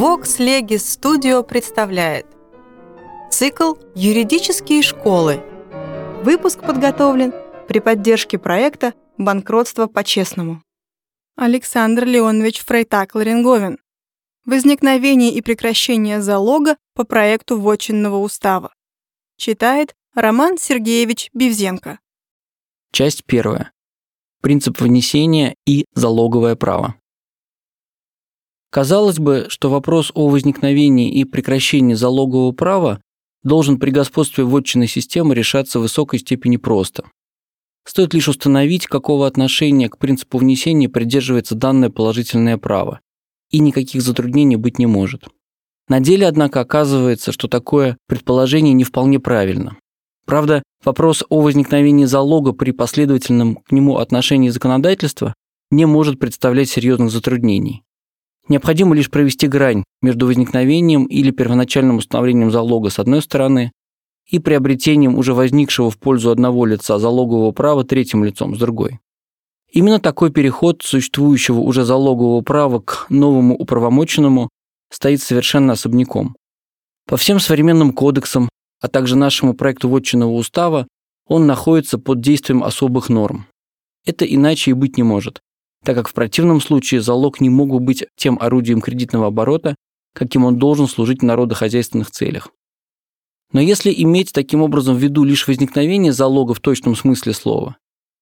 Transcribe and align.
Vox 0.00 0.38
Legis 0.38 0.98
Studio 0.98 1.42
представляет 1.46 2.24
Цикл 3.30 3.74
«Юридические 3.94 4.80
школы». 4.80 5.42
Выпуск 6.24 6.60
подготовлен 6.62 7.34
при 7.68 7.80
поддержке 7.80 8.38
проекта 8.38 8.94
«Банкротство 9.18 9.88
по-честному». 9.88 10.62
Александр 11.36 12.06
Леонович 12.06 12.64
Фрейтак-Ларинговин. 12.64 13.76
Возникновение 14.46 15.34
и 15.34 15.42
прекращение 15.42 16.22
залога 16.22 16.78
по 16.94 17.04
проекту 17.04 17.60
Вотчинного 17.60 18.20
устава. 18.20 18.72
Читает 19.36 19.94
Роман 20.14 20.56
Сергеевич 20.56 21.28
Бивзенко. 21.34 21.98
Часть 22.90 23.26
первая. 23.26 23.70
Принцип 24.40 24.80
внесения 24.80 25.56
и 25.66 25.84
залоговое 25.92 26.56
право. 26.56 26.94
Казалось 28.70 29.18
бы, 29.18 29.46
что 29.48 29.68
вопрос 29.68 30.12
о 30.14 30.28
возникновении 30.28 31.10
и 31.10 31.24
прекращении 31.24 31.94
залогового 31.94 32.52
права 32.52 33.00
должен 33.42 33.78
при 33.78 33.90
господстве 33.90 34.44
вотчинной 34.44 34.86
системы 34.86 35.34
решаться 35.34 35.78
в 35.78 35.82
высокой 35.82 36.20
степени 36.20 36.56
просто. 36.56 37.04
Стоит 37.84 38.14
лишь 38.14 38.28
установить, 38.28 38.86
какого 38.86 39.26
отношения 39.26 39.88
к 39.88 39.98
принципу 39.98 40.38
внесения 40.38 40.88
придерживается 40.88 41.56
данное 41.56 41.90
положительное 41.90 42.58
право, 42.58 43.00
и 43.50 43.58
никаких 43.58 44.02
затруднений 44.02 44.56
быть 44.56 44.78
не 44.78 44.86
может. 44.86 45.26
На 45.88 45.98
деле, 45.98 46.28
однако, 46.28 46.60
оказывается, 46.60 47.32
что 47.32 47.48
такое 47.48 47.96
предположение 48.06 48.74
не 48.74 48.84
вполне 48.84 49.18
правильно. 49.18 49.76
Правда, 50.26 50.62
вопрос 50.84 51.24
о 51.28 51.40
возникновении 51.40 52.04
залога 52.04 52.52
при 52.52 52.70
последовательном 52.70 53.56
к 53.56 53.72
нему 53.72 53.96
отношении 53.96 54.50
законодательства 54.50 55.34
не 55.72 55.86
может 55.86 56.20
представлять 56.20 56.68
серьезных 56.68 57.10
затруднений. 57.10 57.82
Необходимо 58.48 58.94
лишь 58.94 59.10
провести 59.10 59.46
грань 59.46 59.84
между 60.02 60.26
возникновением 60.26 61.04
или 61.04 61.30
первоначальным 61.30 61.96
установлением 61.98 62.50
залога 62.50 62.90
с 62.90 62.98
одной 62.98 63.22
стороны 63.22 63.72
и 64.26 64.38
приобретением 64.38 65.16
уже 65.16 65.34
возникшего 65.34 65.90
в 65.90 65.98
пользу 65.98 66.30
одного 66.30 66.66
лица 66.66 66.98
залогового 66.98 67.52
права 67.52 67.84
третьим 67.84 68.24
лицом 68.24 68.56
с 68.56 68.58
другой. 68.58 68.98
Именно 69.72 70.00
такой 70.00 70.32
переход 70.32 70.82
существующего 70.82 71.60
уже 71.60 71.84
залогового 71.84 72.40
права 72.40 72.80
к 72.80 73.06
новому 73.08 73.54
управомоченному 73.56 74.48
стоит 74.90 75.22
совершенно 75.22 75.74
особняком. 75.74 76.34
По 77.06 77.16
всем 77.16 77.38
современным 77.38 77.92
кодексам, 77.92 78.48
а 78.80 78.88
также 78.88 79.16
нашему 79.16 79.54
проекту 79.54 79.88
вотчинного 79.88 80.32
устава, 80.32 80.88
он 81.26 81.46
находится 81.46 81.98
под 81.98 82.20
действием 82.20 82.64
особых 82.64 83.08
норм. 83.08 83.46
Это 84.04 84.24
иначе 84.24 84.72
и 84.72 84.74
быть 84.74 84.96
не 84.96 85.02
может 85.02 85.40
так 85.84 85.96
как 85.96 86.08
в 86.08 86.14
противном 86.14 86.60
случае 86.60 87.00
залог 87.00 87.40
не 87.40 87.48
мог 87.48 87.70
бы 87.70 87.80
быть 87.80 88.04
тем 88.16 88.38
орудием 88.40 88.80
кредитного 88.80 89.28
оборота, 89.28 89.76
каким 90.14 90.44
он 90.44 90.58
должен 90.58 90.88
служить 90.88 91.20
в 91.20 91.24
народохозяйственных 91.24 92.10
целях. 92.10 92.50
Но 93.52 93.60
если 93.60 93.92
иметь 93.92 94.32
таким 94.32 94.62
образом 94.62 94.96
в 94.96 94.98
виду 94.98 95.24
лишь 95.24 95.48
возникновение 95.48 96.12
залога 96.12 96.54
в 96.54 96.60
точном 96.60 96.94
смысле 96.94 97.32
слова, 97.32 97.76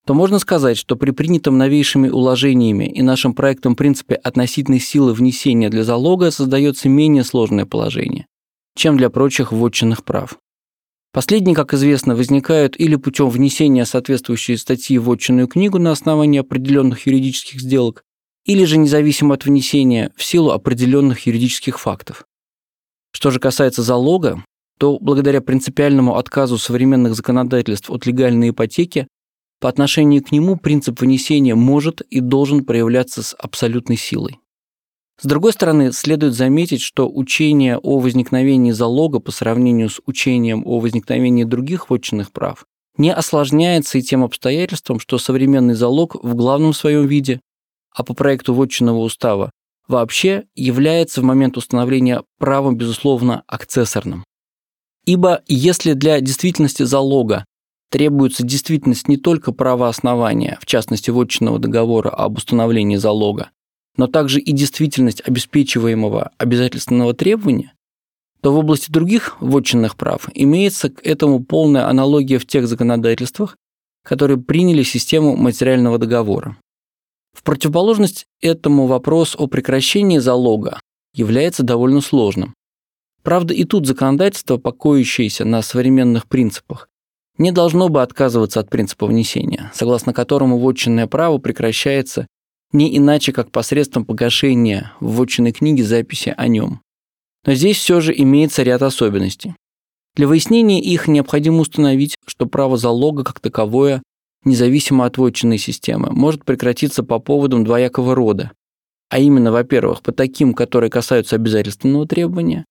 то 0.07 0.15
можно 0.15 0.39
сказать, 0.39 0.79
что 0.79 0.97
при 0.97 1.11
принятом 1.11 1.59
новейшими 1.59 2.09
уложениями 2.09 2.87
и 2.87 3.03
нашим 3.03 3.35
проектом 3.35 3.77
принципе 3.77 4.15
относительной 4.15 4.81
силы 4.81 5.13
внесения 5.13 5.69
для 5.69 5.85
залога 5.85 6.31
создается 6.31 6.89
менее 6.89 7.25
сложное 7.25 7.67
положение, 7.67 8.27
чем 8.75 8.97
для 8.97 9.11
прочих 9.11 9.53
вотчинных 9.53 10.05
прав. 10.05 10.39
Последние, 11.19 11.57
как 11.57 11.75
известно, 11.75 12.15
возникают 12.15 12.79
или 12.79 12.95
путем 12.95 13.29
внесения 13.29 13.85
соответствующей 13.85 14.57
статьи 14.57 14.99
в 14.99 15.11
отчинную 15.11 15.49
книгу 15.49 15.81
на 15.81 15.91
основании 15.91 16.39
определенных 16.39 17.09
юридических 17.09 17.61
сделок, 17.61 18.05
или 18.45 18.65
же 18.65 18.79
независимо 18.79 19.35
от 19.35 19.45
внесения 19.45 20.13
в 20.15 20.23
силу 20.23 20.53
определенных 20.53 21.27
юридических 21.27 21.81
фактов. 21.81 22.25
Что 23.11 23.33
же 23.33 23.41
касается 23.41 23.83
залога, 23.83 24.45
то 24.79 25.01
благодаря 25.01 25.41
принципиальному 25.41 26.17
отказу 26.17 26.57
современных 26.57 27.17
законодательств 27.17 27.91
от 27.91 28.07
легальной 28.07 28.51
ипотеки, 28.51 29.09
по 29.61 29.69
отношению 29.69 30.23
к 30.23 30.31
нему 30.31 30.55
принцип 30.55 31.01
внесения 31.01 31.57
может 31.57 32.01
и 32.01 32.21
должен 32.21 32.65
проявляться 32.65 33.25
с 33.25 33.35
абсолютной 33.35 33.97
силой. 33.97 34.39
С 35.21 35.27
другой 35.27 35.53
стороны, 35.53 35.93
следует 35.93 36.35
заметить, 36.35 36.81
что 36.81 37.11
учение 37.11 37.77
о 37.79 37.99
возникновении 37.99 38.71
залога 38.71 39.19
по 39.19 39.33
сравнению 39.33 39.91
с 39.91 40.01
учением 40.07 40.63
о 40.65 40.79
возникновении 40.79 41.43
других 41.45 41.91
вотчинных 41.91 42.31
прав 42.31 42.65
не 42.97 43.13
осложняется 43.13 43.99
и 43.99 44.03
тем 44.03 44.25
обстоятельством, 44.25 45.01
что 45.01 45.19
современный 45.19 45.75
залог 45.75 46.17
в 46.23 46.35
главном 46.35 46.73
своем 46.73 47.07
виде, 47.07 47.41
а 47.95 48.05
по 48.05 48.15
проекту 48.15 48.55
вотчинного 48.55 48.99
устава, 48.99 49.51
вообще 49.87 50.45
является 50.55 51.21
в 51.21 51.25
момент 51.25 51.57
установления 51.57 52.23
правом, 52.39 52.77
безусловно, 52.77 53.43
акцессорным. 53.47 54.25
Ибо 55.05 55.43
если 55.47 55.95
для 55.95 56.21
действительности 56.21 56.83
залога 56.83 57.45
требуется 57.91 58.45
действительность 58.45 59.09
не 59.09 59.17
только 59.17 59.53
права 59.53 59.89
основания, 59.89 60.59
в 60.61 60.67
частности, 60.67 61.11
вотчинного 61.11 61.59
договора 61.59 62.11
об 62.11 62.37
установлении 62.37 62.97
залога, 62.97 63.51
но 63.99 64.07
также 64.07 64.41
и 64.41 64.53
действительность 64.53 65.21
обеспечиваемого 65.27 66.31
обязательственного 66.39 67.13
требования, 67.13 67.75
то 68.41 68.53
в 68.53 68.59
области 68.59 68.91
других 68.91 69.37
вотчинных 69.41 69.97
прав 69.97 70.29
имеется 70.33 70.89
к 70.89 71.05
этому 71.05 71.45
полная 71.45 71.89
аналогия 71.89 72.39
в 72.39 72.47
тех 72.47 72.69
законодательствах, 72.69 73.57
которые 74.05 74.39
приняли 74.39 74.85
систему 74.85 75.37
материального 75.37 75.99
договора. 75.99 76.57
В 77.37 77.43
противоположность 77.43 78.27
этому 78.41 78.87
вопрос 78.87 79.35
о 79.37 79.49
прекращении 79.49 80.19
залога 80.19 80.81
является 81.13 81.65
довольно 81.65 82.01
сложным. 82.01 82.55
Правда, 83.23 83.53
и 83.53 83.65
тут 83.65 83.87
законодательство, 83.87 84.57
покоящееся 84.57 85.45
на 85.45 85.61
современных 85.61 86.29
принципах, 86.29 86.89
не 87.37 87.51
должно 87.53 87.89
бы 87.89 88.03
отказываться 88.03 88.61
от 88.61 88.71
принципа 88.71 89.07
внесения, 89.07 89.71
согласно 89.75 90.13
которому 90.13 90.59
вотчинное 90.59 91.07
право 91.09 91.39
прекращается 91.39 92.29
не 92.73 92.97
иначе, 92.97 93.33
как 93.33 93.51
посредством 93.51 94.05
погашения 94.05 94.93
в 95.01 95.17
вотчинной 95.17 95.53
книге 95.53 95.85
записи 95.85 96.35
о 96.37 96.49
нем. 96.49 96.81
Но 97.47 97.55
здесь 97.55 97.79
все 97.79 98.01
же 98.01 98.15
имеется 98.17 98.63
ряд 98.63 98.83
особенностей. 98.83 99.55
Для 100.15 100.27
выяснения 100.27 100.81
их 100.81 101.09
необходимо 101.09 101.61
установить, 101.61 102.17
что 102.27 102.47
право 102.47 102.77
залога 102.77 103.25
как 103.25 103.41
таковое, 103.41 104.03
независимо 104.45 105.07
от 105.07 105.17
вотчинной 105.17 105.59
системы, 105.59 106.11
может 106.11 106.45
прекратиться 106.45 107.03
по 107.03 107.19
поводам 107.19 107.65
двоякого 107.65 108.15
рода, 108.15 108.51
а 109.11 109.19
именно, 109.19 109.53
во-первых, 109.53 110.03
по 110.03 110.13
таким, 110.13 110.55
которые 110.55 110.91
касаются 110.91 111.37
обязательственного 111.37 112.07
требования, 112.07 112.65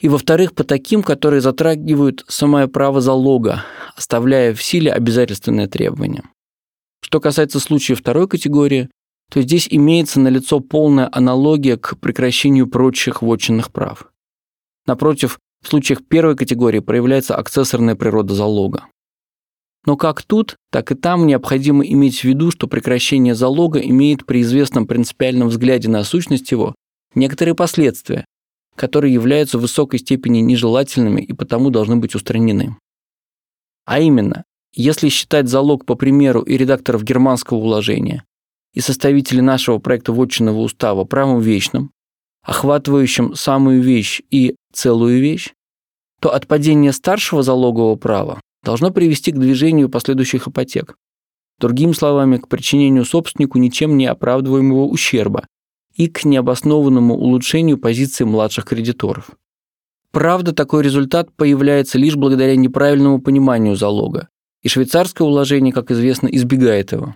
и, 0.00 0.08
во-вторых, 0.08 0.54
по 0.54 0.64
таким, 0.64 1.02
которые 1.02 1.40
затрагивают 1.40 2.24
самое 2.28 2.68
право 2.68 3.00
залога, 3.00 3.64
оставляя 3.96 4.52
в 4.54 4.62
силе 4.62 4.92
обязательственное 4.92 5.68
требование. 5.68 6.24
Что 7.04 7.20
касается 7.20 7.60
случая 7.60 7.94
второй 7.94 8.28
категории, 8.28 8.88
то 9.32 9.40
здесь 9.40 9.66
имеется 9.70 10.20
налицо 10.20 10.60
полная 10.60 11.08
аналогия 11.10 11.78
к 11.78 11.96
прекращению 11.98 12.66
прочих 12.66 13.22
вотчинных 13.22 13.72
прав. 13.72 14.12
Напротив, 14.86 15.38
в 15.64 15.68
случаях 15.68 16.04
первой 16.06 16.36
категории 16.36 16.80
проявляется 16.80 17.34
акцессорная 17.34 17.94
природа 17.94 18.34
залога. 18.34 18.88
Но 19.86 19.96
как 19.96 20.22
тут, 20.22 20.56
так 20.70 20.92
и 20.92 20.94
там 20.94 21.26
необходимо 21.26 21.82
иметь 21.82 22.20
в 22.20 22.24
виду, 22.24 22.50
что 22.50 22.66
прекращение 22.66 23.34
залога 23.34 23.78
имеет 23.78 24.26
при 24.26 24.42
известном 24.42 24.86
принципиальном 24.86 25.48
взгляде 25.48 25.88
на 25.88 26.04
сущность 26.04 26.50
его 26.50 26.74
некоторые 27.14 27.54
последствия, 27.54 28.26
которые 28.76 29.14
являются 29.14 29.56
в 29.56 29.62
высокой 29.62 29.98
степени 29.98 30.40
нежелательными 30.40 31.22
и 31.22 31.32
потому 31.32 31.70
должны 31.70 31.96
быть 31.96 32.14
устранены. 32.14 32.76
А 33.86 33.98
именно, 33.98 34.44
если 34.74 35.08
считать 35.08 35.48
залог 35.48 35.86
по 35.86 35.94
примеру 35.94 36.42
и 36.42 36.58
редакторов 36.58 37.02
германского 37.02 37.56
уложения, 37.56 38.24
и 38.74 38.80
составители 38.80 39.40
нашего 39.40 39.78
проекта 39.78 40.12
вотчинного 40.12 40.58
устава 40.58 41.04
правом 41.04 41.40
вечным, 41.40 41.90
охватывающим 42.42 43.34
самую 43.34 43.82
вещь 43.82 44.22
и 44.30 44.56
целую 44.72 45.20
вещь, 45.20 45.52
то 46.20 46.32
отпадение 46.32 46.92
старшего 46.92 47.42
залогового 47.42 47.96
права 47.96 48.40
должно 48.62 48.90
привести 48.90 49.32
к 49.32 49.38
движению 49.38 49.88
последующих 49.88 50.48
ипотек. 50.48 50.96
Другими 51.58 51.92
словами, 51.92 52.38
к 52.38 52.48
причинению 52.48 53.04
собственнику 53.04 53.58
ничем 53.58 53.96
не 53.96 54.06
оправдываемого 54.06 54.84
ущерба 54.86 55.46
и 55.94 56.08
к 56.08 56.24
необоснованному 56.24 57.14
улучшению 57.14 57.78
позиции 57.78 58.24
младших 58.24 58.64
кредиторов. 58.64 59.30
Правда, 60.10 60.52
такой 60.52 60.82
результат 60.82 61.32
появляется 61.34 61.98
лишь 61.98 62.16
благодаря 62.16 62.56
неправильному 62.56 63.20
пониманию 63.20 63.76
залога, 63.76 64.28
и 64.62 64.68
швейцарское 64.68 65.26
уложение, 65.26 65.72
как 65.72 65.90
известно, 65.90 66.28
избегает 66.28 66.92
его. 66.92 67.14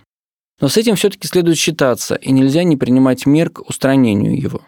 Но 0.59 0.69
с 0.69 0.77
этим 0.77 0.95
все-таки 0.95 1.27
следует 1.27 1.57
считаться, 1.57 2.15
и 2.15 2.31
нельзя 2.31 2.63
не 2.63 2.77
принимать 2.77 3.25
мер 3.25 3.49
к 3.49 3.61
устранению 3.69 4.39
его. 4.39 4.61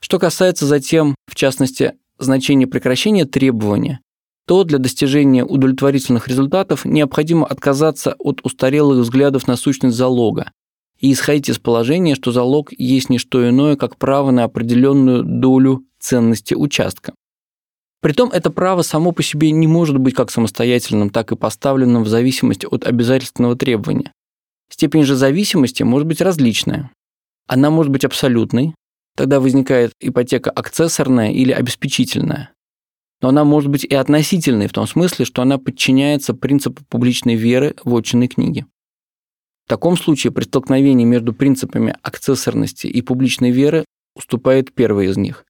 Что 0.00 0.18
касается 0.18 0.66
затем, 0.66 1.14
в 1.26 1.34
частности, 1.34 1.94
значения 2.18 2.66
прекращения 2.66 3.24
требования, 3.24 4.00
то 4.46 4.64
для 4.64 4.78
достижения 4.78 5.44
удовлетворительных 5.44 6.28
результатов 6.28 6.86
необходимо 6.86 7.46
отказаться 7.46 8.16
от 8.18 8.40
устарелых 8.44 9.00
взглядов 9.00 9.46
на 9.46 9.56
сущность 9.56 9.96
залога 9.96 10.50
и 10.98 11.12
исходить 11.12 11.50
из 11.50 11.58
положения, 11.58 12.14
что 12.14 12.32
залог 12.32 12.72
есть 12.76 13.10
не 13.10 13.18
что 13.18 13.46
иное, 13.46 13.76
как 13.76 13.98
право 13.98 14.30
на 14.30 14.44
определенную 14.44 15.22
долю 15.22 15.84
ценности 16.00 16.54
участка. 16.54 17.12
Притом 18.00 18.30
это 18.30 18.50
право 18.50 18.82
само 18.82 19.12
по 19.12 19.22
себе 19.22 19.50
не 19.50 19.66
может 19.66 19.98
быть 19.98 20.14
как 20.14 20.30
самостоятельным, 20.30 21.10
так 21.10 21.32
и 21.32 21.36
поставленным 21.36 22.04
в 22.04 22.08
зависимости 22.08 22.64
от 22.64 22.86
обязательственного 22.86 23.56
требования. 23.56 24.12
Степень 24.78 25.02
же 25.02 25.16
зависимости 25.16 25.82
может 25.82 26.06
быть 26.06 26.20
различная. 26.20 26.92
Она 27.48 27.68
может 27.68 27.90
быть 27.90 28.04
абсолютной, 28.04 28.76
тогда 29.16 29.40
возникает 29.40 29.90
ипотека 29.98 30.52
акцессорная 30.52 31.32
или 31.32 31.50
обеспечительная. 31.50 32.52
Но 33.20 33.30
она 33.30 33.42
может 33.42 33.70
быть 33.70 33.82
и 33.82 33.92
относительной 33.96 34.68
в 34.68 34.72
том 34.72 34.86
смысле, 34.86 35.24
что 35.24 35.42
она 35.42 35.58
подчиняется 35.58 36.32
принципу 36.32 36.84
публичной 36.88 37.34
веры 37.34 37.74
в 37.82 37.92
отчинной 37.92 38.28
книге. 38.28 38.66
В 39.66 39.68
таком 39.68 39.96
случае 39.96 40.32
при 40.32 40.44
столкновении 40.44 41.04
между 41.04 41.32
принципами 41.34 41.96
акцессорности 42.00 42.86
и 42.86 43.02
публичной 43.02 43.50
веры 43.50 43.84
уступает 44.14 44.72
первый 44.72 45.08
из 45.08 45.16
них. 45.16 45.44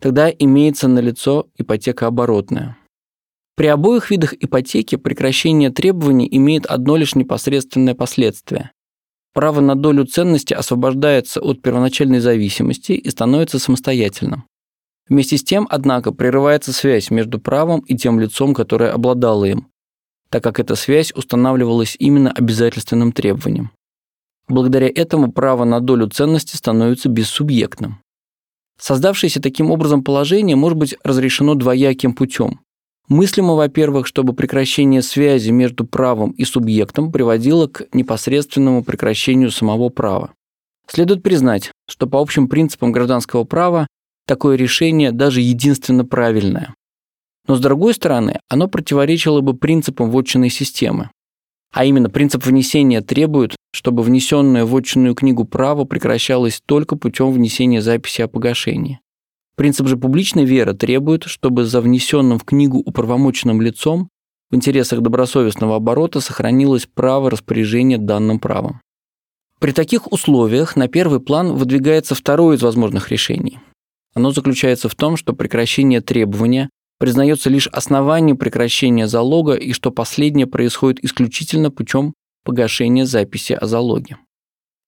Тогда 0.00 0.30
имеется 0.30 0.86
налицо 0.86 1.48
ипотека 1.58 2.06
оборотная. 2.06 2.76
При 3.56 3.66
обоих 3.66 4.10
видах 4.10 4.32
ипотеки 4.34 4.96
прекращение 4.96 5.70
требований 5.70 6.28
имеет 6.30 6.66
одно 6.66 6.96
лишь 6.96 7.14
непосредственное 7.14 7.94
последствие. 7.94 8.70
Право 9.32 9.60
на 9.60 9.74
долю 9.74 10.04
ценности 10.06 10.54
освобождается 10.54 11.40
от 11.40 11.62
первоначальной 11.62 12.20
зависимости 12.20 12.92
и 12.92 13.10
становится 13.10 13.58
самостоятельным. 13.58 14.44
Вместе 15.08 15.36
с 15.36 15.44
тем, 15.44 15.66
однако, 15.70 16.12
прерывается 16.12 16.72
связь 16.72 17.10
между 17.10 17.38
правом 17.40 17.80
и 17.80 17.96
тем 17.96 18.20
лицом, 18.20 18.54
которое 18.54 18.92
обладало 18.92 19.44
им, 19.44 19.68
так 20.30 20.42
как 20.42 20.60
эта 20.60 20.76
связь 20.76 21.12
устанавливалась 21.12 21.96
именно 21.98 22.30
обязательственным 22.30 23.12
требованием. 23.12 23.72
Благодаря 24.48 24.88
этому 24.88 25.30
право 25.32 25.64
на 25.64 25.80
долю 25.80 26.08
ценности 26.08 26.56
становится 26.56 27.08
бессубъектным. 27.08 28.00
Создавшееся 28.78 29.42
таким 29.42 29.70
образом 29.70 30.02
положение 30.02 30.56
может 30.56 30.78
быть 30.78 30.96
разрешено 31.04 31.54
двояким 31.54 32.14
путем. 32.14 32.60
Мыслимо, 33.10 33.56
во-первых, 33.56 34.06
чтобы 34.06 34.34
прекращение 34.34 35.02
связи 35.02 35.50
между 35.50 35.84
правом 35.84 36.30
и 36.30 36.44
субъектом 36.44 37.10
приводило 37.10 37.66
к 37.66 37.88
непосредственному 37.92 38.84
прекращению 38.84 39.50
самого 39.50 39.88
права. 39.88 40.32
Следует 40.86 41.20
признать, 41.20 41.72
что 41.88 42.06
по 42.06 42.20
общим 42.20 42.46
принципам 42.46 42.92
гражданского 42.92 43.42
права 43.42 43.88
такое 44.28 44.54
решение 44.54 45.10
даже 45.10 45.40
единственно 45.40 46.04
правильное. 46.04 46.72
Но 47.48 47.56
с 47.56 47.60
другой 47.60 47.94
стороны, 47.94 48.38
оно 48.48 48.68
противоречило 48.68 49.40
бы 49.40 49.54
принципам 49.54 50.08
вотчинной 50.12 50.50
системы. 50.50 51.10
А 51.72 51.84
именно, 51.84 52.10
принцип 52.10 52.46
внесения 52.46 53.00
требует, 53.00 53.56
чтобы 53.72 54.04
внесенное 54.04 54.64
в 54.64 54.70
вотчинную 54.70 55.16
книгу 55.16 55.44
право 55.44 55.84
прекращалось 55.84 56.60
только 56.64 56.94
путем 56.94 57.32
внесения 57.32 57.82
записи 57.82 58.22
о 58.22 58.28
погашении. 58.28 59.00
Принцип 59.60 59.88
же 59.88 59.98
публичной 59.98 60.46
веры 60.46 60.72
требует, 60.72 61.24
чтобы 61.24 61.66
за 61.66 61.82
внесенным 61.82 62.38
в 62.38 62.44
книгу 62.44 62.78
управомоченным 62.78 63.60
лицом 63.60 64.08
в 64.50 64.56
интересах 64.56 65.02
добросовестного 65.02 65.76
оборота 65.76 66.20
сохранилось 66.20 66.86
право 66.86 67.30
распоряжения 67.30 67.98
данным 67.98 68.40
правом. 68.40 68.80
При 69.58 69.72
таких 69.72 70.10
условиях 70.10 70.76
на 70.76 70.88
первый 70.88 71.20
план 71.20 71.52
выдвигается 71.56 72.14
второе 72.14 72.56
из 72.56 72.62
возможных 72.62 73.10
решений. 73.10 73.58
Оно 74.14 74.30
заключается 74.30 74.88
в 74.88 74.94
том, 74.94 75.18
что 75.18 75.34
прекращение 75.34 76.00
требования 76.00 76.70
признается 76.98 77.50
лишь 77.50 77.66
основанием 77.66 78.38
прекращения 78.38 79.06
залога 79.06 79.52
и 79.56 79.74
что 79.74 79.90
последнее 79.90 80.46
происходит 80.46 81.04
исключительно 81.04 81.70
путем 81.70 82.14
погашения 82.46 83.04
записи 83.04 83.52
о 83.52 83.66
залоге. 83.66 84.16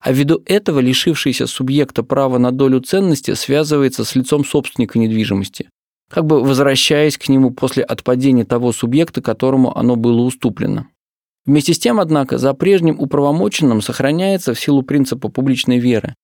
А 0.03 0.13
ввиду 0.13 0.43
этого 0.47 0.81
лишившийся 0.81 1.47
субъекта 1.47 2.03
права 2.03 2.39
на 2.39 2.51
долю 2.51 2.81
ценности 2.81 3.35
связывается 3.35 4.05
с 4.05 4.17
лицом 4.17 4.45
собственника 4.45 4.99
недвижимости, 4.99 5.69
как 6.11 6.27
бы 6.27 6.43
возвращаясь 6.43 7.17
к 7.17 7.29
нему 7.29 7.53
после 7.53 7.85
отпадения 7.85 8.45
того 8.45 8.73
субъекта, 8.73 9.23
которому 9.23 9.77
оно 9.77 9.95
было 9.95 10.23
уступлено. 10.23 10.89
Вместе 11.47 11.73
с 11.73 11.79
тем, 11.79 12.01
однако, 12.01 12.39
за 12.39 12.53
прежним 12.53 12.99
управомоченным 12.99 13.81
сохраняется 13.81 14.55
в 14.55 14.61
силу 14.61 14.83
принципа 14.83 15.29
публичной 15.29 15.79
веры 15.79 16.15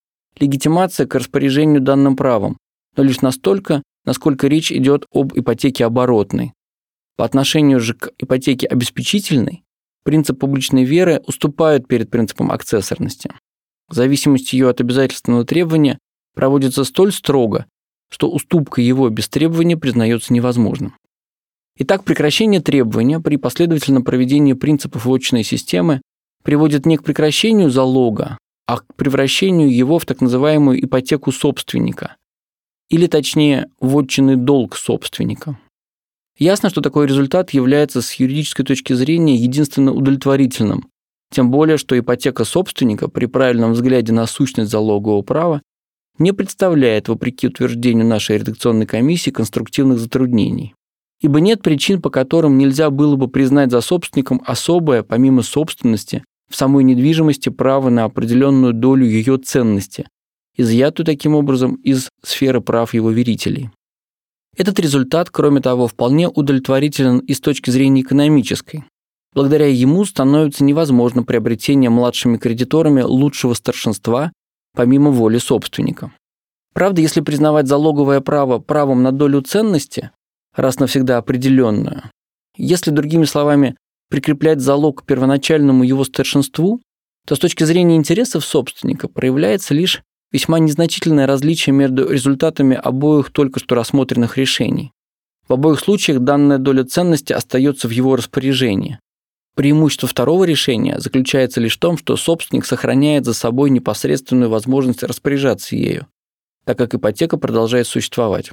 легитимация 0.40 1.06
к 1.06 1.14
распоряжению 1.14 1.80
данным 1.80 2.16
правом, 2.16 2.58
но 2.96 3.02
лишь 3.02 3.20
настолько, 3.20 3.82
насколько 4.04 4.46
речь 4.48 4.72
идет 4.72 5.04
об 5.12 5.36
ипотеке 5.36 5.84
оборотной. 5.84 6.52
По 7.16 7.24
отношению 7.24 7.80
же 7.80 7.94
к 7.94 8.10
ипотеке 8.18 8.66
обеспечительной, 8.66 9.64
принцип 10.04 10.38
публичной 10.38 10.84
веры 10.84 11.20
уступает 11.26 11.88
перед 11.88 12.10
принципом 12.10 12.50
акцессорности. 12.52 13.30
Зависимость 13.90 14.52
ее 14.52 14.68
от 14.68 14.80
обязательственного 14.80 15.44
требования 15.44 15.98
проводится 16.34 16.84
столь 16.84 17.12
строго, 17.12 17.66
что 18.10 18.30
уступка 18.30 18.80
его 18.80 19.08
без 19.08 19.28
требования 19.28 19.76
признается 19.76 20.32
невозможным. 20.32 20.94
Итак, 21.76 22.04
прекращение 22.04 22.60
требования 22.60 23.20
при 23.20 23.36
последовательном 23.36 24.04
проведении 24.04 24.52
принципов 24.52 25.04
вотчинной 25.04 25.44
системы 25.44 26.00
приводит 26.42 26.86
не 26.86 26.96
к 26.96 27.04
прекращению 27.04 27.70
залога, 27.70 28.38
а 28.66 28.78
к 28.78 28.94
превращению 28.96 29.74
его 29.74 29.98
в 29.98 30.04
так 30.04 30.20
называемую 30.20 30.84
ипотеку 30.84 31.32
собственника, 31.32 32.16
или 32.90 33.06
точнее, 33.06 33.70
вотчинный 33.80 34.36
долг 34.36 34.76
собственника. 34.76 35.58
Ясно, 36.36 36.70
что 36.70 36.80
такой 36.80 37.06
результат 37.06 37.50
является 37.50 38.02
с 38.02 38.12
юридической 38.14 38.64
точки 38.64 38.92
зрения 38.92 39.36
единственно 39.36 39.92
удовлетворительным, 39.92 40.88
тем 41.30 41.50
более, 41.50 41.76
что 41.76 41.98
ипотека 41.98 42.44
собственника 42.44 43.08
при 43.08 43.26
правильном 43.26 43.72
взгляде 43.72 44.12
на 44.12 44.26
сущность 44.26 44.70
залогового 44.70 45.22
права 45.22 45.62
не 46.18 46.32
представляет, 46.32 47.08
вопреки 47.08 47.46
утверждению 47.46 48.06
нашей 48.06 48.38
редакционной 48.38 48.86
комиссии, 48.86 49.30
конструктивных 49.30 49.98
затруднений. 49.98 50.74
Ибо 51.20 51.40
нет 51.40 51.62
причин, 51.62 52.00
по 52.00 52.10
которым 52.10 52.58
нельзя 52.58 52.90
было 52.90 53.16
бы 53.16 53.28
признать 53.28 53.70
за 53.70 53.80
собственником 53.80 54.42
особое, 54.44 55.02
помимо 55.02 55.42
собственности, 55.42 56.24
в 56.48 56.56
самой 56.56 56.84
недвижимости 56.84 57.48
право 57.50 57.90
на 57.90 58.04
определенную 58.04 58.72
долю 58.72 59.06
ее 59.06 59.36
ценности, 59.36 60.06
изъятую 60.56 61.06
таким 61.06 61.34
образом 61.34 61.74
из 61.76 62.08
сферы 62.22 62.60
прав 62.60 62.94
его 62.94 63.10
верителей. 63.10 63.70
Этот 64.56 64.80
результат, 64.80 65.30
кроме 65.30 65.60
того, 65.60 65.86
вполне 65.86 66.28
удовлетворителен 66.28 67.18
и 67.18 67.34
с 67.34 67.40
точки 67.40 67.70
зрения 67.70 68.00
экономической. 68.00 68.84
Благодаря 69.34 69.66
ему 69.66 70.04
становится 70.04 70.64
невозможно 70.64 71.22
приобретение 71.22 71.90
младшими 71.90 72.38
кредиторами 72.38 73.02
лучшего 73.02 73.54
старшинства 73.54 74.32
помимо 74.74 75.10
воли 75.10 75.38
собственника. 75.38 76.12
Правда, 76.74 77.00
если 77.00 77.20
признавать 77.20 77.66
залоговое 77.66 78.20
право 78.20 78.58
правом 78.58 79.02
на 79.02 79.12
долю 79.12 79.42
ценности, 79.42 80.10
раз 80.54 80.78
навсегда 80.78 81.18
определенную, 81.18 82.04
если, 82.56 82.90
другими 82.90 83.24
словами, 83.24 83.76
прикреплять 84.10 84.60
залог 84.60 85.02
к 85.02 85.06
первоначальному 85.06 85.84
его 85.84 86.04
старшинству, 86.04 86.80
то 87.26 87.34
с 87.34 87.38
точки 87.38 87.64
зрения 87.64 87.96
интересов 87.96 88.44
собственника 88.44 89.08
проявляется 89.08 89.74
лишь 89.74 90.02
весьма 90.32 90.58
незначительное 90.58 91.26
различие 91.26 91.74
между 91.74 92.10
результатами 92.10 92.76
обоих 92.76 93.30
только 93.30 93.60
что 93.60 93.74
рассмотренных 93.74 94.36
решений. 94.36 94.92
В 95.46 95.54
обоих 95.54 95.80
случаях 95.80 96.20
данная 96.20 96.58
доля 96.58 96.84
ценности 96.84 97.32
остается 97.32 97.88
в 97.88 97.90
его 97.90 98.16
распоряжении. 98.16 98.98
Преимущество 99.58 100.06
второго 100.06 100.44
решения 100.44 101.00
заключается 101.00 101.60
лишь 101.60 101.78
в 101.78 101.80
том, 101.80 101.98
что 101.98 102.16
собственник 102.16 102.64
сохраняет 102.64 103.24
за 103.24 103.34
собой 103.34 103.70
непосредственную 103.70 104.48
возможность 104.48 105.02
распоряжаться 105.02 105.74
ею, 105.74 106.06
так 106.64 106.78
как 106.78 106.94
ипотека 106.94 107.38
продолжает 107.38 107.88
существовать. 107.88 108.52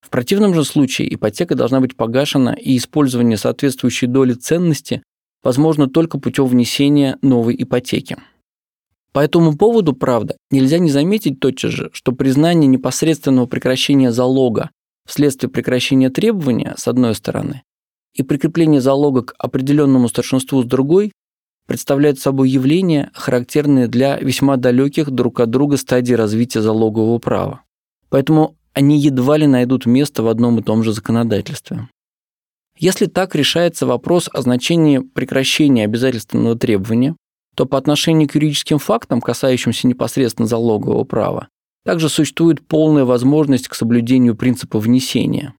В 0.00 0.10
противном 0.10 0.52
же 0.52 0.64
случае 0.64 1.14
ипотека 1.14 1.54
должна 1.54 1.78
быть 1.80 1.96
погашена 1.96 2.54
и 2.54 2.76
использование 2.76 3.36
соответствующей 3.36 4.08
доли 4.08 4.32
ценности 4.32 5.00
возможно 5.44 5.88
только 5.88 6.18
путем 6.18 6.46
внесения 6.46 7.18
новой 7.22 7.54
ипотеки. 7.56 8.16
По 9.12 9.20
этому 9.20 9.56
поводу, 9.56 9.92
правда, 9.92 10.36
нельзя 10.50 10.80
не 10.80 10.90
заметить 10.90 11.38
тотчас 11.38 11.70
же, 11.70 11.90
что 11.92 12.10
признание 12.10 12.66
непосредственного 12.66 13.46
прекращения 13.46 14.10
залога 14.10 14.70
вследствие 15.06 15.50
прекращения 15.50 16.10
требования, 16.10 16.74
с 16.76 16.88
одной 16.88 17.14
стороны, 17.14 17.62
и 18.16 18.22
прикрепление 18.22 18.80
залога 18.80 19.22
к 19.22 19.34
определенному 19.38 20.08
старшинству 20.08 20.62
с 20.62 20.64
другой, 20.66 21.12
представляет 21.66 22.18
собой 22.18 22.48
явления, 22.48 23.10
характерные 23.14 23.88
для 23.88 24.18
весьма 24.18 24.56
далеких 24.56 25.10
друг 25.10 25.40
от 25.40 25.50
друга 25.50 25.76
стадий 25.76 26.14
развития 26.14 26.62
залогового 26.62 27.18
права. 27.18 27.62
Поэтому 28.08 28.56
они 28.72 28.98
едва 28.98 29.36
ли 29.36 29.46
найдут 29.46 29.86
место 29.86 30.22
в 30.22 30.28
одном 30.28 30.58
и 30.58 30.62
том 30.62 30.82
же 30.82 30.92
законодательстве. 30.92 31.88
Если 32.78 33.06
так 33.06 33.34
решается 33.34 33.86
вопрос 33.86 34.28
о 34.32 34.42
значении 34.42 34.98
прекращения 34.98 35.84
обязательственного 35.84 36.56
требования, 36.56 37.16
то 37.54 37.64
по 37.64 37.78
отношению 37.78 38.28
к 38.28 38.34
юридическим 38.34 38.78
фактам, 38.78 39.20
касающимся 39.20 39.86
непосредственно 39.86 40.46
залогового 40.46 41.04
права, 41.04 41.48
также 41.84 42.08
существует 42.08 42.66
полная 42.66 43.04
возможность 43.04 43.68
к 43.68 43.74
соблюдению 43.74 44.36
принципа 44.36 44.78
внесения. 44.78 45.54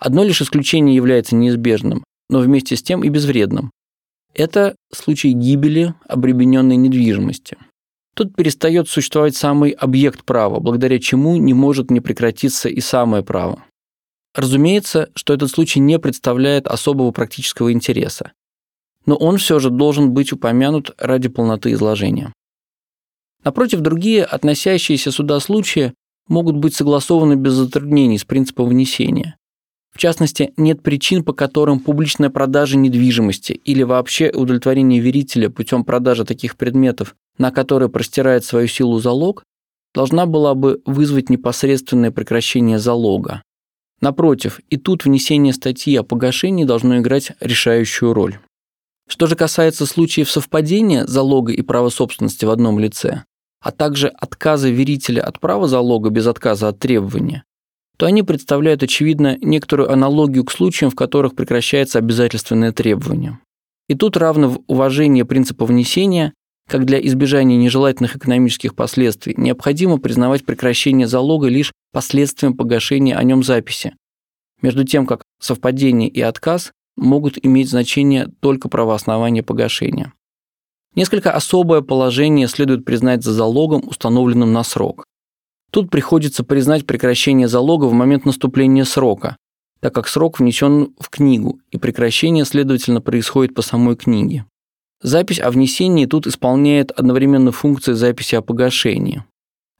Одно 0.00 0.24
лишь 0.24 0.40
исключение 0.40 0.96
является 0.96 1.36
неизбежным, 1.36 2.02
но 2.30 2.40
вместе 2.40 2.74
с 2.74 2.82
тем 2.82 3.04
и 3.04 3.10
безвредным. 3.10 3.70
Это 4.34 4.74
случай 4.92 5.32
гибели 5.32 5.94
обремененной 6.08 6.76
недвижимости. 6.76 7.58
Тут 8.14 8.34
перестает 8.34 8.88
существовать 8.88 9.36
самый 9.36 9.70
объект 9.72 10.24
права, 10.24 10.58
благодаря 10.58 10.98
чему 10.98 11.36
не 11.36 11.52
может 11.52 11.90
не 11.90 12.00
прекратиться 12.00 12.70
и 12.70 12.80
самое 12.80 13.22
право. 13.22 13.64
Разумеется, 14.34 15.10
что 15.14 15.34
этот 15.34 15.50
случай 15.50 15.80
не 15.80 15.98
представляет 15.98 16.66
особого 16.66 17.10
практического 17.10 17.70
интереса, 17.70 18.32
но 19.04 19.16
он 19.16 19.36
все 19.36 19.58
же 19.58 19.70
должен 19.70 20.12
быть 20.12 20.32
упомянут 20.32 20.94
ради 20.96 21.28
полноты 21.28 21.72
изложения. 21.72 22.32
Напротив, 23.44 23.80
другие, 23.80 24.24
относящиеся 24.24 25.10
сюда 25.10 25.40
случаи, 25.40 25.92
могут 26.28 26.56
быть 26.56 26.74
согласованы 26.74 27.34
без 27.34 27.52
затруднений 27.52 28.18
с 28.18 28.24
принципом 28.24 28.68
внесения. 28.68 29.36
В 30.00 30.02
частности, 30.02 30.54
нет 30.56 30.82
причин, 30.82 31.22
по 31.22 31.34
которым 31.34 31.78
публичная 31.78 32.30
продажа 32.30 32.78
недвижимости 32.78 33.52
или 33.52 33.82
вообще 33.82 34.30
удовлетворение 34.30 34.98
верителя 34.98 35.50
путем 35.50 35.84
продажи 35.84 36.24
таких 36.24 36.56
предметов, 36.56 37.14
на 37.36 37.50
которые 37.50 37.90
простирает 37.90 38.42
свою 38.42 38.66
силу 38.66 38.98
залог, 38.98 39.44
должна 39.94 40.24
была 40.24 40.54
бы 40.54 40.80
вызвать 40.86 41.28
непосредственное 41.28 42.10
прекращение 42.10 42.78
залога. 42.78 43.42
Напротив, 44.00 44.60
и 44.70 44.78
тут 44.78 45.04
внесение 45.04 45.52
статьи 45.52 45.94
о 45.96 46.02
погашении 46.02 46.64
должно 46.64 46.96
играть 46.96 47.32
решающую 47.38 48.14
роль. 48.14 48.38
Что 49.06 49.26
же 49.26 49.36
касается 49.36 49.84
случаев 49.84 50.30
совпадения 50.30 51.04
залога 51.04 51.52
и 51.52 51.60
права 51.60 51.90
собственности 51.90 52.46
в 52.46 52.50
одном 52.50 52.78
лице, 52.78 53.24
а 53.60 53.70
также 53.70 54.08
отказа 54.08 54.70
верителя 54.70 55.20
от 55.20 55.40
права 55.40 55.68
залога 55.68 56.08
без 56.08 56.26
отказа 56.26 56.68
от 56.68 56.78
требования, 56.78 57.44
то 58.00 58.06
они 58.06 58.22
представляют, 58.22 58.82
очевидно, 58.82 59.36
некоторую 59.42 59.92
аналогию 59.92 60.42
к 60.46 60.50
случаям, 60.50 60.90
в 60.90 60.94
которых 60.94 61.34
прекращается 61.34 61.98
обязательственное 61.98 62.72
требование. 62.72 63.38
И 63.90 63.94
тут 63.94 64.16
равно 64.16 64.48
в 64.48 64.60
уважении 64.68 65.22
принципа 65.22 65.66
внесения, 65.66 66.32
как 66.66 66.86
для 66.86 66.98
избежания 66.98 67.58
нежелательных 67.58 68.16
экономических 68.16 68.74
последствий, 68.74 69.34
необходимо 69.36 69.98
признавать 69.98 70.46
прекращение 70.46 71.06
залога 71.06 71.48
лишь 71.48 71.74
последствием 71.92 72.56
погашения 72.56 73.18
о 73.18 73.22
нем 73.22 73.42
записи, 73.42 73.94
между 74.62 74.84
тем 74.84 75.04
как 75.04 75.22
совпадение 75.38 76.08
и 76.08 76.22
отказ 76.22 76.72
могут 76.96 77.36
иметь 77.44 77.68
значение 77.68 78.30
только 78.40 78.70
правооснования 78.70 79.42
погашения. 79.42 80.14
Несколько 80.94 81.32
особое 81.32 81.82
положение 81.82 82.48
следует 82.48 82.86
признать 82.86 83.22
за 83.22 83.34
залогом, 83.34 83.86
установленным 83.86 84.54
на 84.54 84.64
срок. 84.64 85.04
Тут 85.70 85.90
приходится 85.90 86.42
признать 86.44 86.86
прекращение 86.86 87.48
залога 87.48 87.84
в 87.84 87.92
момент 87.92 88.24
наступления 88.24 88.84
срока, 88.84 89.36
так 89.80 89.94
как 89.94 90.08
срок 90.08 90.40
внесен 90.40 90.94
в 90.98 91.08
книгу, 91.08 91.60
и 91.70 91.78
прекращение, 91.78 92.44
следовательно, 92.44 93.00
происходит 93.00 93.54
по 93.54 93.62
самой 93.62 93.96
книге. 93.96 94.46
Запись 95.02 95.40
о 95.40 95.50
внесении 95.50 96.06
тут 96.06 96.26
исполняет 96.26 96.90
одновременно 96.90 97.52
функции 97.52 97.92
записи 97.92 98.34
о 98.34 98.42
погашении. 98.42 99.24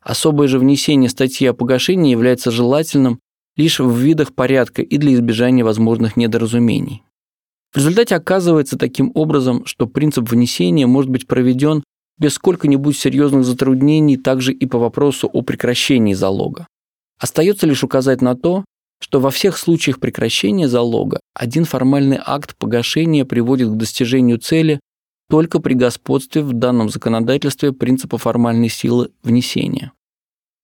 Особое 0.03 0.49
же 0.49 0.59
внесение 0.59 1.11
статьи 1.11 1.47
о 1.47 1.53
погашении 1.53 2.11
является 2.11 2.51
желательным 2.51 3.21
лишь 3.57 3.81
в 3.81 3.95
видах 3.95 4.35
порядка 4.35 4.81
и 4.81 4.97
для 4.97 5.13
избежания 5.13 5.65
возможных 5.65 6.17
недоразумений. 6.17 7.03
В 7.73 7.77
результате 7.77 8.17
оказывается 8.17 8.79
таким 8.79 9.13
образом, 9.15 9.67
что 9.67 9.87
принцип 9.87 10.29
внесения 10.31 10.87
может 10.87 11.11
быть 11.11 11.27
проведен 11.27 11.85
без 12.21 12.35
сколько-нибудь 12.35 12.97
серьезных 12.97 13.45
затруднений 13.45 14.17
также 14.17 14.53
и 14.53 14.67
по 14.67 14.79
вопросу 14.79 15.29
о 15.33 15.43
прекращении 15.43 16.15
залога. 16.15 16.69
Остается 17.19 17.67
лишь 17.67 17.83
указать 17.83 18.21
на 18.21 18.37
то, 18.37 18.65
что 19.03 19.19
во 19.19 19.31
всех 19.31 19.57
случаях 19.57 19.99
прекращения 19.99 20.69
залога 20.69 21.21
один 21.35 21.65
формальный 21.65 22.21
акт 22.25 22.55
погашения 22.57 23.25
приводит 23.25 23.71
к 23.71 23.77
достижению 23.77 24.39
цели 24.39 24.79
только 25.29 25.61
при 25.61 25.75
господстве 25.75 26.43
в 26.43 26.53
данном 26.53 26.91
законодательстве 26.91 27.73
принципа 27.73 28.19
формальной 28.19 28.69
силы 28.69 29.11
внесения. 29.23 29.93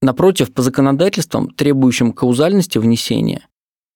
Напротив, 0.03 0.53
по 0.53 0.61
законодательствам, 0.61 1.51
требующим 1.51 2.13
каузальности 2.13 2.77
внесения, 2.79 3.47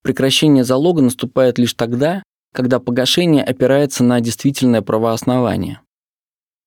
прекращение 0.02 0.64
залога 0.64 1.02
наступает 1.02 1.58
лишь 1.58 1.74
тогда, 1.74 2.22
когда 2.54 2.80
погашение 2.80 3.44
опирается 3.44 4.02
на 4.02 4.20
действительное 4.20 4.80
правооснование. 4.80 5.80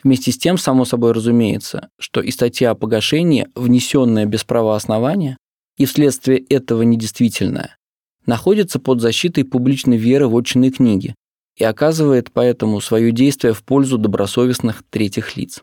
Вместе 0.04 0.32
с 0.32 0.38
тем, 0.38 0.58
само 0.58 0.86
собой 0.86 1.14
разумеется, 1.14 1.90
что 1.98 2.22
и 2.22 2.30
статья 2.32 2.72
о 2.72 2.76
погашении, 2.76 3.48
внесенная 3.56 4.26
без 4.26 4.44
права 4.44 4.76
основания, 4.76 5.38
и 5.78 5.86
вследствие 5.86 6.40
этого 6.40 6.82
недействительная, 6.82 7.78
находится 8.26 8.80
под 8.80 9.02
защитой 9.02 9.44
публичной 9.44 9.98
веры 9.98 10.28
в 10.28 10.36
отчинной 10.36 10.72
книги 10.72 11.16
и 11.58 11.64
оказывает 11.64 12.32
поэтому 12.32 12.82
свое 12.82 13.12
действие 13.12 13.54
в 13.54 13.64
пользу 13.64 13.98
добросовестных 13.98 14.84
третьих 14.90 15.38
лиц. 15.38 15.62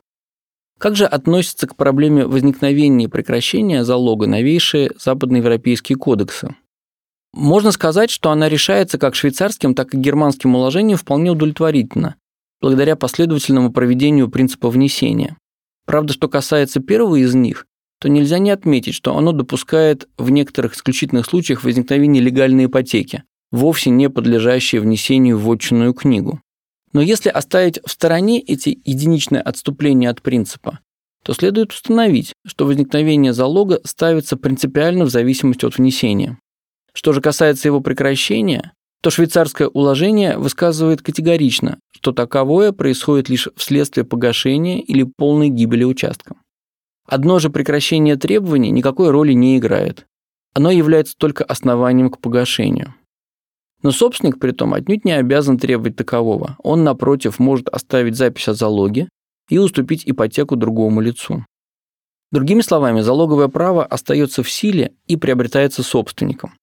Как 0.79 0.97
же 0.97 1.05
относятся 1.05 1.67
к 1.67 1.77
проблеме 1.77 2.27
возникновения 2.27 3.05
и 3.05 3.09
прекращения 3.09 3.85
залога 3.85 4.27
новейшие 4.27 4.93
западноевропейские 4.99 5.99
кодексы? 5.99 6.55
Можно 7.33 7.71
сказать, 7.71 8.11
что 8.11 8.31
она 8.31 8.49
решается 8.49 8.99
как 8.99 9.15
швейцарским, 9.15 9.75
так 9.75 9.95
и 9.95 9.99
германским 9.99 10.55
уложением 10.55 10.97
вполне 10.97 11.31
удовлетворительно, 11.31 12.17
благодаря 12.61 12.97
последовательному 12.97 13.73
проведению 13.73 14.29
принципа 14.29 14.71
внесения. 14.71 15.37
Правда, 15.87 16.13
что 16.13 16.29
касается 16.29 16.81
первого 16.81 17.17
из 17.17 17.35
них, 17.35 17.67
то 18.01 18.09
нельзя 18.09 18.39
не 18.39 18.51
отметить, 18.51 18.95
что 18.95 19.17
оно 19.17 19.33
допускает 19.33 20.09
в 20.17 20.31
некоторых 20.31 20.75
исключительных 20.75 21.27
случаях 21.27 21.65
возникновение 21.65 22.23
легальной 22.23 22.67
ипотеки, 22.67 23.25
вовсе 23.51 23.91
не 23.91 24.09
подлежащей 24.09 24.79
внесению 24.79 25.39
в 25.39 25.51
отчинную 25.51 25.93
книгу. 25.93 26.41
Но 26.93 27.01
если 27.01 27.29
оставить 27.29 27.79
в 27.85 27.91
стороне 27.91 28.41
эти 28.41 28.81
единичные 28.85 29.43
отступления 29.43 30.11
от 30.11 30.23
принципа, 30.23 30.81
то 31.23 31.35
следует 31.35 31.73
установить, 31.73 32.33
что 32.47 32.67
возникновение 32.67 33.33
залога 33.33 33.81
ставится 33.85 34.37
принципиально 34.37 35.05
в 35.05 35.11
зависимости 35.11 35.67
от 35.67 35.77
внесения. 35.77 36.39
Что 36.93 37.13
же 37.13 37.21
касается 37.21 37.69
его 37.69 37.81
прекращения, 37.81 38.73
то 39.03 39.11
швейцарское 39.11 39.69
уложение 39.69 40.37
высказывает 40.37 41.03
категорично, 41.03 41.79
что 41.93 42.13
таковое 42.13 42.73
происходит 42.73 43.29
лишь 43.29 43.49
вследствие 43.57 44.05
погашения 44.05 44.81
или 44.81 45.05
полной 45.05 45.49
гибели 45.49 45.85
участка. 45.85 46.37
Одно 47.07 47.39
же 47.39 47.51
прекращение 47.51 48.17
требований 48.17 48.71
никакой 48.71 49.11
роли 49.11 49.33
не 49.33 49.59
играет. 49.59 50.07
Оно 50.55 50.71
является 50.71 51.17
только 51.17 51.45
основанием 51.45 52.11
к 52.11 52.21
погашению. 52.21 52.95
Но 53.83 53.93
собственник 53.93 54.39
при 54.39 54.51
том 54.53 54.75
отнюдь 54.75 55.05
не 55.05 55.13
обязан 55.13 55.59
требовать 55.59 55.97
такового. 55.97 56.57
Он, 56.63 56.85
напротив, 56.85 57.39
может 57.39 57.69
оставить 57.69 58.17
запись 58.17 58.49
о 58.49 58.55
залоге 58.55 59.09
и 59.49 59.59
уступить 59.59 60.03
ипотеку 60.05 60.57
другому 60.57 61.01
лицу. 61.01 61.45
Другими 62.31 62.61
словами, 62.61 63.01
залоговое 63.01 63.49
право 63.49 63.85
остается 63.85 64.43
в 64.43 64.51
силе 64.51 64.93
и 65.07 65.17
приобретается 65.17 65.83
собственником. 65.83 66.55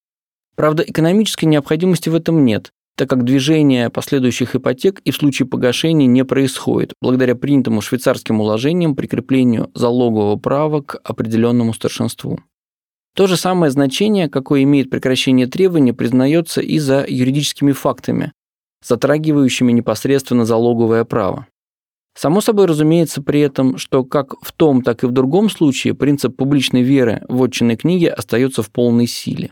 Правда, 0.57 0.81
экономической 0.81 1.45
необходимости 1.45 2.09
в 2.09 2.15
этом 2.15 2.43
нет, 2.43 2.71
так 2.97 3.07
как 3.07 3.23
движение 3.23 3.91
последующих 3.91 4.55
ипотек 4.55 4.99
и 5.01 5.11
в 5.11 5.15
случае 5.15 5.47
погашения 5.47 6.07
не 6.07 6.25
происходит, 6.25 6.93
благодаря 6.99 7.35
принятому 7.35 7.79
швейцарским 7.79 8.41
уложениям 8.41 8.95
прикреплению 8.95 9.69
залогового 9.75 10.35
права 10.37 10.81
к 10.81 10.99
определенному 11.03 11.75
старшинству. 11.75 12.39
То 13.15 13.27
же 13.27 13.37
самое 13.37 13.71
значение, 13.71 14.29
какое 14.29 14.63
имеет 14.63 14.89
прекращение 14.89 15.45
требования, 15.45 15.93
признается 15.93 16.59
и 16.61 16.79
за 16.79 17.05
юридическими 17.07 17.71
фактами, 17.71 18.31
затрагивающими 18.83 19.71
непосредственно 19.71 20.43
залоговое 20.43 21.03
право. 21.03 21.45
Само 22.15 22.41
собой 22.41 22.65
разумеется 22.65 23.21
при 23.21 23.41
этом, 23.41 23.77
что 23.77 24.03
как 24.03 24.33
в 24.41 24.51
том, 24.51 24.81
так 24.81 25.03
и 25.03 25.07
в 25.07 25.11
другом 25.11 25.51
случае 25.51 25.93
принцип 25.93 26.35
публичной 26.35 26.81
веры 26.81 27.21
в 27.29 27.43
отчинной 27.43 27.75
книге 27.75 28.09
остается 28.09 28.63
в 28.63 28.71
полной 28.71 29.05
силе. 29.05 29.51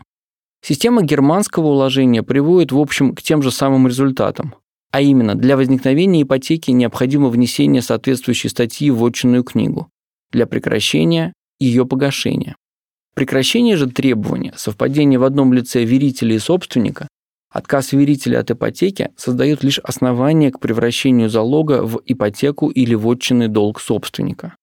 Система 0.66 1.02
германского 1.02 1.66
уложения 1.68 2.24
приводит, 2.24 2.72
в 2.72 2.80
общем, 2.80 3.14
к 3.14 3.22
тем 3.22 3.40
же 3.40 3.52
самым 3.52 3.86
результатам. 3.86 4.56
А 4.90 5.00
именно, 5.00 5.36
для 5.36 5.56
возникновения 5.56 6.22
ипотеки 6.22 6.72
необходимо 6.72 7.28
внесение 7.28 7.82
соответствующей 7.82 8.48
статьи 8.48 8.90
в 8.90 9.00
отчинную 9.04 9.44
книгу 9.44 9.88
для 10.32 10.44
прекращения 10.44 11.32
ее 11.60 11.86
погашения. 11.86 12.56
Прекращение 13.14 13.76
же 13.76 13.88
требования, 13.88 14.54
совпадение 14.56 15.20
в 15.20 15.22
одном 15.22 15.52
лице 15.52 15.84
верителя 15.84 16.34
и 16.34 16.40
собственника, 16.40 17.06
отказ 17.48 17.92
верителя 17.92 18.40
от 18.40 18.50
ипотеки 18.50 19.12
создает 19.16 19.62
лишь 19.62 19.78
основание 19.78 20.50
к 20.50 20.58
превращению 20.58 21.30
залога 21.30 21.84
в 21.84 22.02
ипотеку 22.06 22.70
или 22.70 22.94
в 22.94 23.06
отчинный 23.06 23.46
долг 23.46 23.80
собственника. 23.80 24.56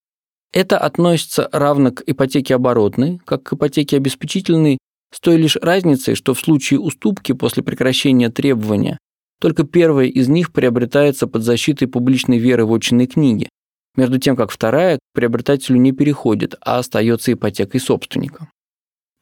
Это 0.52 0.76
относится 0.76 1.48
равно 1.50 1.92
к 1.92 2.02
ипотеке 2.04 2.56
оборотной, 2.56 3.22
как 3.24 3.42
к 3.42 3.54
ипотеке 3.54 3.96
обеспечительной 3.96 4.76
с 5.14 5.20
той 5.20 5.36
лишь 5.36 5.56
разницей, 5.56 6.16
что 6.16 6.34
в 6.34 6.40
случае 6.40 6.80
уступки 6.80 7.32
после 7.32 7.62
прекращения 7.62 8.30
требования 8.30 8.98
только 9.40 9.62
первая 9.62 10.06
из 10.06 10.28
них 10.28 10.52
приобретается 10.52 11.28
под 11.28 11.44
защитой 11.44 11.86
публичной 11.86 12.38
веры 12.38 12.66
в 12.66 12.72
отчинной 12.72 13.06
книге, 13.06 13.48
между 13.96 14.18
тем 14.18 14.34
как 14.34 14.50
вторая 14.50 14.96
к 14.96 15.00
приобретателю 15.14 15.78
не 15.78 15.92
переходит, 15.92 16.56
а 16.60 16.78
остается 16.78 17.32
ипотекой 17.32 17.80
собственника. 17.80 18.50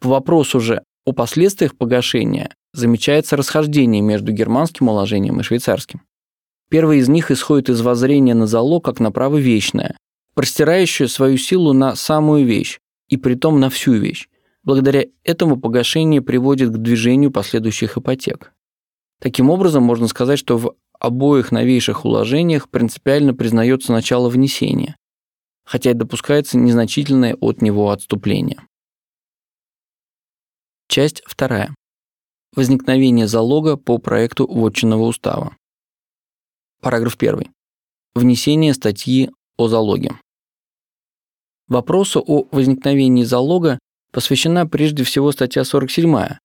По 0.01 0.09
вопросу 0.09 0.61
же 0.61 0.83
о 1.05 1.13
последствиях 1.13 1.77
погашения 1.77 2.55
замечается 2.73 3.37
расхождение 3.37 4.01
между 4.01 4.33
германским 4.33 4.89
уложением 4.89 5.41
и 5.41 5.43
швейцарским. 5.43 6.01
Первый 6.71 7.01
из 7.01 7.09
них 7.09 7.31
исходит 7.31 7.69
из 7.69 7.83
воззрения 7.83 8.35
на 8.35 8.47
залог 8.47 8.85
как 8.85 8.99
на 8.99 9.13
право 9.13 9.37
вечное, 9.37 9.99
простирающую 10.35 11.09
свою 11.09 11.37
силу 11.37 11.75
на 11.75 11.95
самую 11.97 12.47
вещь, 12.47 12.79
и 13.11 13.19
притом 13.19 13.61
на 13.61 13.69
всю 13.69 13.93
вещь. 13.93 14.27
Благодаря 14.65 15.07
этому 15.25 15.59
погашение 15.61 16.23
приводит 16.23 16.71
к 16.71 16.79
движению 16.79 17.33
последующих 17.33 17.99
ипотек. 17.99 18.53
Таким 19.21 19.51
образом, 19.51 19.83
можно 19.83 20.07
сказать, 20.07 20.39
что 20.39 20.57
в 20.57 20.77
обоих 20.99 21.51
новейших 21.51 22.05
уложениях 22.05 22.69
принципиально 22.69 23.35
признается 23.35 23.93
начало 23.93 24.29
внесения, 24.29 24.97
хотя 25.65 25.91
и 25.91 25.95
допускается 25.95 26.59
незначительное 26.59 27.37
от 27.41 27.61
него 27.61 27.91
отступление. 27.91 28.65
Часть 30.89 31.23
вторая. 31.27 31.75
Возникновение 32.55 33.27
залога 33.27 33.77
по 33.77 33.99
проекту 33.99 34.47
Вотчинного 34.47 35.05
устава. 35.05 35.57
Параграф 36.81 37.17
1. 37.19 37.53
Внесение 38.15 38.75
статьи 38.75 39.31
о 39.57 39.69
залоге. 39.69 40.13
Вопросу 41.67 42.23
о 42.25 42.47
возникновении 42.53 43.25
залога 43.25 43.79
посвящена 44.13 44.67
прежде 44.67 45.05
всего 45.05 45.33
статья 45.33 45.65
47, 45.65 46.37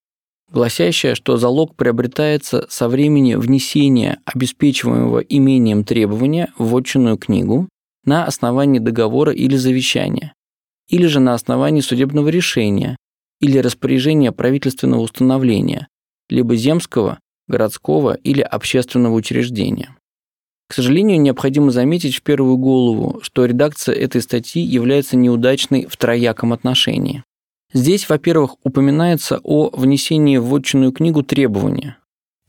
гласящая, 0.52 1.16
что 1.16 1.38
залог 1.38 1.76
приобретается 1.76 2.66
со 2.70 2.88
времени 2.88 3.36
внесения 3.36 4.20
обеспечиваемого 4.26 5.20
имением 5.20 5.84
требования 5.84 6.52
в 6.58 6.70
вотчинную 6.70 7.18
книгу 7.18 7.70
на 8.06 8.26
основании 8.26 8.80
договора 8.80 9.34
или 9.34 9.56
завещания, 9.56 10.34
или 10.88 11.06
же 11.06 11.20
на 11.20 11.34
основании 11.34 11.82
судебного 11.82 12.30
решения 12.30 12.96
или 13.40 13.60
распоряжения 13.60 14.32
правительственного 14.32 15.02
установления, 15.02 15.88
либо 16.30 16.56
земского, 16.56 17.20
городского 17.48 18.16
или 18.16 18.42
общественного 18.42 19.14
учреждения. 19.14 19.96
К 20.68 20.74
сожалению, 20.74 21.22
необходимо 21.22 21.72
заметить 21.72 22.16
в 22.16 22.24
первую 22.24 22.58
голову, 22.58 23.20
что 23.22 23.46
редакция 23.46 23.96
этой 23.96 24.22
статьи 24.22 24.62
является 24.62 25.16
неудачной 25.16 25.86
в 25.86 25.96
трояком 25.96 26.52
отношении. 26.52 27.24
Здесь, 27.74 28.08
во-первых, 28.08 28.56
упоминается 28.64 29.40
о 29.44 29.70
внесении 29.70 30.38
в 30.38 30.46
вотчинную 30.46 30.92
книгу 30.92 31.24
требования. 31.24 31.98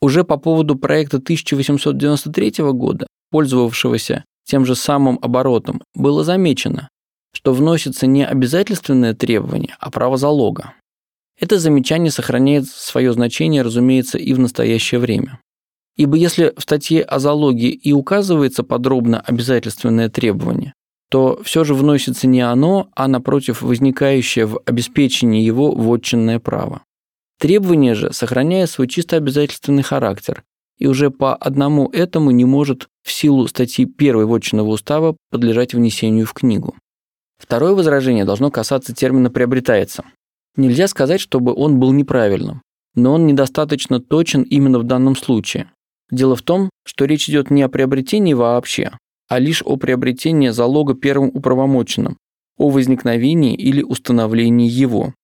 Уже 0.01 0.23
по 0.23 0.37
поводу 0.37 0.77
проекта 0.77 1.17
1893 1.17 2.73
года, 2.73 3.07
пользовавшегося 3.31 4.25
тем 4.45 4.65
же 4.65 4.75
самым 4.75 5.19
оборотом, 5.21 5.83
было 5.95 6.23
замечено, 6.23 6.89
что 7.33 7.53
вносится 7.53 8.07
не 8.07 8.25
обязательственное 8.25 9.15
требование, 9.15 9.77
а 9.81 9.91
право 9.91 10.17
залога. 10.17 10.75
Это 11.41 11.59
замечание 11.59 12.11
сохраняет 12.11 12.67
свое 12.67 13.13
значение, 13.13 13.63
разумеется, 13.63 14.19
и 14.19 14.33
в 14.33 14.39
настоящее 14.39 15.01
время. 15.01 15.41
Ибо 15.97 16.17
если 16.17 16.53
в 16.57 16.63
статье 16.63 17.03
о 17.03 17.19
залоге 17.19 17.71
и 17.71 17.93
указывается 17.93 18.63
подробно 18.63 19.21
обязательственное 19.21 20.09
требование, 20.09 20.73
то 21.11 21.41
все 21.43 21.65
же 21.65 21.75
вносится 21.75 22.27
не 22.27 22.41
оно, 22.41 22.89
а 22.95 23.09
напротив 23.09 23.63
возникающее 23.63 24.47
в 24.47 24.61
обеспечении 24.67 25.43
его 25.43 25.73
вотчинное 25.73 26.39
право. 26.39 26.83
Требование 27.39 27.95
же 27.95 28.13
сохраняет 28.13 28.69
свой 28.69 28.89
чисто 28.89 29.17
обязательственный 29.17 29.83
характер 29.83 30.43
и 30.79 30.87
уже 30.87 31.11
по 31.11 31.35
одному 31.35 31.89
этому 31.89 32.31
не 32.31 32.45
может 32.45 32.89
в 33.03 33.11
силу 33.11 33.47
статьи 33.49 33.85
1 33.85 34.27
вотчинного 34.27 34.69
устава 34.69 35.17
подлежать 35.31 35.75
внесению 35.75 36.27
в 36.27 36.33
книгу. 36.33 36.75
Второе 37.39 37.73
возражение 37.73 38.25
должно 38.25 38.51
касаться 38.51 38.95
термина 38.95 39.31
«приобретается». 39.31 40.05
Нельзя 40.57 40.89
сказать, 40.89 41.21
чтобы 41.21 41.55
он 41.55 41.79
был 41.79 41.93
неправильным, 41.93 42.63
но 42.95 43.15
он 43.15 43.27
недостаточно 43.27 44.01
точен 44.01 44.43
именно 44.43 44.81
в 44.81 44.85
данном 44.85 45.15
случае. 45.15 45.71
Дело 46.11 46.35
в 46.35 46.43
том, 46.43 46.71
что 46.85 47.05
речь 47.05 47.29
идет 47.29 47.51
не 47.51 47.63
о 47.63 47.69
приобретении 47.69 48.35
вообще, 48.35 48.93
а 49.29 49.39
лишь 49.39 49.63
о 49.63 49.77
приобретении 49.77 50.49
залога 50.49 50.95
первым 50.95 51.31
управомоченным, 51.33 52.19
о 52.57 52.71
возникновении 52.71 53.55
или 53.55 53.83
установлении 53.83 54.69
его. 54.69 55.15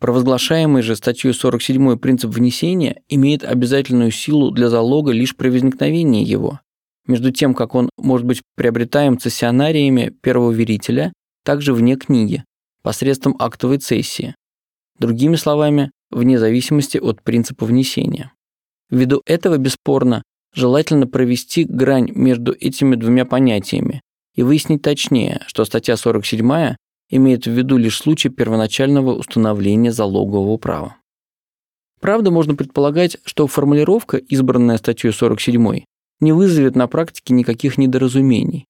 Провозглашаемый 0.00 0.82
же 0.82 0.94
статьей 0.94 1.32
47 1.32 1.98
принцип 1.98 2.30
внесения 2.30 3.02
имеет 3.08 3.42
обязательную 3.42 4.10
силу 4.10 4.50
для 4.50 4.68
залога 4.68 5.12
лишь 5.12 5.36
при 5.36 5.48
возникновении 5.48 6.24
его, 6.24 6.60
между 7.06 7.32
тем, 7.32 7.54
как 7.54 7.74
он 7.74 7.90
может 7.96 8.26
быть 8.26 8.42
приобретаем 8.54 9.18
цессионариями 9.18 10.14
первого 10.20 10.52
верителя, 10.52 11.12
также 11.44 11.72
вне 11.72 11.96
книги, 11.96 12.44
посредством 12.82 13.34
актовой 13.38 13.78
цессии. 13.78 14.34
Другими 14.98 15.36
словами, 15.36 15.90
вне 16.10 16.38
зависимости 16.38 16.98
от 16.98 17.22
принципа 17.22 17.64
внесения. 17.64 18.32
Ввиду 18.90 19.22
этого, 19.26 19.56
бесспорно, 19.56 20.22
желательно 20.58 21.06
провести 21.06 21.64
грань 21.64 22.10
между 22.14 22.52
этими 22.52 22.96
двумя 22.96 23.24
понятиями 23.24 24.02
и 24.34 24.42
выяснить 24.42 24.82
точнее, 24.82 25.42
что 25.46 25.64
статья 25.64 25.96
47 25.96 26.74
имеет 27.10 27.46
в 27.46 27.50
виду 27.50 27.76
лишь 27.76 27.98
случай 27.98 28.28
первоначального 28.28 29.14
установления 29.14 29.92
залогового 29.92 30.56
права. 30.56 30.96
Правда, 32.00 32.30
можно 32.30 32.54
предполагать, 32.54 33.16
что 33.24 33.46
формулировка, 33.46 34.18
избранная 34.18 34.78
статьей 34.78 35.12
47, 35.12 35.84
не 36.20 36.32
вызовет 36.32 36.76
на 36.76 36.86
практике 36.88 37.34
никаких 37.34 37.78
недоразумений, 37.78 38.66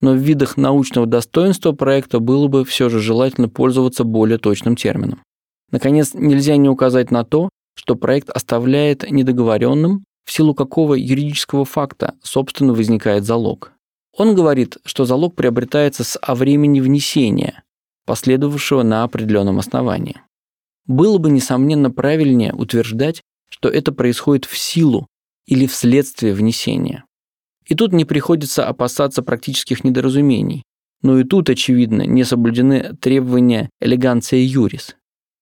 но 0.00 0.12
в 0.12 0.16
видах 0.16 0.56
научного 0.56 1.06
достоинства 1.06 1.72
проекта 1.72 2.18
было 2.20 2.48
бы 2.48 2.64
все 2.64 2.88
же 2.88 3.00
желательно 3.00 3.48
пользоваться 3.48 4.04
более 4.04 4.38
точным 4.38 4.76
термином. 4.76 5.22
Наконец, 5.70 6.14
нельзя 6.14 6.56
не 6.56 6.68
указать 6.68 7.10
на 7.10 7.24
то, 7.24 7.48
что 7.74 7.96
проект 7.96 8.30
оставляет 8.30 9.10
недоговоренным, 9.10 10.04
в 10.24 10.32
силу 10.32 10.54
какого 10.54 10.94
юридического 10.94 11.64
факта, 11.64 12.14
собственно, 12.22 12.72
возникает 12.72 13.24
залог. 13.24 13.72
Он 14.16 14.34
говорит, 14.34 14.76
что 14.84 15.04
залог 15.04 15.34
приобретается 15.34 16.04
с 16.04 16.18
о 16.20 16.34
времени 16.34 16.80
внесения, 16.80 17.62
последовавшего 18.04 18.82
на 18.82 19.04
определенном 19.04 19.58
основании. 19.58 20.20
Было 20.86 21.18
бы, 21.18 21.30
несомненно, 21.30 21.90
правильнее 21.90 22.52
утверждать, 22.52 23.22
что 23.48 23.68
это 23.68 23.92
происходит 23.92 24.44
в 24.44 24.56
силу 24.56 25.06
или 25.46 25.66
вследствие 25.66 26.34
внесения. 26.34 27.04
И 27.66 27.74
тут 27.74 27.92
не 27.92 28.04
приходится 28.04 28.66
опасаться 28.66 29.22
практических 29.22 29.84
недоразумений, 29.84 30.62
но 31.02 31.18
и 31.18 31.24
тут, 31.24 31.48
очевидно, 31.50 32.02
не 32.02 32.24
соблюдены 32.24 32.96
требования 33.00 33.70
элеганция 33.80 34.40
юрис. 34.40 34.96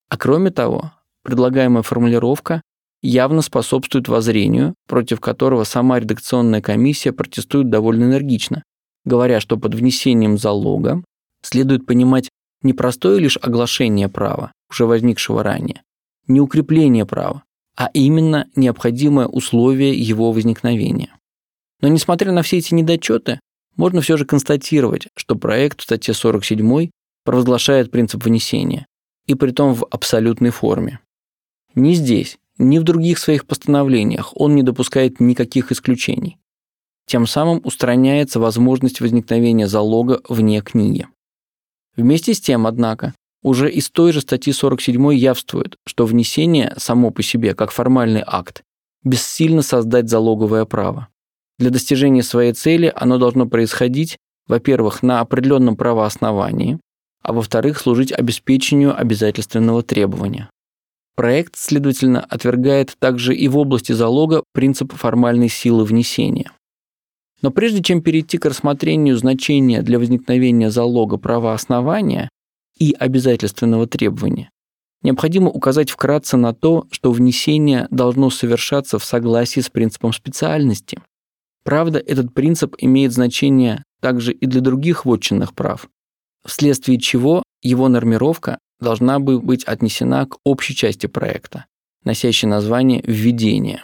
А 0.08 0.16
кроме 0.16 0.50
того, 0.50 0.92
предлагаемая 1.22 1.82
формулировка 1.82 2.62
явно 3.02 3.42
способствует 3.42 4.08
воззрению, 4.08 4.74
против 4.86 5.20
которого 5.20 5.64
сама 5.64 6.00
редакционная 6.00 6.60
комиссия 6.60 7.12
протестует 7.12 7.70
довольно 7.70 8.04
энергично, 8.04 8.62
говоря, 9.04 9.40
что 9.40 9.56
под 9.56 9.74
внесением 9.74 10.38
залога 10.38 11.02
следует 11.42 11.86
понимать 11.86 12.28
не 12.62 12.72
простое 12.72 13.18
лишь 13.18 13.38
оглашение 13.40 14.08
права, 14.08 14.52
уже 14.70 14.84
возникшего 14.84 15.42
ранее, 15.42 15.82
не 16.26 16.40
укрепление 16.40 17.06
права, 17.06 17.42
а 17.76 17.88
именно 17.94 18.46
необходимое 18.54 19.26
условие 19.26 19.94
его 19.98 20.32
возникновения. 20.32 21.16
Но 21.80 21.88
несмотря 21.88 22.32
на 22.32 22.42
все 22.42 22.58
эти 22.58 22.74
недочеты, 22.74 23.40
можно 23.76 24.02
все 24.02 24.18
же 24.18 24.26
констатировать, 24.26 25.08
что 25.16 25.36
проект 25.36 25.80
в 25.80 25.84
статье 25.84 26.12
47 26.12 26.90
провозглашает 27.24 27.90
принцип 27.90 28.24
внесения, 28.24 28.86
и 29.26 29.34
притом 29.34 29.74
в 29.74 29.86
абсолютной 29.90 30.50
форме. 30.50 31.00
Ни 31.74 31.94
здесь, 31.94 32.36
ни 32.60 32.78
в 32.78 32.84
других 32.84 33.18
своих 33.18 33.46
постановлениях 33.46 34.32
он 34.36 34.54
не 34.54 34.62
допускает 34.62 35.18
никаких 35.18 35.72
исключений. 35.72 36.36
Тем 37.06 37.26
самым 37.26 37.60
устраняется 37.64 38.38
возможность 38.38 39.00
возникновения 39.00 39.66
залога 39.66 40.20
вне 40.28 40.60
книги. 40.60 41.08
Вместе 41.96 42.34
с 42.34 42.40
тем, 42.40 42.66
однако, 42.66 43.14
уже 43.42 43.70
из 43.70 43.90
той 43.90 44.12
же 44.12 44.20
статьи 44.20 44.52
47 44.52 45.14
явствует, 45.14 45.76
что 45.86 46.04
внесение 46.04 46.74
само 46.76 47.10
по 47.10 47.22
себе, 47.22 47.54
как 47.54 47.70
формальный 47.70 48.22
акт, 48.24 48.62
бессильно 49.02 49.62
создать 49.62 50.10
залоговое 50.10 50.66
право. 50.66 51.08
Для 51.58 51.70
достижения 51.70 52.22
своей 52.22 52.52
цели 52.52 52.92
оно 52.94 53.18
должно 53.18 53.46
происходить, 53.46 54.18
во-первых, 54.46 55.02
на 55.02 55.20
определенном 55.20 55.76
правоосновании, 55.76 56.78
а 57.22 57.32
во-вторых, 57.32 57.78
служить 57.78 58.12
обеспечению 58.12 58.98
обязательственного 58.98 59.82
требования. 59.82 60.50
Проект, 61.20 61.58
следовательно, 61.58 62.24
отвергает 62.24 62.96
также 62.98 63.36
и 63.36 63.46
в 63.46 63.58
области 63.58 63.92
залога 63.92 64.42
принцип 64.54 64.94
формальной 64.94 65.50
силы 65.50 65.84
внесения. 65.84 66.50
Но 67.42 67.50
прежде 67.50 67.82
чем 67.82 68.00
перейти 68.00 68.38
к 68.38 68.46
рассмотрению 68.46 69.18
значения 69.18 69.82
для 69.82 69.98
возникновения 69.98 70.70
залога 70.70 71.18
правоооснования 71.18 72.30
и 72.78 72.96
обязательственного 72.98 73.86
требования, 73.86 74.48
необходимо 75.02 75.50
указать 75.50 75.90
вкратце 75.90 76.38
на 76.38 76.54
то, 76.54 76.86
что 76.90 77.12
внесение 77.12 77.86
должно 77.90 78.30
совершаться 78.30 78.98
в 78.98 79.04
согласии 79.04 79.60
с 79.60 79.68
принципом 79.68 80.14
специальности. 80.14 81.02
Правда, 81.64 81.98
этот 81.98 82.32
принцип 82.32 82.76
имеет 82.78 83.12
значение 83.12 83.84
также 84.00 84.32
и 84.32 84.46
для 84.46 84.62
других 84.62 85.04
вотчинных 85.04 85.52
прав, 85.52 85.86
вследствие 86.46 86.98
чего 86.98 87.42
его 87.60 87.88
нормировка 87.88 88.56
должна 88.80 89.18
бы 89.18 89.40
быть 89.40 89.64
отнесена 89.64 90.26
к 90.26 90.38
общей 90.44 90.74
части 90.74 91.06
проекта, 91.06 91.66
носящей 92.04 92.48
название 92.48 93.02
«введение». 93.06 93.82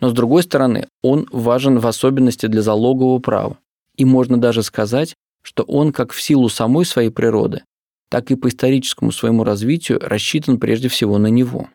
Но 0.00 0.08
с 0.08 0.12
другой 0.12 0.42
стороны, 0.42 0.88
он 1.02 1.28
важен 1.30 1.78
в 1.78 1.86
особенности 1.86 2.46
для 2.46 2.62
залогового 2.62 3.18
права, 3.18 3.58
и 3.96 4.04
можно 4.04 4.38
даже 4.38 4.62
сказать, 4.62 5.14
что 5.42 5.62
он 5.64 5.92
как 5.92 6.12
в 6.12 6.20
силу 6.20 6.48
самой 6.48 6.84
своей 6.86 7.10
природы, 7.10 7.64
так 8.08 8.30
и 8.30 8.34
по 8.34 8.48
историческому 8.48 9.12
своему 9.12 9.44
развитию 9.44 10.00
рассчитан 10.00 10.58
прежде 10.58 10.88
всего 10.88 11.18
на 11.18 11.28
него. 11.28 11.68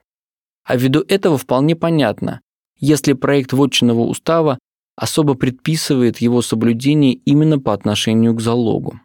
А 0.63 0.75
ввиду 0.75 1.03
этого 1.07 1.37
вполне 1.37 1.75
понятно, 1.75 2.41
если 2.77 3.13
проект 3.13 3.53
вотчинного 3.53 4.01
устава 4.01 4.57
особо 4.95 5.35
предписывает 5.35 6.17
его 6.17 6.41
соблюдение 6.41 7.13
именно 7.13 7.59
по 7.59 7.73
отношению 7.73 8.33
к 8.33 8.41
залогу. 8.41 8.99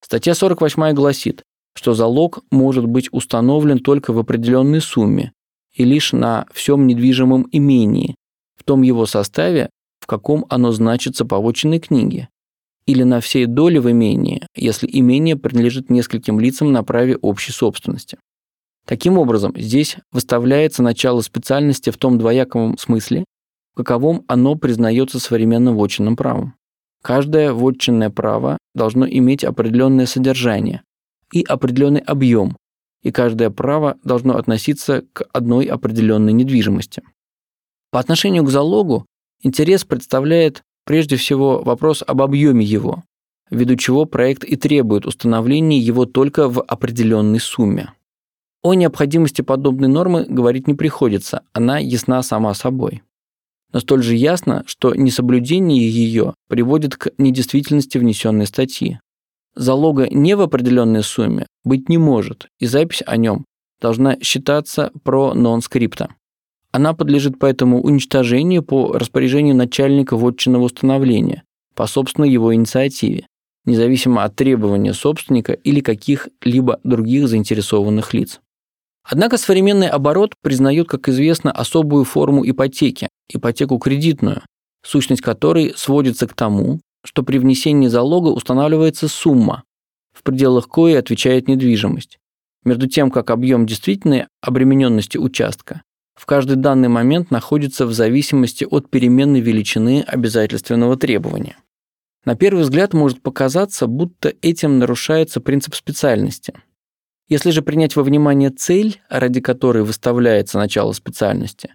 Статья 0.00 0.34
48 0.34 0.92
гласит, 0.94 1.42
что 1.76 1.92
залог 1.92 2.40
может 2.50 2.86
быть 2.86 3.08
установлен 3.12 3.78
только 3.78 4.12
в 4.12 4.18
определенной 4.18 4.80
сумме 4.80 5.32
и 5.74 5.84
лишь 5.84 6.12
на 6.12 6.46
всем 6.52 6.86
недвижимом 6.86 7.46
имении, 7.52 8.14
в 8.56 8.64
том 8.64 8.80
его 8.80 9.04
составе, 9.04 9.68
в 10.00 10.06
каком 10.06 10.46
оно 10.48 10.72
значится 10.72 11.26
по 11.26 11.38
вотчинной 11.38 11.78
книге, 11.78 12.28
или 12.86 13.02
на 13.02 13.20
всей 13.20 13.44
доле 13.44 13.78
в 13.80 13.90
имении, 13.90 14.46
если 14.54 14.88
имение 14.90 15.36
принадлежит 15.36 15.90
нескольким 15.90 16.40
лицам 16.40 16.72
на 16.72 16.82
праве 16.82 17.16
общей 17.16 17.52
собственности. 17.52 18.18
Таким 18.86 19.18
образом, 19.18 19.52
здесь 19.54 19.96
выставляется 20.12 20.82
начало 20.82 21.20
специальности 21.20 21.90
в 21.90 21.98
том 21.98 22.18
двояком 22.18 22.78
смысле, 22.78 23.24
в 23.74 23.76
каковом 23.76 24.24
оно 24.28 24.54
признается 24.54 25.20
современным 25.20 25.76
вотчинным 25.76 26.16
правом. 26.16 26.54
Каждое 27.02 27.52
вотчинное 27.52 28.08
право 28.08 28.56
должно 28.74 29.06
иметь 29.06 29.44
определенное 29.44 30.06
содержание 30.06 30.82
и 31.32 31.42
определенный 31.42 32.00
объем, 32.00 32.56
и 33.02 33.12
каждое 33.12 33.50
право 33.50 33.96
должно 34.04 34.36
относиться 34.36 35.04
к 35.12 35.26
одной 35.32 35.66
определенной 35.66 36.32
недвижимости. 36.32 37.02
По 37.90 38.00
отношению 38.00 38.44
к 38.44 38.50
залогу 38.50 39.06
интерес 39.42 39.84
представляет 39.84 40.62
прежде 40.84 41.16
всего 41.16 41.62
вопрос 41.62 42.02
об 42.06 42.22
объеме 42.22 42.64
его, 42.64 43.02
ввиду 43.50 43.76
чего 43.76 44.04
проект 44.04 44.44
и 44.44 44.56
требует 44.56 45.06
установления 45.06 45.78
его 45.78 46.04
только 46.06 46.48
в 46.48 46.60
определенной 46.62 47.40
сумме. 47.40 47.92
О 48.62 48.74
необходимости 48.74 49.42
подобной 49.42 49.88
нормы 49.88 50.24
говорить 50.28 50.66
не 50.66 50.74
приходится, 50.74 51.42
она 51.52 51.78
ясна 51.78 52.22
сама 52.22 52.54
собой 52.54 53.02
но 53.76 53.80
столь 53.80 54.02
же 54.02 54.14
ясно, 54.14 54.64
что 54.66 54.94
несоблюдение 54.94 55.86
ее 55.86 56.34
приводит 56.48 56.96
к 56.96 57.10
недействительности 57.18 57.98
внесенной 57.98 58.46
статьи. 58.46 59.00
Залога 59.56 60.06
не 60.10 60.36
в 60.36 60.42
определенной 60.42 61.02
сумме 61.02 61.46
быть 61.64 61.88
не 61.88 61.96
может, 61.96 62.48
и 62.60 62.66
запись 62.66 63.02
о 63.06 63.16
нем 63.16 63.46
должна 63.80 64.18
считаться 64.20 64.92
про 65.02 65.32
нон-скрипта. 65.32 66.10
Она 66.72 66.92
подлежит 66.92 67.38
поэтому 67.38 67.80
уничтожению 67.80 68.62
по 68.62 68.92
распоряжению 68.92 69.56
начальника 69.56 70.16
вотчинного 70.16 70.64
установления 70.64 71.42
по 71.74 71.86
собственной 71.86 72.30
его 72.30 72.54
инициативе, 72.54 73.26
независимо 73.64 74.24
от 74.24 74.36
требования 74.36 74.92
собственника 74.92 75.54
или 75.54 75.80
каких-либо 75.80 76.78
других 76.84 77.26
заинтересованных 77.26 78.12
лиц. 78.12 78.40
Однако 79.04 79.38
современный 79.38 79.88
оборот 79.88 80.34
признает, 80.42 80.88
как 80.88 81.08
известно, 81.08 81.50
особую 81.50 82.04
форму 82.04 82.48
ипотеки, 82.48 83.08
ипотеку 83.28 83.78
кредитную, 83.78 84.42
сущность 84.84 85.22
которой 85.22 85.72
сводится 85.76 86.26
к 86.26 86.34
тому, 86.34 86.80
что 87.06 87.22
при 87.22 87.38
внесении 87.38 87.88
залога 87.88 88.28
устанавливается 88.28 89.08
сумма, 89.08 89.62
в 90.12 90.22
пределах 90.22 90.68
коей 90.68 90.98
отвечает 90.98 91.48
недвижимость, 91.48 92.18
между 92.64 92.88
тем 92.88 93.10
как 93.10 93.30
объем 93.30 93.66
действительной 93.66 94.26
обремененности 94.42 95.16
участка 95.16 95.82
в 96.14 96.26
каждый 96.26 96.56
данный 96.56 96.88
момент 96.88 97.30
находится 97.30 97.86
в 97.86 97.92
зависимости 97.92 98.66
от 98.68 98.90
переменной 98.90 99.40
величины 99.40 100.02
обязательственного 100.06 100.96
требования. 100.96 101.56
На 102.24 102.34
первый 102.34 102.62
взгляд 102.62 102.94
может 102.94 103.22
показаться, 103.22 103.86
будто 103.86 104.32
этим 104.42 104.78
нарушается 104.78 105.40
принцип 105.40 105.74
специальности– 105.74 106.54
если 107.28 107.50
же 107.50 107.62
принять 107.62 107.96
во 107.96 108.04
внимание 108.04 108.50
цель, 108.50 109.00
ради 109.08 109.40
которой 109.40 109.82
выставляется 109.82 110.58
начало 110.58 110.92
специальности, 110.92 111.74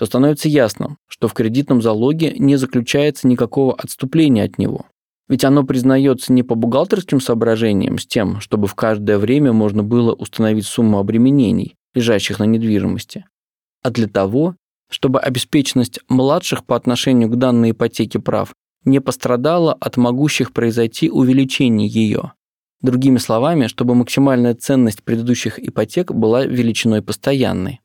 то 0.00 0.06
становится 0.06 0.48
ясно, 0.48 0.96
что 1.08 1.28
в 1.28 1.34
кредитном 1.34 1.82
залоге 1.82 2.32
не 2.38 2.56
заключается 2.56 3.28
никакого 3.28 3.74
отступления 3.74 4.44
от 4.44 4.56
него. 4.56 4.86
Ведь 5.28 5.44
оно 5.44 5.62
признается 5.62 6.32
не 6.32 6.42
по 6.42 6.54
бухгалтерским 6.54 7.20
соображениям 7.20 7.98
с 7.98 8.06
тем, 8.06 8.40
чтобы 8.40 8.66
в 8.66 8.74
каждое 8.74 9.18
время 9.18 9.52
можно 9.52 9.82
было 9.82 10.14
установить 10.14 10.64
сумму 10.64 10.98
обременений, 11.00 11.76
лежащих 11.92 12.38
на 12.38 12.44
недвижимости, 12.44 13.26
а 13.82 13.90
для 13.90 14.08
того, 14.08 14.56
чтобы 14.90 15.20
обеспеченность 15.20 16.00
младших 16.08 16.64
по 16.64 16.76
отношению 16.76 17.28
к 17.28 17.36
данной 17.36 17.72
ипотеке 17.72 18.20
прав 18.20 18.54
не 18.86 19.02
пострадала 19.02 19.74
от 19.74 19.98
могущих 19.98 20.54
произойти 20.54 21.10
увеличений 21.10 21.86
ее. 21.86 22.32
Другими 22.80 23.18
словами, 23.18 23.66
чтобы 23.66 23.94
максимальная 23.94 24.54
ценность 24.54 25.02
предыдущих 25.02 25.58
ипотек 25.58 26.10
была 26.10 26.46
величиной 26.46 27.02
постоянной. 27.02 27.80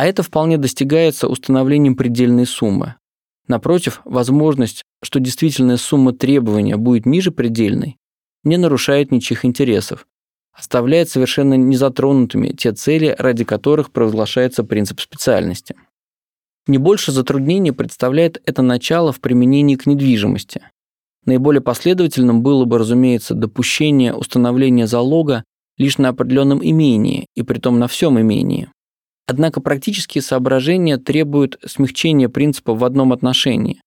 А 0.00 0.06
это 0.06 0.22
вполне 0.22 0.56
достигается 0.56 1.28
установлением 1.28 1.94
предельной 1.94 2.46
суммы. 2.46 2.94
Напротив, 3.48 4.00
возможность, 4.06 4.82
что 5.02 5.20
действительная 5.20 5.76
сумма 5.76 6.14
требования 6.14 6.78
будет 6.78 7.04
ниже 7.04 7.30
предельной, 7.30 7.98
не 8.42 8.56
нарушает 8.56 9.12
ничьих 9.12 9.44
интересов, 9.44 10.06
оставляет 10.54 11.10
совершенно 11.10 11.52
незатронутыми 11.52 12.48
те 12.48 12.72
цели, 12.72 13.14
ради 13.18 13.44
которых 13.44 13.92
провозглашается 13.92 14.64
принцип 14.64 15.02
специальности. 15.02 15.76
Не 16.66 16.78
больше 16.78 17.12
затруднений 17.12 17.72
представляет 17.72 18.40
это 18.46 18.62
начало 18.62 19.12
в 19.12 19.20
применении 19.20 19.76
к 19.76 19.84
недвижимости. 19.84 20.62
Наиболее 21.26 21.60
последовательным 21.60 22.42
было 22.42 22.64
бы, 22.64 22.78
разумеется, 22.78 23.34
допущение 23.34 24.14
установления 24.14 24.86
залога 24.86 25.44
лишь 25.76 25.98
на 25.98 26.08
определенном 26.08 26.64
имении, 26.64 27.26
и 27.34 27.42
притом 27.42 27.78
на 27.78 27.86
всем 27.86 28.18
имении. 28.18 28.70
Однако 29.26 29.60
практические 29.60 30.22
соображения 30.22 30.98
требуют 30.98 31.58
смягчения 31.64 32.28
принципа 32.28 32.74
в 32.74 32.84
одном 32.84 33.12
отношении. 33.12 33.80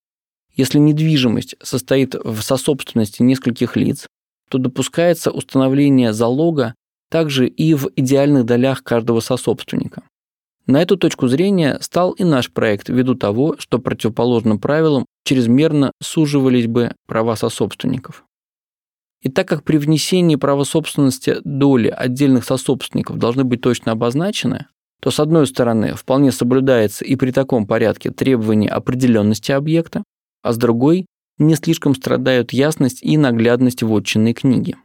Если 0.56 0.78
недвижимость 0.78 1.56
состоит 1.62 2.15
в 2.15 2.41
сособственности 2.41 3.24
нескольких 3.24 3.76
лиц, 3.76 4.08
то 4.50 4.58
допускается 4.58 5.32
установление 5.32 6.13
залога 6.13 6.76
также 7.10 7.48
и 7.48 7.74
в 7.74 7.89
идеальных 7.96 8.46
долях 8.46 8.84
каждого 8.84 9.19
сособственника. 9.19 10.04
На 10.65 10.82
эту 10.82 10.96
точку 10.96 11.28
зрения 11.28 11.78
стал 11.82 12.12
и 12.12 12.24
наш 12.24 12.50
проект 12.50 12.88
ввиду 12.88 13.15
того, 13.15 13.56
что 13.60 13.80
противоположным 13.80 14.60
правилам 14.60 15.06
чрезмерно 15.26 15.91
суживались 16.02 16.67
бы 16.67 16.96
права 17.06 17.36
сособственников. 17.36 18.24
И 19.22 19.30
так 19.30 19.48
как 19.48 19.63
при 19.63 19.78
внесении 19.78 20.36
права 20.36 20.63
собственности 20.63 21.38
доли 21.43 21.88
отдельных 21.88 22.46
сособственников 22.46 23.17
должны 23.17 23.43
быть 23.43 23.62
точно 23.62 23.91
обозначены, 23.91 24.67
то 25.04 25.12
с 25.12 25.20
одной 25.20 25.46
стороны 25.48 25.96
вполне 25.96 26.32
соблюдается 26.32 27.04
и 27.04 27.18
при 27.18 27.32
таком 27.32 27.68
порядке 27.68 28.10
требование 28.10 28.70
определенности 28.70 29.52
объекта, 29.52 30.02
а 30.42 30.54
с 30.54 30.58
другой 30.58 31.08
не 31.38 31.56
слишком 31.56 31.94
страдают 31.94 32.54
ясность 32.54 33.04
и 33.04 33.18
наглядность 33.18 33.84
вотчинной 33.84 34.34
книги. 34.34 34.78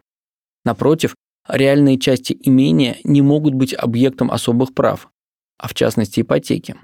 Напротив, 0.64 1.14
реальные 1.48 2.00
части 2.00 2.37
имения 2.42 2.96
не 3.04 3.22
могут 3.22 3.54
быть 3.54 3.72
объектом 3.72 4.33
особых 4.33 4.74
прав, 4.74 5.09
а 5.57 5.68
в 5.68 5.74
частности 5.74 6.22
ипотеки. 6.22 6.74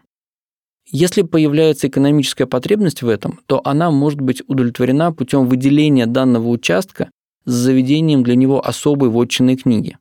Если 0.93 1.23
появляется 1.23 1.89
экономическая 1.89 2.47
потребность 2.47 3.03
в 3.03 3.09
этом, 3.09 3.41
то 3.47 3.61
она 3.65 3.91
может 3.91 4.21
быть 4.21 4.45
удовлетворена 4.47 5.11
путем 5.13 5.49
выделения 5.49 6.07
данного 6.07 6.47
участка 6.47 7.11
с 7.47 7.53
заведением 7.53 8.23
для 8.23 8.37
него 8.37 8.65
особой 8.65 9.09
вотчинной 9.09 9.57
книги. 9.57 9.99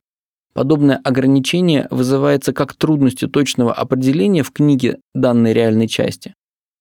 Подобное 0.54 1.00
ограничение 1.02 1.88
вызывается 1.90 2.52
как 2.52 2.74
трудностью 2.74 3.28
точного 3.28 3.72
определения 3.72 4.44
в 4.44 4.52
книге 4.52 5.00
данной 5.12 5.52
реальной 5.52 5.88
части. 5.88 6.34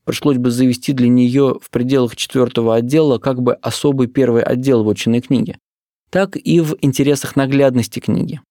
Пришлось 0.06 0.38
бы 0.38 0.52
завести 0.52 0.94
для 0.94 1.08
нее 1.08 1.58
в 1.60 1.72
пределах 1.72 2.16
четвертого 2.16 2.76
отдела 2.76 3.18
как 3.18 3.42
бы 3.42 3.56
особый 3.56 4.08
первый 4.08 4.44
отдел 4.44 4.84
вотчинной 4.84 5.22
книги, 5.22 5.58
так 6.12 6.38
и 6.38 6.60
в 6.60 6.76
интересах 6.82 7.36
наглядности 7.36 8.00
книги. 8.00 8.42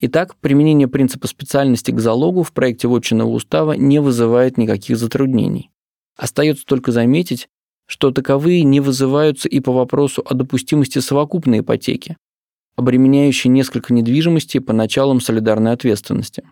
Итак, 0.00 0.36
применение 0.36 0.86
принципа 0.86 1.26
специальности 1.26 1.90
к 1.90 1.98
залогу 1.98 2.44
в 2.44 2.52
проекте 2.52 2.86
вотчинного 2.86 3.30
устава 3.30 3.72
не 3.72 4.00
вызывает 4.00 4.58
никаких 4.58 4.96
затруднений. 4.96 5.70
Остается 6.16 6.64
только 6.66 6.92
заметить, 6.92 7.48
что 7.86 8.12
таковые 8.12 8.62
не 8.62 8.80
вызываются 8.80 9.48
и 9.48 9.58
по 9.60 9.72
вопросу 9.72 10.22
о 10.24 10.34
допустимости 10.34 10.98
совокупной 11.00 11.60
ипотеки, 11.60 12.16
обременяющей 12.76 13.50
несколько 13.50 13.92
недвижимостей 13.92 14.60
по 14.60 14.72
началам 14.72 15.20
солидарной 15.20 15.72
ответственности. 15.72 16.44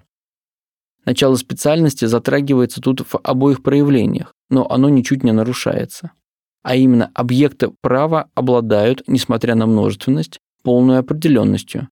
Начало 1.04 1.36
специальности 1.36 2.04
затрагивается 2.04 2.80
тут 2.80 3.00
в 3.00 3.18
обоих 3.22 3.62
проявлениях, 3.62 4.34
но 4.50 4.70
оно 4.70 4.88
ничуть 4.88 5.24
не 5.24 5.32
нарушается. 5.32 6.12
А 6.62 6.76
именно, 6.76 7.10
объекты 7.14 7.70
права 7.80 8.28
обладают, 8.34 9.02
несмотря 9.06 9.54
на 9.54 9.66
множественность, 9.66 10.38
полной 10.62 10.98
определенностью, 10.98 11.88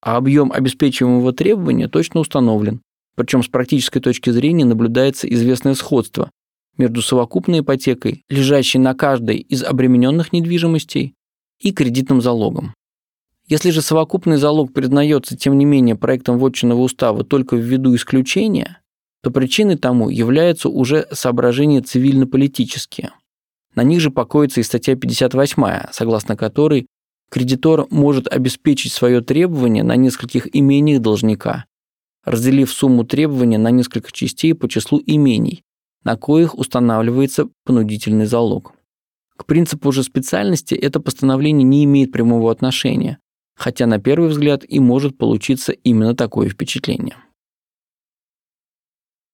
а 0.00 0.16
объем 0.16 0.50
обеспечиваемого 0.52 1.32
требования 1.32 1.86
точно 1.86 2.20
установлен. 2.20 2.82
Причем 3.14 3.42
с 3.44 3.48
практической 3.48 4.00
точки 4.00 4.30
зрения 4.30 4.64
наблюдается 4.64 5.28
известное 5.28 5.74
сходство 5.74 6.30
между 6.76 7.02
совокупной 7.02 7.60
ипотекой, 7.60 8.24
лежащей 8.28 8.80
на 8.80 8.94
каждой 8.94 9.36
из 9.36 9.62
обремененных 9.62 10.32
недвижимостей, 10.32 11.14
и 11.62 11.72
кредитным 11.72 12.20
залогом. 12.20 12.74
Если 13.52 13.68
же 13.68 13.82
совокупный 13.82 14.38
залог 14.38 14.72
признается, 14.72 15.36
тем 15.36 15.58
не 15.58 15.66
менее, 15.66 15.94
проектом 15.94 16.38
вотчинного 16.38 16.80
устава 16.80 17.22
только 17.22 17.54
ввиду 17.54 17.94
исключения, 17.94 18.80
то 19.22 19.30
причиной 19.30 19.76
тому 19.76 20.08
являются 20.08 20.70
уже 20.70 21.06
соображения 21.12 21.82
цивильно-политические. 21.82 23.10
На 23.74 23.82
них 23.82 24.00
же 24.00 24.10
покоится 24.10 24.60
и 24.60 24.62
статья 24.62 24.96
58, 24.96 25.90
согласно 25.92 26.34
которой 26.34 26.86
кредитор 27.30 27.86
может 27.90 28.26
обеспечить 28.26 28.92
свое 28.92 29.20
требование 29.20 29.84
на 29.84 29.96
нескольких 29.96 30.48
имениях 30.56 31.02
должника, 31.02 31.66
разделив 32.24 32.72
сумму 32.72 33.04
требования 33.04 33.58
на 33.58 33.70
несколько 33.70 34.10
частей 34.12 34.54
по 34.54 34.66
числу 34.66 34.98
имений, 35.04 35.62
на 36.04 36.16
коих 36.16 36.56
устанавливается 36.56 37.50
понудительный 37.66 38.24
залог. 38.24 38.72
К 39.36 39.44
принципу 39.44 39.92
же 39.92 40.04
специальности 40.04 40.74
это 40.74 41.00
постановление 41.00 41.64
не 41.64 41.84
имеет 41.84 42.12
прямого 42.12 42.50
отношения, 42.50 43.18
хотя 43.54 43.86
на 43.86 43.98
первый 43.98 44.30
взгляд 44.30 44.64
и 44.66 44.80
может 44.80 45.18
получиться 45.18 45.72
именно 45.72 46.14
такое 46.14 46.48
впечатление. 46.48 47.16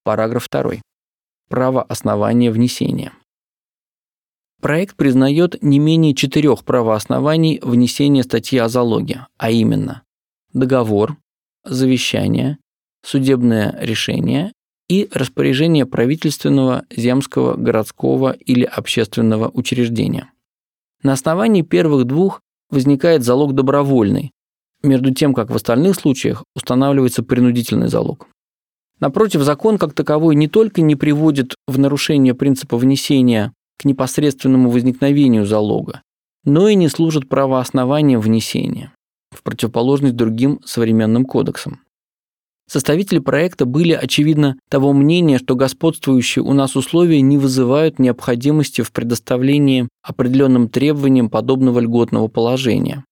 Параграф 0.04 0.48
2. 0.50 0.74
Право 1.48 1.82
основания 1.82 2.50
внесения. 2.50 3.12
Проект 4.60 4.96
признает 4.96 5.62
не 5.62 5.78
менее 5.78 6.14
четырех 6.14 6.64
правооснований 6.64 7.60
внесения 7.62 8.24
статьи 8.24 8.58
о 8.58 8.68
залоге, 8.68 9.26
а 9.36 9.50
именно 9.50 10.02
договор, 10.52 11.16
завещание, 11.64 12.58
судебное 13.04 13.78
решение 13.80 14.52
и 14.88 15.08
распоряжение 15.12 15.86
правительственного, 15.86 16.84
земского, 16.90 17.54
городского 17.54 18.32
или 18.32 18.64
общественного 18.64 19.48
учреждения. 19.48 20.32
На 21.02 21.12
основании 21.12 21.62
первых 21.62 22.06
двух 22.06 22.40
возникает 22.70 23.24
залог 23.24 23.54
добровольный, 23.54 24.32
между 24.82 25.12
тем, 25.12 25.34
как 25.34 25.50
в 25.50 25.56
остальных 25.56 25.96
случаях 25.96 26.44
устанавливается 26.54 27.22
принудительный 27.22 27.88
залог. 27.88 28.28
Напротив, 29.00 29.42
закон 29.42 29.78
как 29.78 29.92
таковой 29.92 30.34
не 30.34 30.48
только 30.48 30.80
не 30.80 30.96
приводит 30.96 31.54
в 31.66 31.78
нарушение 31.78 32.34
принципа 32.34 32.76
внесения 32.76 33.52
к 33.78 33.84
непосредственному 33.84 34.70
возникновению 34.70 35.46
залога, 35.46 36.02
но 36.44 36.68
и 36.68 36.74
не 36.74 36.88
служит 36.88 37.28
правооснованием 37.28 38.20
внесения, 38.20 38.92
в 39.30 39.42
противоположность 39.42 40.16
другим 40.16 40.60
современным 40.64 41.24
кодексам. 41.24 41.80
Составители 42.70 43.18
проекта 43.18 43.64
были, 43.64 43.92
очевидно, 43.92 44.56
того 44.68 44.92
мнения, 44.92 45.38
что 45.38 45.56
господствующие 45.56 46.42
у 46.42 46.52
нас 46.52 46.76
условия 46.76 47.22
не 47.22 47.38
вызывают 47.38 47.98
необходимости 47.98 48.82
в 48.82 48.92
предоставлении 48.92 49.88
определенным 50.02 50.68
требованиям 50.68 51.30
подобного 51.30 51.80
льготного 51.80 52.28
положения. 52.28 53.04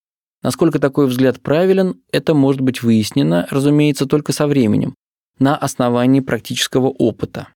Насколько 0.43 0.79
такой 0.79 1.07
взгляд 1.07 1.41
правилен, 1.41 2.03
это 2.13 2.35
может 2.35 2.61
быть 2.61 2.83
выяснено, 2.83 3.47
разумеется, 3.51 4.05
только 4.05 4.35
со 4.35 4.47
временем, 4.47 4.95
на 5.39 5.57
основании 5.57 6.21
практического 6.21 6.89
опыта. 6.89 7.49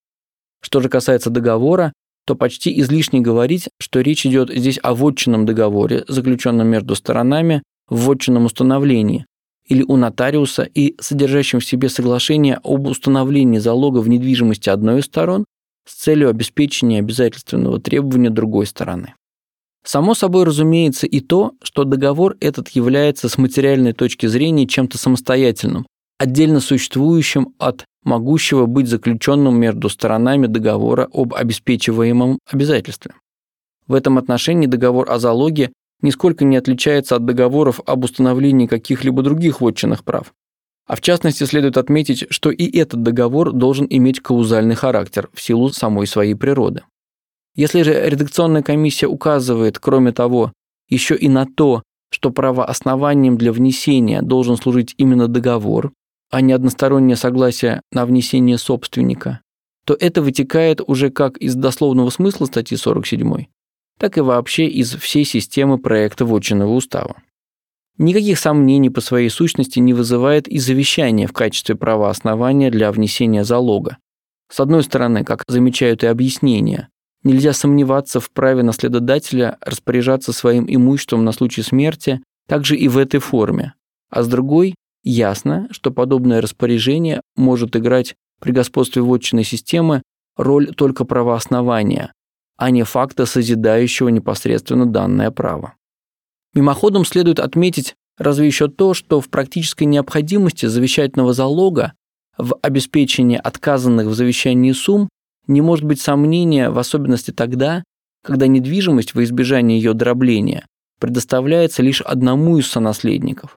Что 0.62 0.80
же 0.80 0.88
касается 0.88 1.28
договора, 1.28 1.92
то 2.26 2.34
почти 2.34 2.80
излишне 2.80 3.20
говорить, 3.20 3.68
что 3.78 4.00
речь 4.00 4.24
идет 4.24 4.50
здесь 4.50 4.78
о 4.82 4.94
вотчинном 4.94 5.44
договоре, 5.44 6.04
заключенном 6.08 6.68
между 6.68 6.94
сторонами 6.94 7.62
в 7.88 8.06
вотчинном 8.06 8.46
установлении, 8.46 9.26
или 9.70 9.84
у 9.86 9.96
нотариуса 9.96 10.64
и 10.64 10.96
содержащим 11.00 11.60
в 11.60 11.64
себе 11.64 11.88
соглашение 11.88 12.58
об 12.62 12.88
установлении 12.88 13.58
залога 13.58 13.98
в 13.98 14.08
недвижимости 14.08 14.68
одной 14.68 15.00
из 15.00 15.04
сторон 15.04 15.46
с 15.86 15.94
целью 15.94 16.28
обеспечения 16.28 16.98
обязательственного 16.98 17.80
требования 17.80 18.30
другой 18.30 18.66
стороны. 18.66 19.14
Само 19.84 20.14
собой 20.14 20.44
разумеется 20.44 21.06
и 21.06 21.20
то, 21.20 21.52
что 21.62 21.84
договор 21.84 22.36
этот 22.40 22.68
является 22.70 23.28
с 23.28 23.38
материальной 23.38 23.92
точки 23.92 24.26
зрения 24.26 24.66
чем-то 24.66 24.98
самостоятельным, 24.98 25.86
отдельно 26.18 26.60
существующим 26.60 27.54
от 27.58 27.84
могущего 28.02 28.66
быть 28.66 28.88
заключенным 28.88 29.58
между 29.58 29.88
сторонами 29.88 30.46
договора 30.46 31.08
об 31.12 31.32
обеспечиваемом 31.32 32.40
обязательстве. 32.50 33.14
В 33.86 33.94
этом 33.94 34.18
отношении 34.18 34.66
договор 34.66 35.10
о 35.10 35.18
залоге 35.18 35.72
нисколько 36.02 36.44
не 36.44 36.56
отличается 36.56 37.16
от 37.16 37.24
договоров 37.24 37.80
об 37.86 38.04
установлении 38.04 38.66
каких-либо 38.66 39.22
других 39.22 39.60
вотчинных 39.60 40.04
прав. 40.04 40.32
А 40.86 40.96
в 40.96 41.00
частности, 41.00 41.44
следует 41.44 41.76
отметить, 41.76 42.26
что 42.30 42.50
и 42.50 42.68
этот 42.76 43.02
договор 43.02 43.52
должен 43.52 43.86
иметь 43.88 44.20
каузальный 44.20 44.74
характер 44.74 45.28
в 45.32 45.40
силу 45.40 45.70
самой 45.70 46.06
своей 46.06 46.34
природы. 46.34 46.82
Если 47.54 47.82
же 47.82 48.08
редакционная 48.08 48.62
комиссия 48.62 49.06
указывает, 49.06 49.78
кроме 49.78 50.12
того, 50.12 50.52
еще 50.88 51.14
и 51.14 51.28
на 51.28 51.46
то, 51.46 51.82
что 52.10 52.30
правооснованием 52.30 53.38
для 53.38 53.52
внесения 53.52 54.22
должен 54.22 54.56
служить 54.56 54.94
именно 54.98 55.28
договор, 55.28 55.92
а 56.30 56.40
не 56.40 56.52
одностороннее 56.52 57.16
согласие 57.16 57.82
на 57.92 58.04
внесение 58.04 58.58
собственника, 58.58 59.40
то 59.84 59.96
это 59.98 60.22
вытекает 60.22 60.80
уже 60.86 61.10
как 61.10 61.36
из 61.38 61.54
дословного 61.54 62.10
смысла 62.10 62.46
статьи 62.46 62.76
47, 62.76 63.46
так 64.00 64.16
и 64.16 64.22
вообще 64.22 64.66
из 64.66 64.94
всей 64.94 65.26
системы 65.26 65.78
проекта 65.78 66.24
вотчинного 66.24 66.72
устава. 66.72 67.22
Никаких 67.98 68.38
сомнений 68.38 68.88
по 68.88 69.02
своей 69.02 69.28
сущности 69.28 69.78
не 69.78 69.92
вызывает 69.92 70.48
и 70.48 70.58
завещание 70.58 71.26
в 71.26 71.34
качестве 71.34 71.74
правоооснования 71.74 72.70
для 72.70 72.90
внесения 72.92 73.44
залога. 73.44 73.98
С 74.50 74.58
одной 74.58 74.84
стороны, 74.84 75.22
как 75.22 75.44
замечают 75.46 76.02
и 76.02 76.06
объяснения, 76.06 76.88
нельзя 77.24 77.52
сомневаться 77.52 78.20
в 78.20 78.30
праве 78.30 78.62
наследодателя 78.62 79.58
распоряжаться 79.60 80.32
своим 80.32 80.64
имуществом 80.66 81.26
на 81.26 81.32
случай 81.32 81.60
смерти, 81.60 82.22
также 82.48 82.76
и 82.76 82.88
в 82.88 82.96
этой 82.96 83.20
форме. 83.20 83.74
А 84.08 84.22
с 84.22 84.28
другой, 84.28 84.76
ясно, 85.04 85.68
что 85.72 85.90
подобное 85.90 86.40
распоряжение 86.40 87.20
может 87.36 87.76
играть 87.76 88.14
при 88.40 88.52
господстве 88.52 89.02
вотчинной 89.02 89.44
системы 89.44 90.00
роль 90.38 90.74
только 90.74 91.04
правооснования, 91.04 92.14
а 92.60 92.70
не 92.70 92.82
факта, 92.82 93.24
созидающего 93.24 94.10
непосредственно 94.10 94.84
данное 94.84 95.30
право. 95.30 95.74
Мимоходом 96.52 97.06
следует 97.06 97.40
отметить 97.40 97.94
разве 98.18 98.46
еще 98.46 98.68
то, 98.68 98.92
что 98.92 99.22
в 99.22 99.30
практической 99.30 99.84
необходимости 99.84 100.66
завещательного 100.66 101.32
залога 101.32 101.94
в 102.36 102.54
обеспечении 102.60 103.40
отказанных 103.42 104.08
в 104.08 104.14
завещании 104.14 104.72
сумм 104.72 105.08
не 105.46 105.62
может 105.62 105.86
быть 105.86 106.02
сомнения, 106.02 106.68
в 106.68 106.78
особенности 106.78 107.30
тогда, 107.30 107.82
когда 108.22 108.46
недвижимость 108.46 109.14
во 109.14 109.24
избежание 109.24 109.78
ее 109.78 109.94
дробления 109.94 110.66
предоставляется 111.00 111.82
лишь 111.82 112.02
одному 112.02 112.58
из 112.58 112.66
сонаследников. 112.66 113.56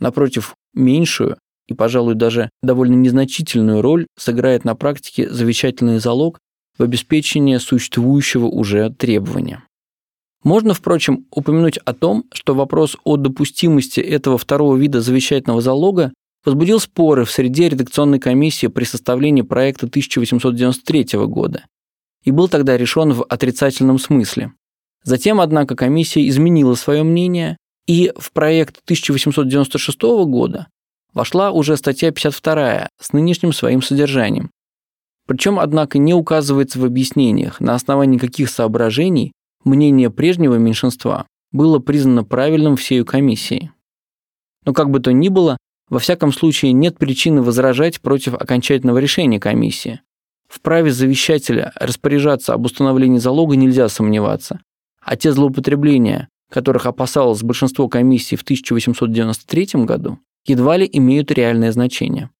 Напротив, 0.00 0.56
меньшую 0.74 1.38
и, 1.68 1.74
пожалуй, 1.74 2.16
даже 2.16 2.50
довольно 2.64 2.94
незначительную 2.94 3.80
роль 3.80 4.08
сыграет 4.18 4.64
на 4.64 4.74
практике 4.74 5.30
завещательный 5.30 6.00
залог 6.00 6.40
в 6.80 6.82
обеспечение 6.82 7.60
существующего 7.60 8.46
уже 8.46 8.88
требования. 8.88 9.62
Можно, 10.42 10.72
впрочем, 10.72 11.26
упомянуть 11.30 11.76
о 11.76 11.92
том, 11.92 12.24
что 12.32 12.54
вопрос 12.54 12.96
о 13.04 13.18
допустимости 13.18 14.00
этого 14.00 14.38
второго 14.38 14.76
вида 14.76 15.02
завещательного 15.02 15.60
залога 15.60 16.14
возбудил 16.42 16.80
споры 16.80 17.26
в 17.26 17.30
среде 17.30 17.68
редакционной 17.68 18.18
комиссии 18.18 18.68
при 18.68 18.84
составлении 18.84 19.42
проекта 19.42 19.86
1893 19.88 21.26
года 21.26 21.66
и 22.24 22.30
был 22.30 22.48
тогда 22.48 22.78
решен 22.78 23.12
в 23.12 23.24
отрицательном 23.24 23.98
смысле. 23.98 24.54
Затем, 25.04 25.42
однако, 25.42 25.76
комиссия 25.76 26.26
изменила 26.28 26.74
свое 26.76 27.02
мнение, 27.02 27.58
и 27.86 28.10
в 28.16 28.32
проект 28.32 28.78
1896 28.84 30.00
года 30.00 30.68
вошла 31.12 31.50
уже 31.50 31.76
статья 31.76 32.10
52 32.10 32.88
с 32.98 33.12
нынешним 33.12 33.52
своим 33.52 33.82
содержанием, 33.82 34.50
причем, 35.30 35.60
однако, 35.60 35.98
не 35.98 36.12
указывается 36.12 36.80
в 36.80 36.84
объяснениях, 36.84 37.60
на 37.60 37.76
основании 37.76 38.18
каких 38.18 38.50
соображений 38.50 39.30
мнение 39.64 40.10
прежнего 40.10 40.56
меньшинства 40.56 41.24
было 41.52 41.78
признано 41.78 42.24
правильным 42.24 42.74
всею 42.74 43.06
комиссией. 43.06 43.70
Но 44.66 44.72
как 44.72 44.90
бы 44.90 44.98
то 44.98 45.12
ни 45.12 45.28
было, 45.28 45.56
во 45.88 46.00
всяком 46.00 46.32
случае 46.32 46.72
нет 46.72 46.98
причины 46.98 47.42
возражать 47.42 48.00
против 48.00 48.34
окончательного 48.34 48.98
решения 48.98 49.38
комиссии. 49.38 50.00
В 50.48 50.60
праве 50.60 50.90
завещателя 50.90 51.70
распоряжаться 51.76 52.52
об 52.52 52.66
установлении 52.66 53.18
залога 53.18 53.54
нельзя 53.54 53.88
сомневаться, 53.88 54.58
а 55.00 55.14
те 55.16 55.30
злоупотребления, 55.30 56.28
которых 56.50 56.86
опасалось 56.86 57.44
большинство 57.44 57.86
комиссий 57.86 58.34
в 58.34 58.42
1893 58.42 59.84
году, 59.84 60.18
едва 60.44 60.76
ли 60.76 60.90
имеют 60.92 61.30
реальное 61.30 61.70
значение. 61.70 62.30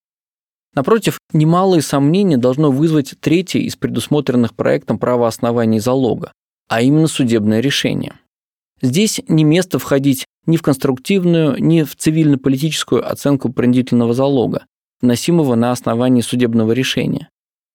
Напротив, 0.75 1.19
немалые 1.33 1.83
сомнения 1.83 2.37
должно 2.37 2.71
вызвать 2.71 3.15
третье 3.21 3.61
из 3.61 3.77
предусмотренных 3.77 4.55
проектом 4.55 4.99
правооснований 4.99 5.81
залога, 5.81 6.33
а 6.69 6.81
именно 6.81 7.09
судебное 7.09 7.61
решение. 7.61 8.15
Здесь 8.81 9.21
не 9.29 9.45
место 9.45 9.79
входить 9.79 10.27
ни 10.47 10.57
в 10.57 10.63
конструктивную, 10.63 11.57
ни 11.63 11.83
в 11.83 11.97
цивильно-политическую 11.97 13.09
оценку 13.09 13.53
принудительного 13.53 14.15
залога, 14.15 14.65
вносимого 15.03 15.55
на 15.55 15.73
основании 15.73 16.23
судебного 16.23 16.73
решения. 16.73 17.29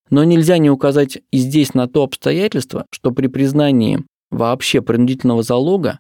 Но 0.10 0.24
нельзя 0.24 0.58
не 0.58 0.70
указать 0.70 1.20
и 1.32 1.38
здесь 1.38 1.74
на 1.74 1.88
то 1.88 2.04
обстоятельство, 2.04 2.86
что 2.92 3.12
при 3.12 3.28
признании 3.28 4.06
вообще 4.32 4.82
принудительного 4.82 5.44
залога 5.44 6.00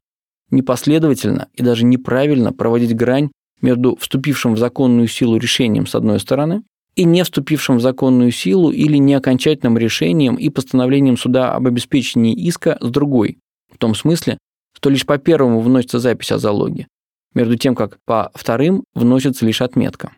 непоследовательно 0.51 1.49
и 1.53 1.63
даже 1.63 1.85
неправильно 1.85 2.53
проводить 2.53 2.95
грань 2.95 3.31
между 3.61 3.95
вступившим 3.95 4.53
в 4.53 4.59
законную 4.59 5.07
силу 5.07 5.37
решением 5.37 5.87
с 5.87 5.95
одной 5.95 6.19
стороны 6.19 6.63
и 6.95 7.03
не 7.03 7.23
вступившим 7.23 7.77
в 7.77 7.81
законную 7.81 8.31
силу 8.31 8.71
или 8.71 8.97
не 8.97 9.13
окончательным 9.13 9.77
решением 9.77 10.35
и 10.35 10.49
постановлением 10.49 11.17
суда 11.17 11.53
об 11.53 11.67
обеспечении 11.67 12.33
иска 12.33 12.77
с 12.79 12.89
другой, 12.89 13.37
в 13.71 13.77
том 13.77 13.95
смысле, 13.95 14.37
что 14.75 14.89
лишь 14.89 15.05
по 15.05 15.17
первому 15.17 15.59
вносится 15.61 15.99
запись 15.99 16.31
о 16.31 16.37
залоге, 16.37 16.87
между 17.33 17.57
тем 17.57 17.75
как 17.75 17.97
по 18.05 18.31
вторым 18.33 18.83
вносится 18.93 19.45
лишь 19.45 19.61
отметка. 19.61 20.11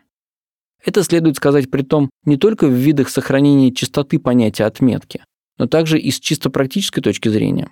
Это 0.84 1.02
следует 1.02 1.36
сказать 1.36 1.70
при 1.70 1.82
том 1.82 2.10
не 2.24 2.36
только 2.36 2.66
в 2.66 2.72
видах 2.72 3.08
сохранения 3.08 3.72
чистоты 3.72 4.18
понятия 4.18 4.64
отметки, 4.64 5.24
но 5.58 5.66
также 5.66 5.98
и 5.98 6.10
с 6.10 6.20
чисто 6.20 6.50
практической 6.50 7.00
точки 7.00 7.28
зрения. 7.28 7.70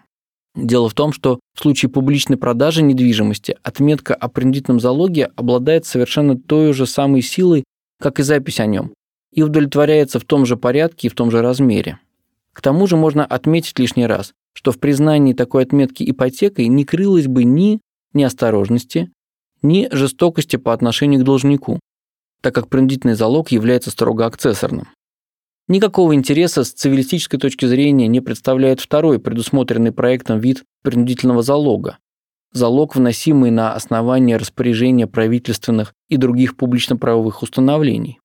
Дело 0.56 0.88
в 0.88 0.94
том, 0.94 1.12
что 1.12 1.38
в 1.54 1.60
случае 1.60 1.90
публичной 1.90 2.38
продажи 2.38 2.82
недвижимости 2.82 3.56
отметка 3.62 4.14
о 4.14 4.28
принудительном 4.28 4.80
залоге 4.80 5.30
обладает 5.36 5.84
совершенно 5.84 6.36
той 6.36 6.72
же 6.72 6.86
самой 6.86 7.20
силой, 7.20 7.64
как 8.00 8.20
и 8.20 8.22
запись 8.22 8.60
о 8.60 8.66
нем, 8.66 8.92
и 9.32 9.42
удовлетворяется 9.42 10.18
в 10.18 10.24
том 10.24 10.46
же 10.46 10.56
порядке 10.56 11.08
и 11.08 11.10
в 11.10 11.14
том 11.14 11.30
же 11.30 11.42
размере. 11.42 11.98
К 12.52 12.62
тому 12.62 12.86
же 12.86 12.96
можно 12.96 13.24
отметить 13.24 13.78
лишний 13.78 14.06
раз, 14.06 14.32
что 14.52 14.72
в 14.72 14.78
признании 14.78 15.34
такой 15.34 15.62
отметки 15.62 16.08
ипотекой 16.08 16.68
не 16.68 16.84
крылось 16.84 17.26
бы 17.26 17.44
ни 17.44 17.80
неосторожности, 18.14 19.10
ни 19.62 19.88
жестокости 19.92 20.56
по 20.56 20.72
отношению 20.72 21.20
к 21.20 21.24
должнику, 21.24 21.80
так 22.40 22.54
как 22.54 22.68
принудительный 22.68 23.14
залог 23.14 23.50
является 23.50 23.90
строго 23.90 24.24
акцессорным. 24.24 24.88
Никакого 25.68 26.14
интереса 26.14 26.62
с 26.62 26.72
цивилистической 26.72 27.40
точки 27.40 27.66
зрения 27.66 28.06
не 28.06 28.20
представляет 28.20 28.80
второй 28.80 29.18
предусмотренный 29.18 29.90
проектом 29.90 30.38
вид 30.38 30.62
принудительного 30.82 31.42
залога. 31.42 31.98
Залог, 32.52 32.94
вносимый 32.94 33.50
на 33.50 33.74
основании 33.74 34.34
распоряжения 34.34 35.08
правительственных 35.08 35.92
и 36.08 36.16
других 36.16 36.56
публично-правовых 36.56 37.42
установлений. 37.42 38.20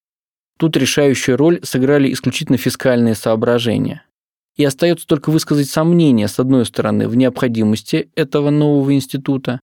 Тут 0.58 0.78
решающую 0.78 1.38
роль 1.38 1.60
сыграли 1.64 2.12
исключительно 2.14 2.58
фискальные 2.58 3.16
соображения. 3.16 4.06
И 4.56 4.64
остается 4.64 5.08
только 5.08 5.32
высказать 5.32 5.70
сомнение, 5.70 6.28
с 6.28 6.40
одной 6.40 6.66
стороны, 6.66 7.08
в 7.08 7.16
необходимости 7.16 8.12
этого 8.16 8.50
нового 8.50 8.94
института, 8.94 9.60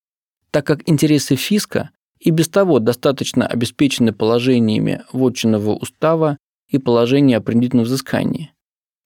так 0.51 0.67
как 0.67 0.89
интересы 0.89 1.37
фиска 1.37 1.91
и 2.19 2.31
без 2.31 2.49
того 2.49 2.79
достаточно 2.79 3.47
обеспечены 3.47 4.13
положениями 4.13 5.03
вотчинного 5.13 5.71
устава 5.71 6.39
и 6.69 6.79
положения 6.79 7.37
о 7.37 7.41
принудительном 7.41 7.85
взыскании, 7.85 8.53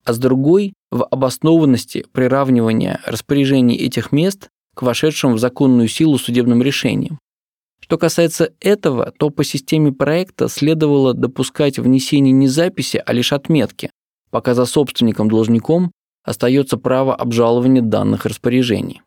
а 0.05 0.13
с 0.13 0.19
другой– 0.19 0.73
в 0.91 1.05
обоснованности 1.05 2.05
приравнивания 2.13 3.01
распоряжений 3.07 3.77
этих 3.77 4.13
мест 4.13 4.51
к 4.75 4.83
вошедшим 4.83 5.35
в 5.35 5.39
законную 5.39 5.89
силу 5.89 6.19
судебным 6.19 6.63
решениям, 6.63 7.19
что 7.83 7.99
касается 7.99 8.53
этого, 8.61 9.13
то 9.19 9.31
по 9.31 9.43
системе 9.43 9.93
проекта 9.93 10.49
следовало 10.49 11.15
допускать 11.15 11.79
внесение 11.79 12.33
не 12.33 12.47
записи, 12.47 13.03
а 13.05 13.13
лишь 13.13 13.33
отметки, 13.33 13.91
пока 14.31 14.55
за 14.55 14.67
собственником-должником 14.67 15.91
остается 16.25 16.79
право 16.79 17.15
обжалования 17.15 17.83
данных 17.83 18.25
распоряжений. 18.25 19.03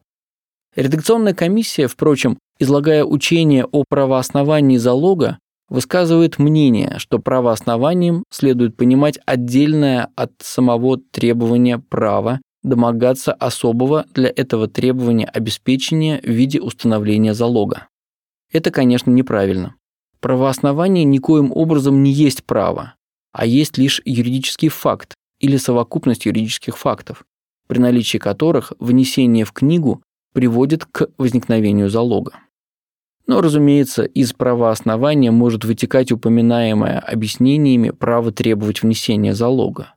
Редакционная 0.75 1.33
комиссия, 1.33 1.87
впрочем, 1.87 2.37
излагая 2.59 3.05
учение 3.05 3.65
о 3.65 3.85
правоосновании 3.87 4.77
залога, 4.77 5.39
высказывает 5.69 6.37
мнение, 6.37 6.95
что 6.97 7.19
правооснованием 7.19 8.25
следует 8.29 8.75
понимать 8.75 9.17
отдельное 9.25 10.09
от 10.15 10.33
самого 10.39 10.99
требования 11.11 11.79
права 11.79 12.41
домогаться 12.61 13.31
особого 13.31 14.05
для 14.13 14.31
этого 14.35 14.67
требования 14.67 15.25
обеспечения 15.25 16.19
в 16.21 16.29
виде 16.29 16.59
установления 16.59 17.33
залога. 17.33 17.87
Это, 18.55 18.71
конечно, 18.71 19.11
неправильно. 19.11 19.75
Правооснование 20.21 21.03
никоим 21.03 21.51
образом 21.51 22.03
не 22.03 22.13
есть 22.13 22.45
право, 22.45 22.93
а 23.33 23.45
есть 23.45 23.77
лишь 23.77 24.01
юридический 24.05 24.69
факт 24.69 25.13
или 25.41 25.57
совокупность 25.57 26.25
юридических 26.25 26.77
фактов, 26.77 27.25
при 27.67 27.79
наличии 27.79 28.17
которых 28.17 28.71
внесение 28.79 29.43
в 29.43 29.51
книгу 29.51 30.03
приводит 30.33 30.85
к 30.85 31.09
возникновению 31.17 31.89
залога. 31.89 32.39
Но, 33.27 33.41
разумеется, 33.41 34.03
из 34.03 34.31
правооснования 34.31 35.33
может 35.33 35.65
вытекать 35.65 36.13
упоминаемое 36.13 36.99
объяснениями 36.99 37.89
право 37.89 38.31
требовать 38.31 38.83
внесения 38.83 39.33
залога. 39.33 39.95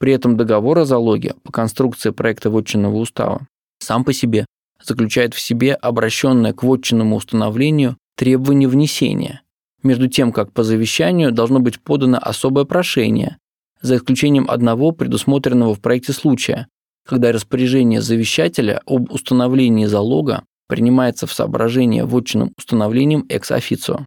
При 0.00 0.12
этом 0.12 0.36
договор 0.36 0.80
о 0.80 0.84
залоге 0.86 1.36
по 1.44 1.52
конструкции 1.52 2.10
проекта 2.10 2.50
вотчинного 2.50 2.96
устава 2.96 3.46
сам 3.78 4.04
по 4.04 4.12
себе 4.12 4.44
заключает 4.84 5.34
в 5.34 5.40
себе 5.40 5.74
обращенное 5.74 6.52
к 6.52 6.62
вотчинному 6.62 7.16
установлению 7.16 7.96
требование 8.16 8.68
внесения, 8.68 9.42
между 9.82 10.08
тем 10.08 10.32
как 10.32 10.52
по 10.52 10.62
завещанию 10.62 11.32
должно 11.32 11.60
быть 11.60 11.80
подано 11.80 12.18
особое 12.20 12.64
прошение, 12.64 13.38
за 13.80 13.96
исключением 13.96 14.48
одного 14.48 14.92
предусмотренного 14.92 15.74
в 15.74 15.80
проекте 15.80 16.12
случая, 16.12 16.68
когда 17.06 17.32
распоряжение 17.32 18.00
завещателя 18.00 18.80
об 18.86 19.10
установлении 19.12 19.86
залога 19.86 20.44
принимается 20.68 21.26
в 21.26 21.32
соображение 21.32 22.04
вотчинным 22.04 22.52
установлением 22.56 23.26
экс-официо. 23.28 24.06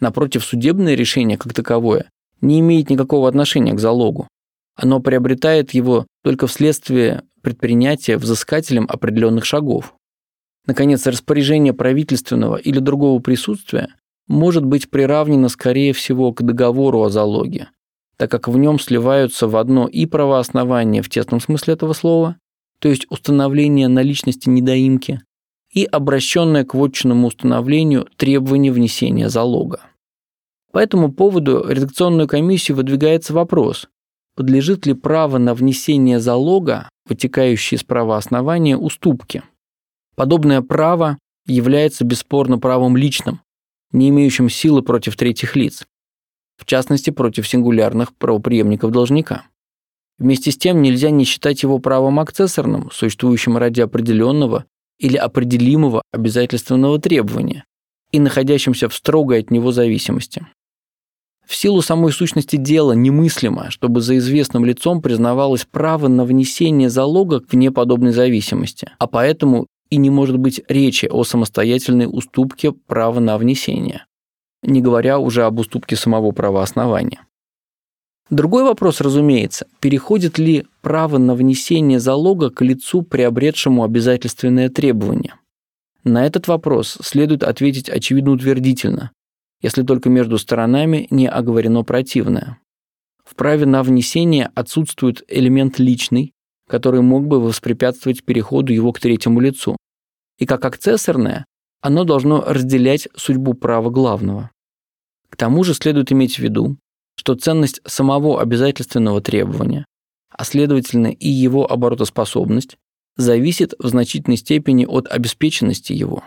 Напротив, 0.00 0.44
судебное 0.44 0.94
решение 0.94 1.36
как 1.36 1.52
таковое 1.52 2.10
не 2.40 2.60
имеет 2.60 2.90
никакого 2.90 3.28
отношения 3.28 3.72
к 3.72 3.80
залогу. 3.80 4.28
Оно 4.76 5.00
приобретает 5.00 5.72
его 5.72 6.06
только 6.22 6.46
вследствие 6.46 7.22
предпринятия 7.46 8.18
взыскателем 8.18 8.86
определенных 8.88 9.44
шагов. 9.44 9.94
Наконец, 10.66 11.06
распоряжение 11.06 11.72
правительственного 11.72 12.56
или 12.56 12.80
другого 12.80 13.20
присутствия 13.20 13.94
может 14.26 14.64
быть 14.64 14.90
приравнено, 14.90 15.48
скорее 15.48 15.92
всего, 15.92 16.32
к 16.32 16.42
договору 16.42 17.04
о 17.04 17.08
залоге, 17.08 17.68
так 18.16 18.32
как 18.32 18.48
в 18.48 18.58
нем 18.58 18.80
сливаются 18.80 19.46
в 19.46 19.56
одно 19.56 19.86
и 19.86 20.06
правооснование 20.06 21.02
в 21.02 21.08
тесном 21.08 21.38
смысле 21.38 21.74
этого 21.74 21.92
слова, 21.92 22.36
то 22.80 22.88
есть 22.88 23.06
установление 23.10 23.86
наличности 23.86 24.48
недоимки, 24.48 25.20
и 25.72 25.84
обращенное 25.84 26.64
к 26.64 26.74
вотчинному 26.74 27.28
установлению 27.28 28.08
требование 28.16 28.72
внесения 28.72 29.28
залога. 29.28 29.82
По 30.72 30.78
этому 30.78 31.12
поводу 31.12 31.64
редакционную 31.68 32.26
комиссию 32.26 32.78
выдвигается 32.78 33.34
вопрос, 33.34 33.86
подлежит 34.34 34.84
ли 34.84 34.94
право 34.94 35.38
на 35.38 35.54
внесение 35.54 36.18
залога 36.18 36.88
вытекающие 37.08 37.76
из 37.76 37.84
права 37.84 38.16
основания 38.16 38.76
уступки. 38.76 39.42
Подобное 40.14 40.62
право 40.62 41.18
является 41.46 42.04
бесспорно 42.04 42.58
правом 42.58 42.96
личным, 42.96 43.40
не 43.92 44.08
имеющим 44.08 44.48
силы 44.48 44.82
против 44.82 45.16
третьих 45.16 45.56
лиц, 45.56 45.86
в 46.56 46.64
частности 46.64 47.10
против 47.10 47.46
сингулярных 47.46 48.14
правоприемников 48.14 48.90
должника. 48.90 49.46
Вместе 50.18 50.50
с 50.50 50.56
тем 50.56 50.80
нельзя 50.80 51.10
не 51.10 51.24
считать 51.24 51.62
его 51.62 51.78
правом 51.78 52.18
акцессорным, 52.20 52.90
существующим 52.90 53.56
ради 53.58 53.82
определенного 53.82 54.64
или 54.98 55.16
определимого 55.16 56.02
обязательственного 56.10 56.98
требования 56.98 57.64
и 58.12 58.18
находящимся 58.18 58.88
в 58.88 58.94
строгой 58.94 59.40
от 59.40 59.50
него 59.50 59.72
зависимости. 59.72 60.46
В 61.46 61.54
силу 61.54 61.80
самой 61.80 62.12
сущности 62.12 62.56
дела 62.56 62.92
немыслимо, 62.92 63.70
чтобы 63.70 64.00
за 64.00 64.18
известным 64.18 64.64
лицом 64.64 65.00
признавалось 65.00 65.64
право 65.64 66.08
на 66.08 66.24
внесение 66.24 66.90
залога 66.90 67.40
вне 67.50 67.70
подобной 67.70 68.10
зависимости, 68.10 68.90
а 68.98 69.06
поэтому 69.06 69.66
и 69.88 69.96
не 69.96 70.10
может 70.10 70.38
быть 70.38 70.60
речи 70.68 71.06
о 71.06 71.22
самостоятельной 71.22 72.06
уступке 72.06 72.72
права 72.72 73.20
на 73.20 73.38
внесение, 73.38 74.06
не 74.62 74.80
говоря 74.80 75.20
уже 75.20 75.44
об 75.44 75.60
уступке 75.60 75.94
самого 75.94 76.32
правоооснования. 76.32 77.20
Другой 78.28 78.64
вопрос, 78.64 79.00
разумеется, 79.00 79.68
переходит 79.78 80.38
ли 80.38 80.66
право 80.82 81.18
на 81.18 81.36
внесение 81.36 82.00
залога 82.00 82.50
к 82.50 82.60
лицу, 82.60 83.02
приобретшему 83.02 83.84
обязательственное 83.84 84.68
требование. 84.68 85.34
На 86.02 86.26
этот 86.26 86.48
вопрос 86.48 86.98
следует 87.02 87.44
ответить 87.44 87.88
очевидно 87.88 88.32
утвердительно, 88.32 89.12
если 89.60 89.82
только 89.82 90.08
между 90.08 90.38
сторонами 90.38 91.06
не 91.10 91.28
оговорено 91.28 91.82
противное. 91.82 92.58
В 93.24 93.34
праве 93.34 93.66
на 93.66 93.82
внесение 93.82 94.50
отсутствует 94.54 95.24
элемент 95.28 95.78
личный, 95.78 96.32
который 96.68 97.00
мог 97.00 97.26
бы 97.26 97.40
воспрепятствовать 97.40 98.24
переходу 98.24 98.72
его 98.72 98.92
к 98.92 99.00
третьему 99.00 99.40
лицу. 99.40 99.76
И 100.38 100.46
как 100.46 100.64
акцессорное, 100.64 101.44
оно 101.80 102.04
должно 102.04 102.42
разделять 102.42 103.08
судьбу 103.16 103.54
права 103.54 103.90
главного. 103.90 104.50
К 105.30 105.36
тому 105.36 105.64
же 105.64 105.74
следует 105.74 106.12
иметь 106.12 106.36
в 106.36 106.38
виду, 106.40 106.78
что 107.16 107.34
ценность 107.34 107.80
самого 107.84 108.40
обязательственного 108.40 109.20
требования, 109.20 109.84
а 110.30 110.44
следовательно 110.44 111.08
и 111.08 111.28
его 111.28 111.70
оборотоспособность, 111.70 112.76
зависит 113.16 113.74
в 113.78 113.88
значительной 113.88 114.36
степени 114.36 114.84
от 114.84 115.08
обеспеченности 115.08 115.92
его. 115.92 116.22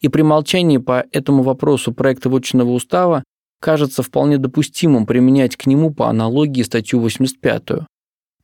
И 0.00 0.08
при 0.08 0.22
молчании 0.22 0.78
по 0.78 1.04
этому 1.12 1.42
вопросу 1.42 1.92
проекта 1.92 2.30
вотчинного 2.30 2.70
устава 2.70 3.22
кажется 3.60 4.02
вполне 4.02 4.38
допустимым 4.38 5.06
применять 5.06 5.56
к 5.56 5.66
нему 5.66 5.92
по 5.92 6.08
аналогии 6.08 6.62
статью 6.62 7.00
85, 7.00 7.86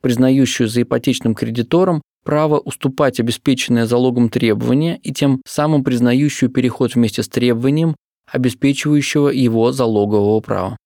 признающую 0.00 0.68
за 0.68 0.82
ипотечным 0.82 1.34
кредитором 1.34 2.02
право 2.24 2.58
уступать 2.58 3.20
обеспеченное 3.20 3.86
залогом 3.86 4.28
требование 4.28 4.98
и 4.98 5.12
тем 5.12 5.40
самым 5.46 5.84
признающую 5.84 6.50
переход 6.50 6.94
вместе 6.94 7.22
с 7.22 7.28
требованием, 7.28 7.96
обеспечивающего 8.30 9.28
его 9.28 9.72
залогового 9.72 10.40
права. 10.40 10.76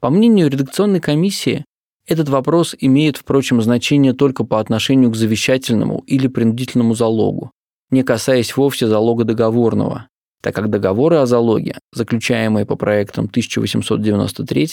По 0.00 0.10
мнению 0.10 0.50
редакционной 0.50 1.00
комиссии, 1.00 1.64
этот 2.06 2.28
вопрос 2.28 2.76
имеет, 2.78 3.16
впрочем, 3.16 3.60
значение 3.60 4.12
только 4.12 4.44
по 4.44 4.60
отношению 4.60 5.10
к 5.10 5.16
завещательному 5.16 6.04
или 6.06 6.28
принудительному 6.28 6.94
залогу, 6.94 7.50
не 7.90 8.02
касаясь 8.02 8.56
вовсе 8.56 8.86
залога 8.86 9.24
договорного, 9.24 10.08
так 10.42 10.54
как 10.54 10.70
договоры 10.70 11.16
о 11.16 11.26
залоге, 11.26 11.78
заключаемые 11.92 12.66
по 12.66 12.76
проектам 12.76 13.26
1893 13.26 14.64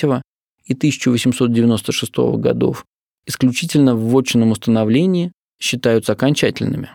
и 0.66 0.74
1896 0.74 2.18
годов, 2.38 2.86
исключительно 3.26 3.96
в 3.96 4.10
вотчинном 4.10 4.52
установлении 4.52 5.32
считаются 5.60 6.14
окончательными. 6.14 6.92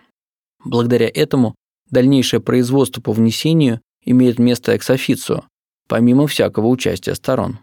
Благодаря 0.64 1.10
этому 1.12 1.54
дальнейшее 1.90 2.40
производство 2.40 3.00
по 3.00 3.12
внесению 3.12 3.80
имеет 4.04 4.38
место 4.38 4.72
экс-официо, 4.72 5.44
помимо 5.88 6.26
всякого 6.26 6.66
участия 6.66 7.14
сторон. 7.14 7.58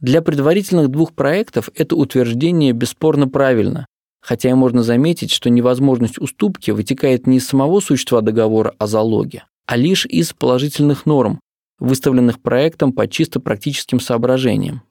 Для 0.00 0.22
предварительных 0.22 0.88
двух 0.88 1.12
проектов 1.14 1.70
это 1.74 1.96
утверждение 1.96 2.72
бесспорно 2.72 3.28
правильно, 3.28 3.86
хотя 4.20 4.50
и 4.50 4.54
можно 4.54 4.82
заметить, 4.82 5.30
что 5.30 5.50
невозможность 5.50 6.18
уступки 6.18 6.70
вытекает 6.70 7.26
не 7.26 7.38
из 7.38 7.46
самого 7.46 7.80
существа 7.80 8.20
договора 8.20 8.74
о 8.78 8.86
залоге, 8.86 9.44
а 9.66 9.76
лишь 9.76 10.06
из 10.06 10.32
положительных 10.32 11.06
норм, 11.06 11.40
выставленных 11.78 12.40
проектом 12.40 12.92
по 12.92 13.06
чисто 13.06 13.40
практическим 13.40 14.00
соображениям. 14.00 14.82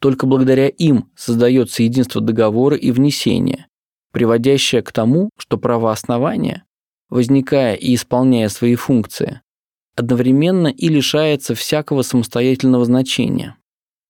Только 0.00 0.26
благодаря 0.26 0.68
им 0.68 1.10
создается 1.16 1.82
единство 1.82 2.20
договора 2.20 2.76
и 2.76 2.90
внесения, 2.90 3.66
приводящее 4.12 4.82
к 4.82 4.92
тому, 4.92 5.30
что 5.38 5.58
правооснование, 5.58 6.64
возникая 7.08 7.74
и 7.74 7.94
исполняя 7.94 8.48
свои 8.48 8.74
функции, 8.74 9.40
одновременно 9.94 10.68
и 10.68 10.88
лишается 10.88 11.54
всякого 11.54 12.02
самостоятельного 12.02 12.84
значения. 12.84 13.56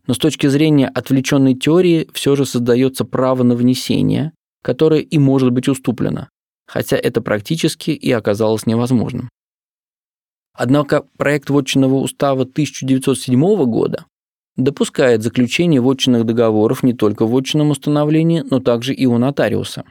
Но 0.07 0.15
с 0.15 0.19
точки 0.19 0.47
зрения 0.47 0.89
отвлеченной 0.89 1.55
теории 1.55 2.09
все 2.13 2.37
же 2.37 2.47
создается 2.47 3.05
право 3.05 3.43
на 3.43 3.55
внесение, 3.55 4.33
которое 4.63 5.01
и 5.01 5.19
может 5.19 5.51
быть 5.51 5.69
уступлено, 5.69 6.29
хотя 6.67 6.97
это 6.97 7.21
практически 7.21 7.91
и 7.91 8.11
оказалось 8.13 8.67
невозможным. 8.67 9.29
Однако 10.53 11.05
проект 11.19 11.51
вотчинного 11.51 11.97
устава 11.97 12.43
1907 12.43 13.65
года 13.67 14.07
допускает 14.57 15.23
заключение 15.23 15.81
вотчинных 15.81 16.25
договоров 16.25 16.83
не 16.83 16.95
только 16.95 17.27
в 17.27 17.31
вотчинном 17.31 17.71
установлении, 17.71 18.43
но 18.49 18.61
также 18.61 18.95
и 18.95 19.05
у 19.05 19.19
нотариуса. 19.19 19.85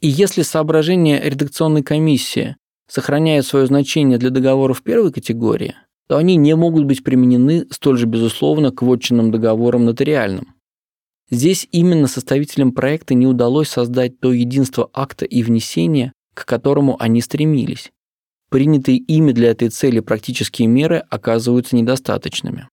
И 0.00 0.08
если 0.08 0.42
соображения 0.42 1.20
редакционной 1.22 1.82
комиссии 1.82 2.56
сохраняют 2.86 3.46
свое 3.46 3.66
значение 3.66 4.18
для 4.18 4.28
договоров 4.30 4.82
первой 4.82 5.12
категории, 5.12 5.74
то 6.08 6.16
они 6.16 6.36
не 6.36 6.54
могут 6.54 6.84
быть 6.84 7.02
применены 7.02 7.66
столь 7.70 7.98
же 7.98 8.06
безусловно 8.06 8.70
к 8.70 8.82
вотчинным 8.82 9.30
договорам 9.30 9.84
нотариальным. 9.84 10.54
Здесь 11.30 11.66
именно 11.72 12.06
составителям 12.06 12.72
проекта 12.72 13.14
не 13.14 13.26
удалось 13.26 13.68
создать 13.68 14.20
то 14.20 14.32
единство 14.32 14.88
акта 14.92 15.24
и 15.24 15.42
внесения, 15.42 16.12
к 16.34 16.44
которому 16.44 16.96
они 17.00 17.20
стремились. 17.20 17.90
Принятые 18.48 18.98
ими 18.98 19.32
для 19.32 19.50
этой 19.50 19.70
цели 19.70 19.98
практические 19.98 20.68
меры 20.68 20.98
оказываются 21.10 21.74
недостаточными. 21.74 22.68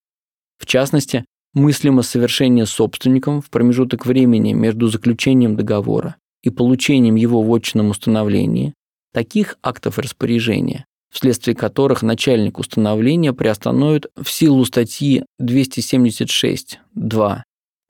В 0.60 0.68
частности, 0.68 1.26
мыслимо 1.54 2.04
совершение 2.04 2.68
собственником 2.68 3.42
в 3.42 3.50
промежуток 3.50 4.06
времени 4.06 4.54
между 4.54 4.88
заключением 4.88 5.56
договора 5.56 6.18
и 6.44 6.52
получением 6.52 7.16
его 7.16 7.42
в 7.42 7.52
отчинном 7.52 7.90
установлении 7.90 8.74
таких 9.14 9.58
актов 9.64 9.98
распоряжения, 9.98 10.86
вследствие 11.14 11.56
которых 11.56 12.02
начальник 12.02 12.58
установления 12.58 13.34
приостановит 13.34 14.08
в 14.20 14.30
силу 14.30 14.66
статьи 14.66 15.24
276.2 15.40 17.42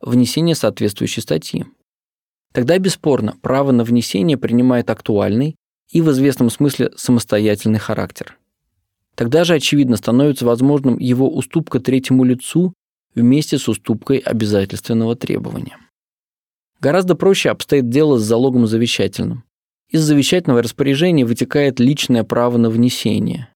внесение 0.02 0.56
соответствующей 0.56 1.22
статьи. 1.22 1.66
Тогда, 2.52 2.78
бесспорно, 2.78 3.36
право 3.42 3.72
на 3.72 3.86
внесение 3.86 4.38
принимает 4.38 4.90
актуальный 4.90 5.56
и 5.90 6.02
в 6.02 6.12
известном 6.12 6.50
смысле 6.50 6.92
самостоятельный 6.98 7.80
характер. 7.80 8.38
Тогда 9.16 9.46
же, 9.46 9.54
очевидно, 9.54 9.96
становится 9.96 10.46
возможным 10.46 11.00
его 11.00 11.34
уступка 11.34 11.80
третьему 11.80 12.26
лицу 12.26 12.74
вместе 13.16 13.58
с 13.58 13.70
уступкой 13.70 14.18
обязательственного 14.18 15.16
требования. 15.16 15.78
Гораздо 16.82 17.16
проще 17.16 17.50
обстоит 17.50 17.90
дело 17.90 18.18
с 18.18 18.24
залогом 18.24 18.68
завещательным. 18.68 19.46
Из 19.94 20.02
завещательного 20.02 20.64
распоряжения 20.64 21.24
вытекает 21.24 21.80
личное 21.80 22.24
право 22.24 22.58
на 22.58 22.72
внесение. 22.72 23.50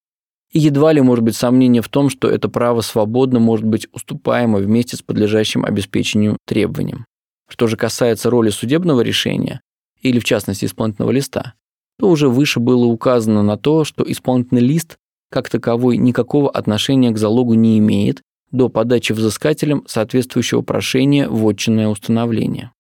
И 0.54 0.60
едва 0.60 0.94
ли 0.94 1.02
может 1.02 1.24
быть 1.24 1.36
сомнение 1.36 1.82
в 1.82 1.90
том, 1.90 2.12
что 2.12 2.30
это 2.30 2.48
право 2.48 2.82
свободно 2.82 3.40
может 3.40 3.66
быть 3.66 3.88
уступаемо 3.92 4.60
вместе 4.60 4.98
с 4.98 5.02
подлежащим 5.02 5.66
обеспечению 5.66 6.38
требованием. 6.46 7.06
Что 7.50 7.66
же 7.66 7.76
касается 7.76 8.30
роли 8.30 8.52
судебного 8.52 9.02
решения, 9.02 9.62
или 10.04 10.20
в 10.20 10.26
частности 10.26 10.66
исполнительного 10.66 11.10
листа, 11.10 11.56
то 11.98 12.08
уже 12.08 12.30
выше 12.30 12.60
было 12.60 12.86
указано 12.86 13.42
на 13.42 13.58
то, 13.58 13.84
что 13.84 14.04
исполнительный 14.08 14.62
лист 14.62 14.98
как 15.32 15.50
таковой 15.50 15.98
никакого 15.98 16.52
отношения 16.52 17.10
к 17.10 17.18
залогу 17.18 17.56
не 17.56 17.80
имеет 17.80 18.22
до 18.52 18.70
подачи 18.70 19.12
взыскателем 19.12 19.86
соответствующего 19.88 20.62
прошения 20.62 21.28
в 21.28 21.44
отчинное 21.48 21.88
установление. 21.88 22.74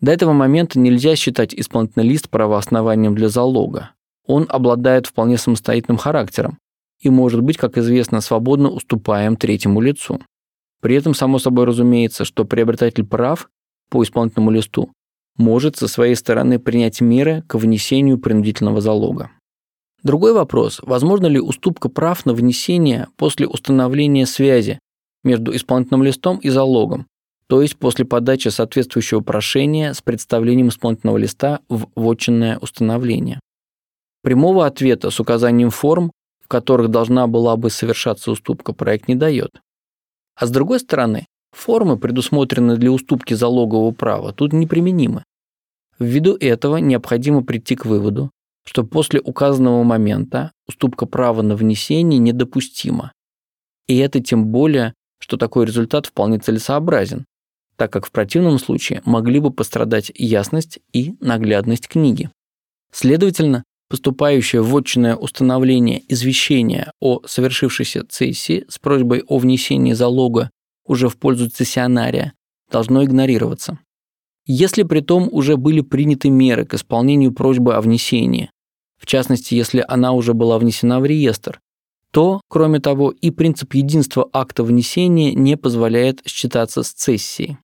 До 0.00 0.12
этого 0.12 0.32
момента 0.32 0.78
нельзя 0.78 1.14
считать 1.14 1.54
исполнительный 1.54 2.06
лист 2.06 2.30
правооснованием 2.30 3.14
для 3.14 3.28
залога. 3.28 3.90
Он 4.26 4.46
обладает 4.48 5.06
вполне 5.06 5.36
самостоятельным 5.36 5.98
характером 5.98 6.58
и 7.00 7.10
может 7.10 7.42
быть, 7.42 7.56
как 7.56 7.76
известно, 7.78 8.20
свободно 8.20 8.70
уступаем 8.70 9.36
третьему 9.36 9.80
лицу. 9.80 10.20
При 10.80 10.94
этом, 10.94 11.14
само 11.14 11.38
собой 11.38 11.66
разумеется, 11.66 12.24
что 12.24 12.44
приобретатель 12.44 13.04
прав 13.04 13.50
по 13.90 14.02
исполнительному 14.02 14.50
листу 14.50 14.90
может 15.36 15.76
со 15.76 15.88
своей 15.88 16.14
стороны 16.14 16.58
принять 16.58 17.00
меры 17.00 17.42
к 17.46 17.56
внесению 17.56 18.18
принудительного 18.18 18.80
залога. 18.80 19.30
Другой 20.02 20.32
вопрос, 20.32 20.80
возможно 20.82 21.26
ли 21.26 21.40
уступка 21.40 21.90
прав 21.90 22.24
на 22.24 22.32
внесение 22.32 23.08
после 23.16 23.46
установления 23.46 24.26
связи 24.26 24.78
между 25.24 25.54
исполнительным 25.54 26.02
листом 26.02 26.38
и 26.38 26.48
залогом, 26.48 27.06
то 27.50 27.62
есть 27.62 27.76
после 27.76 28.04
подачи 28.04 28.46
соответствующего 28.46 29.22
прошения 29.22 29.92
с 29.92 30.00
представлением 30.00 30.68
исполнительного 30.68 31.16
листа 31.16 31.58
в 31.68 31.88
вотчинное 31.96 32.56
установление. 32.58 33.40
Прямого 34.22 34.66
ответа 34.66 35.10
с 35.10 35.18
указанием 35.18 35.70
форм, 35.70 36.12
в 36.40 36.46
которых 36.46 36.92
должна 36.92 37.26
была 37.26 37.56
бы 37.56 37.68
совершаться 37.70 38.30
уступка, 38.30 38.72
проект 38.72 39.08
не 39.08 39.16
дает. 39.16 39.50
А 40.36 40.46
с 40.46 40.50
другой 40.52 40.78
стороны, 40.78 41.26
формы, 41.50 41.98
предусмотренные 41.98 42.76
для 42.76 42.92
уступки 42.92 43.34
залогового 43.34 43.90
права, 43.90 44.32
тут 44.32 44.52
неприменимы. 44.52 45.24
Ввиду 45.98 46.36
этого 46.36 46.76
необходимо 46.76 47.42
прийти 47.42 47.74
к 47.74 47.84
выводу, 47.84 48.30
что 48.64 48.84
после 48.84 49.20
указанного 49.20 49.82
момента 49.82 50.52
уступка 50.68 51.04
права 51.04 51.42
на 51.42 51.56
внесение 51.56 52.20
недопустима. 52.20 53.10
И 53.88 53.98
это 53.98 54.20
тем 54.20 54.46
более, 54.46 54.94
что 55.18 55.36
такой 55.36 55.66
результат 55.66 56.06
вполне 56.06 56.38
целесообразен, 56.38 57.24
так 57.80 57.90
как 57.90 58.04
в 58.04 58.10
противном 58.10 58.58
случае 58.58 59.00
могли 59.06 59.40
бы 59.40 59.50
пострадать 59.50 60.12
ясность 60.14 60.80
и 60.92 61.14
наглядность 61.18 61.88
книги. 61.88 62.28
Следовательно, 62.92 63.64
поступающее 63.88 64.60
в 64.60 64.76
отчинное 64.76 65.16
установление 65.16 66.02
извещение 66.12 66.92
о 67.00 67.22
совершившейся 67.24 68.04
цессии 68.06 68.66
с 68.68 68.78
просьбой 68.78 69.22
о 69.26 69.38
внесении 69.38 69.94
залога 69.94 70.50
уже 70.84 71.08
в 71.08 71.16
пользу 71.16 71.48
цессионария 71.48 72.34
должно 72.70 73.02
игнорироваться. 73.02 73.78
Если 74.44 74.82
при 74.82 75.00
том 75.00 75.30
уже 75.32 75.56
были 75.56 75.80
приняты 75.80 76.28
меры 76.28 76.66
к 76.66 76.74
исполнению 76.74 77.32
просьбы 77.32 77.76
о 77.76 77.80
внесении, 77.80 78.50
в 78.98 79.06
частности, 79.06 79.54
если 79.54 79.82
она 79.88 80.12
уже 80.12 80.34
была 80.34 80.58
внесена 80.58 81.00
в 81.00 81.06
реестр, 81.06 81.60
то, 82.10 82.42
кроме 82.50 82.78
того, 82.78 83.10
и 83.10 83.30
принцип 83.30 83.72
единства 83.72 84.28
акта 84.34 84.64
внесения 84.64 85.32
не 85.32 85.56
позволяет 85.56 86.20
считаться 86.26 86.82
с 86.82 86.92
цессией. 86.92 87.56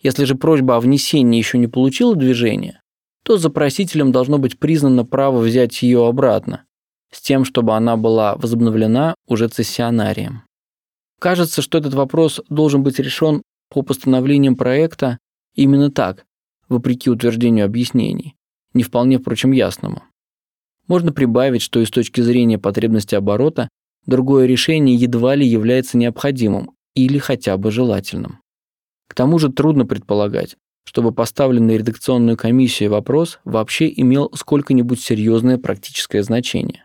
Если 0.00 0.24
же 0.24 0.34
просьба 0.34 0.76
о 0.76 0.80
внесении 0.80 1.38
еще 1.38 1.58
не 1.58 1.66
получила 1.66 2.14
движения, 2.14 2.82
то 3.24 3.36
запросителем 3.36 4.12
должно 4.12 4.38
быть 4.38 4.58
признано 4.58 5.04
право 5.04 5.40
взять 5.40 5.82
ее 5.82 6.06
обратно, 6.06 6.64
с 7.10 7.20
тем, 7.20 7.44
чтобы 7.44 7.74
она 7.74 7.96
была 7.96 8.36
возобновлена 8.36 9.14
уже 9.26 9.48
цессионарием. 9.48 10.42
Кажется, 11.18 11.62
что 11.62 11.78
этот 11.78 11.94
вопрос 11.94 12.40
должен 12.48 12.82
быть 12.82 12.98
решен 12.98 13.42
по 13.70 13.82
постановлениям 13.82 14.56
проекта 14.56 15.18
именно 15.54 15.90
так, 15.90 16.24
вопреки 16.68 17.10
утверждению 17.10 17.64
объяснений, 17.64 18.36
не 18.74 18.84
вполне, 18.84 19.18
впрочем, 19.18 19.50
ясному. 19.50 20.04
Можно 20.86 21.12
прибавить, 21.12 21.60
что 21.60 21.80
и 21.80 21.84
с 21.84 21.90
точки 21.90 22.20
зрения 22.20 22.58
потребности 22.58 23.14
оборота 23.14 23.68
другое 24.06 24.46
решение 24.46 24.96
едва 24.96 25.34
ли 25.34 25.46
является 25.46 25.98
необходимым 25.98 26.70
или 26.94 27.18
хотя 27.18 27.56
бы 27.56 27.70
желательным. 27.70 28.40
К 29.08 29.14
тому 29.14 29.38
же 29.38 29.50
трудно 29.50 29.86
предполагать, 29.86 30.56
чтобы 30.84 31.12
поставленный 31.12 31.78
редакционную 31.78 32.36
комиссию 32.36 32.90
вопрос 32.90 33.40
вообще 33.44 33.92
имел 33.94 34.30
сколько-нибудь 34.34 35.00
серьезное 35.00 35.58
практическое 35.58 36.22
значение. 36.22 36.84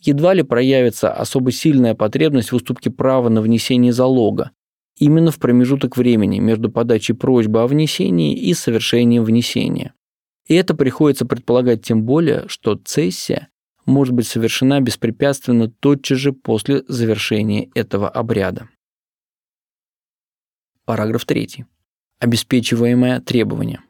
Едва 0.00 0.34
ли 0.34 0.42
проявится 0.42 1.12
особо 1.12 1.50
сильная 1.50 1.94
потребность 1.94 2.52
в 2.52 2.56
уступке 2.56 2.90
права 2.90 3.28
на 3.28 3.40
внесение 3.40 3.92
залога, 3.92 4.52
именно 4.96 5.30
в 5.30 5.38
промежуток 5.38 5.96
времени 5.96 6.38
между 6.38 6.70
подачей 6.70 7.14
просьбы 7.14 7.62
о 7.62 7.66
внесении 7.66 8.36
и 8.36 8.54
совершением 8.54 9.24
внесения. 9.24 9.94
И 10.46 10.54
это 10.54 10.74
приходится 10.74 11.26
предполагать 11.26 11.82
тем 11.82 12.04
более, 12.04 12.44
что 12.46 12.76
цессия 12.76 13.48
может 13.86 14.14
быть 14.14 14.26
совершена 14.26 14.80
беспрепятственно 14.80 15.68
тотчас 15.68 16.18
же 16.18 16.32
после 16.32 16.84
завершения 16.88 17.70
этого 17.74 18.08
обряда. 18.08 18.68
Параграф 20.88 21.26
3. 21.26 21.66
Обеспечиваемое 22.18 23.20
требование. 23.20 23.80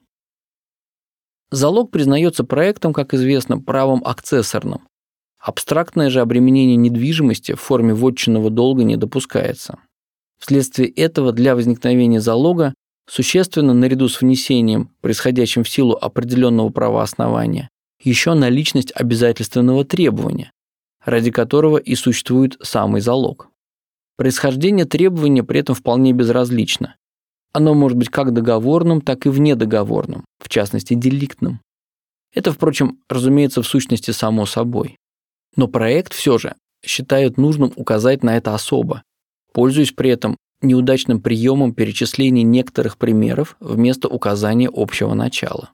Залог 1.52 1.92
признается 1.92 2.42
проектом, 2.42 2.92
как 2.92 3.14
известно, 3.14 3.56
правом 3.56 4.02
акцессорным. 4.04 4.80
Абстрактное 5.38 6.10
же 6.10 6.20
обременение 6.20 6.74
недвижимости 6.74 7.52
в 7.54 7.60
форме 7.60 7.94
вотчинного 7.94 8.50
долга 8.50 8.82
не 8.82 8.96
допускается. 8.96 9.78
Вследствие 10.40 10.88
этого 10.88 11.30
для 11.30 11.54
возникновения 11.54 12.20
залога 12.20 12.74
существенно 13.08 13.74
наряду 13.74 14.08
с 14.08 14.20
внесением, 14.20 14.90
происходящим 15.00 15.62
в 15.62 15.68
силу 15.68 15.94
определенного 15.94 16.70
правооснования, 16.70 17.68
еще 18.02 18.34
наличность 18.34 18.90
обязательственного 18.92 19.84
требования, 19.84 20.50
ради 21.04 21.30
которого 21.30 21.76
и 21.76 21.94
существует 21.94 22.56
самый 22.60 23.00
залог. 23.00 23.50
Происхождение 24.18 24.84
требования 24.84 25.44
при 25.44 25.60
этом 25.60 25.76
вполне 25.76 26.12
безразлично. 26.12 26.96
Оно 27.52 27.74
может 27.74 27.96
быть 27.96 28.08
как 28.08 28.32
договорным, 28.32 29.00
так 29.00 29.26
и 29.26 29.28
внедоговорным, 29.28 30.24
в 30.40 30.48
частности, 30.48 30.94
деликтным. 30.94 31.60
Это, 32.34 32.52
впрочем, 32.52 32.98
разумеется, 33.08 33.62
в 33.62 33.66
сущности 33.66 34.10
само 34.10 34.44
собой. 34.44 34.96
Но 35.54 35.68
проект 35.68 36.12
все 36.12 36.36
же 36.36 36.56
считают 36.84 37.38
нужным 37.38 37.72
указать 37.76 38.24
на 38.24 38.36
это 38.36 38.56
особо, 38.56 39.04
пользуясь 39.52 39.92
при 39.92 40.10
этом 40.10 40.36
неудачным 40.62 41.20
приемом 41.20 41.72
перечисления 41.72 42.42
некоторых 42.42 42.98
примеров 42.98 43.56
вместо 43.60 44.08
указания 44.08 44.68
общего 44.72 45.14
начала. 45.14 45.70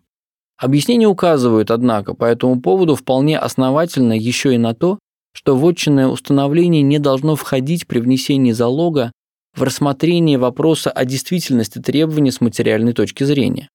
Объяснения 0.59 1.09
указывают, 1.09 1.70
однако, 1.70 2.12
по 2.12 2.26
этому 2.26 2.61
поводу 2.61 2.95
вполне 2.95 3.38
основательно 3.38 4.12
еще 4.12 4.55
и 4.55 4.59
на 4.59 4.74
то, 4.74 4.99
что 5.35 5.57
вотчинное 5.57 6.07
установление 6.07 6.82
не 6.82 6.99
должно 6.99 7.37
входить 7.37 7.87
при 7.87 7.99
внесении 7.99 8.53
залога 8.53 9.12
в 9.55 9.62
рассмотрение 9.62 10.39
вопроса 10.39 10.91
о 10.91 11.05
действительности 11.05 11.80
требований 11.80 12.30
с 12.30 12.41
материальной 12.41 12.93
точки 12.93 13.24
зрения. 13.24 13.68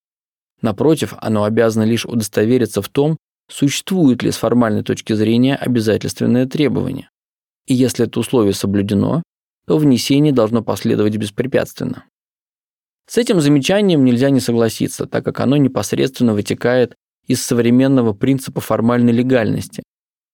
Напротив, 0.62 1.14
оно 1.20 1.43
обязано 1.43 1.84
лишь 1.84 2.05
удостовериться 2.05 2.82
в 2.82 2.89
том, 2.89 3.18
существует 3.49 4.24
ли 4.24 4.32
с 4.32 4.38
формальной 4.38 4.84
точки 4.84 5.14
зрения 5.14 5.55
обязательственное 5.55 6.45
требование. 6.45 7.10
И 7.68 7.74
если 7.74 8.05
это 8.05 8.20
условие 8.20 8.53
соблюдено, 8.53 9.24
то 9.68 9.78
внесение 9.78 10.34
должно 10.34 10.64
последовать 10.64 11.16
беспрепятственно. 11.18 12.05
С 13.07 13.18
этим 13.18 13.41
замечанием 13.41 14.03
нельзя 14.05 14.30
не 14.30 14.39
согласиться, 14.39 15.07
так 15.07 15.26
как 15.26 15.39
оно 15.39 15.57
непосредственно 15.57 16.34
вытекает 16.34 16.95
из 17.28 17.41
современного 17.41 18.14
принципа 18.14 18.62
формальной 18.62 19.14
легальности, 19.14 19.84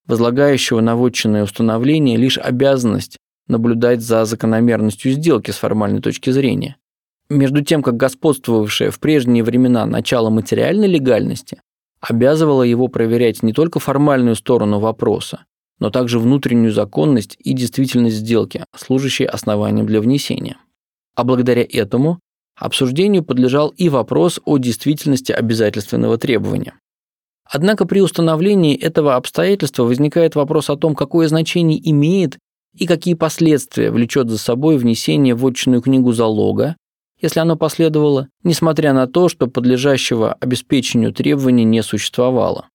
возлагающего 0.07 0.81
на 0.81 0.95
вотчинное 0.95 1.43
установление 1.43 2.17
лишь 2.17 2.37
обязанность 2.37 3.17
наблюдать 3.47 4.01
за 4.01 4.25
закономерностью 4.25 5.11
сделки 5.11 5.51
с 5.51 5.55
формальной 5.55 6.01
точки 6.01 6.29
зрения. 6.29 6.77
Между 7.29 7.63
тем, 7.63 7.81
как 7.81 7.97
господствовавшее 7.97 8.91
в 8.91 8.99
прежние 8.99 9.43
времена 9.43 9.85
начало 9.85 10.29
материальной 10.29 10.87
легальности 10.87 11.61
обязывало 11.99 12.63
его 12.63 12.87
проверять 12.87 13.41
не 13.41 13.51
только 13.51 13.79
формальную 13.79 14.35
сторону 14.35 14.79
вопроса, 14.79 15.45
но 15.79 15.89
также 15.89 16.19
внутреннюю 16.19 16.71
законность 16.71 17.35
и 17.39 17.53
действительность 17.53 18.17
сделки, 18.17 18.63
служащей 18.75 19.25
основанием 19.25 19.87
для 19.87 20.01
внесения. 20.01 20.57
А 21.15 21.23
благодаря 21.23 21.65
этому 21.67 22.19
обсуждению 22.55 23.23
подлежал 23.23 23.69
и 23.69 23.89
вопрос 23.89 24.39
о 24.45 24.57
действительности 24.57 25.31
обязательственного 25.31 26.17
требования. 26.17 26.75
Однако 27.55 27.85
при 27.85 28.01
установлении 28.01 28.75
этого 28.75 29.15
обстоятельства 29.15 29.83
возникает 29.83 30.35
вопрос 30.35 30.69
о 30.69 30.75
том, 30.75 30.93
какое 30.93 31.29
значение 31.29 31.79
имеет 31.89 32.37
и 32.77 32.85
какие 32.85 33.13
последствия 33.13 33.91
влечет 33.91 34.29
за 34.29 34.37
собой 34.37 34.77
внесение 34.77 35.35
в 35.35 35.45
отчинную 35.47 35.81
книгу 35.81 36.11
залога, 36.11 36.75
если 37.21 37.39
оно 37.39 37.55
последовало, 37.55 38.27
несмотря 38.43 38.91
на 38.91 39.07
то, 39.07 39.29
что 39.29 39.47
подлежащего 39.47 40.33
обеспечению 40.33 41.13
требования 41.13 41.63
не 41.63 41.81
существовало. 41.81 42.67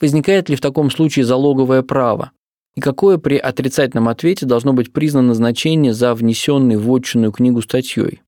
Возникает 0.00 0.48
ли 0.48 0.56
в 0.56 0.60
таком 0.60 0.90
случае 0.90 1.24
залоговое 1.24 1.82
право? 1.82 2.32
И 2.74 2.80
какое 2.80 3.18
при 3.18 3.36
отрицательном 3.36 4.08
ответе 4.08 4.44
должно 4.44 4.72
быть 4.72 4.92
признано 4.92 5.34
значение 5.34 5.94
за 5.94 6.14
внесенный 6.14 6.76
в 6.76 6.92
отчинную 6.92 7.30
книгу 7.30 7.62
статьей? 7.62 8.22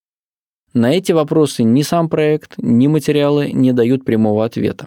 На 0.75 0.93
эти 0.93 1.11
вопросы 1.11 1.65
ни 1.65 1.83
сам 1.83 2.09
проект, 2.09 2.55
ни 2.57 2.87
материалы 2.87 3.51
не 3.51 3.73
дают 3.73 4.05
прямого 4.05 4.45
ответа. 4.45 4.87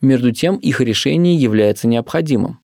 Между 0.00 0.32
тем, 0.32 0.56
их 0.56 0.80
решение 0.80 1.34
является 1.34 1.88
необходимым. 1.88 2.60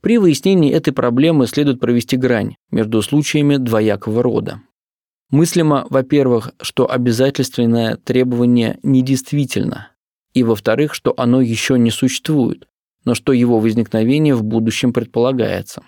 При 0.00 0.18
выяснении 0.18 0.72
этой 0.72 0.92
проблемы 0.92 1.46
следует 1.46 1.80
провести 1.80 2.16
грань 2.16 2.56
между 2.70 3.00
случаями 3.02 3.56
двоякого 3.56 4.22
рода. 4.22 4.60
Мыслимо, 5.30 5.86
во-первых, 5.90 6.52
что 6.60 6.88
обязательственное 6.88 7.96
требование 7.96 8.78
недействительно, 8.82 9.88
и, 10.34 10.44
во-вторых, 10.44 10.94
что 10.94 11.14
оно 11.16 11.40
еще 11.40 11.78
не 11.78 11.90
существует, 11.90 12.68
но 13.04 13.14
что 13.14 13.32
его 13.32 13.58
возникновение 13.58 14.34
в 14.34 14.44
будущем 14.44 14.92
предполагается. 14.92 15.82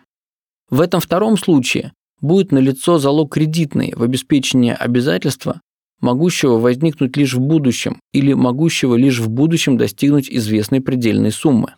В 0.71 0.81
этом 0.81 1.01
втором 1.01 1.37
случае 1.37 1.93
будет 2.21 2.51
налицо 2.51 2.99
залог 2.99 3.33
кредитный 3.33 3.93
в 3.95 4.03
обеспечении 4.03 4.73
обязательства, 4.73 5.61
могущего 6.01 6.59
возникнуть 6.59 7.17
лишь 7.17 7.35
в 7.35 7.41
будущем 7.41 8.01
или 8.13 8.33
могущего 8.33 8.95
лишь 8.95 9.19
в 9.19 9.29
будущем 9.29 9.77
достигнуть 9.77 10.31
известной 10.31 10.81
предельной 10.81 11.33
суммы. 11.33 11.75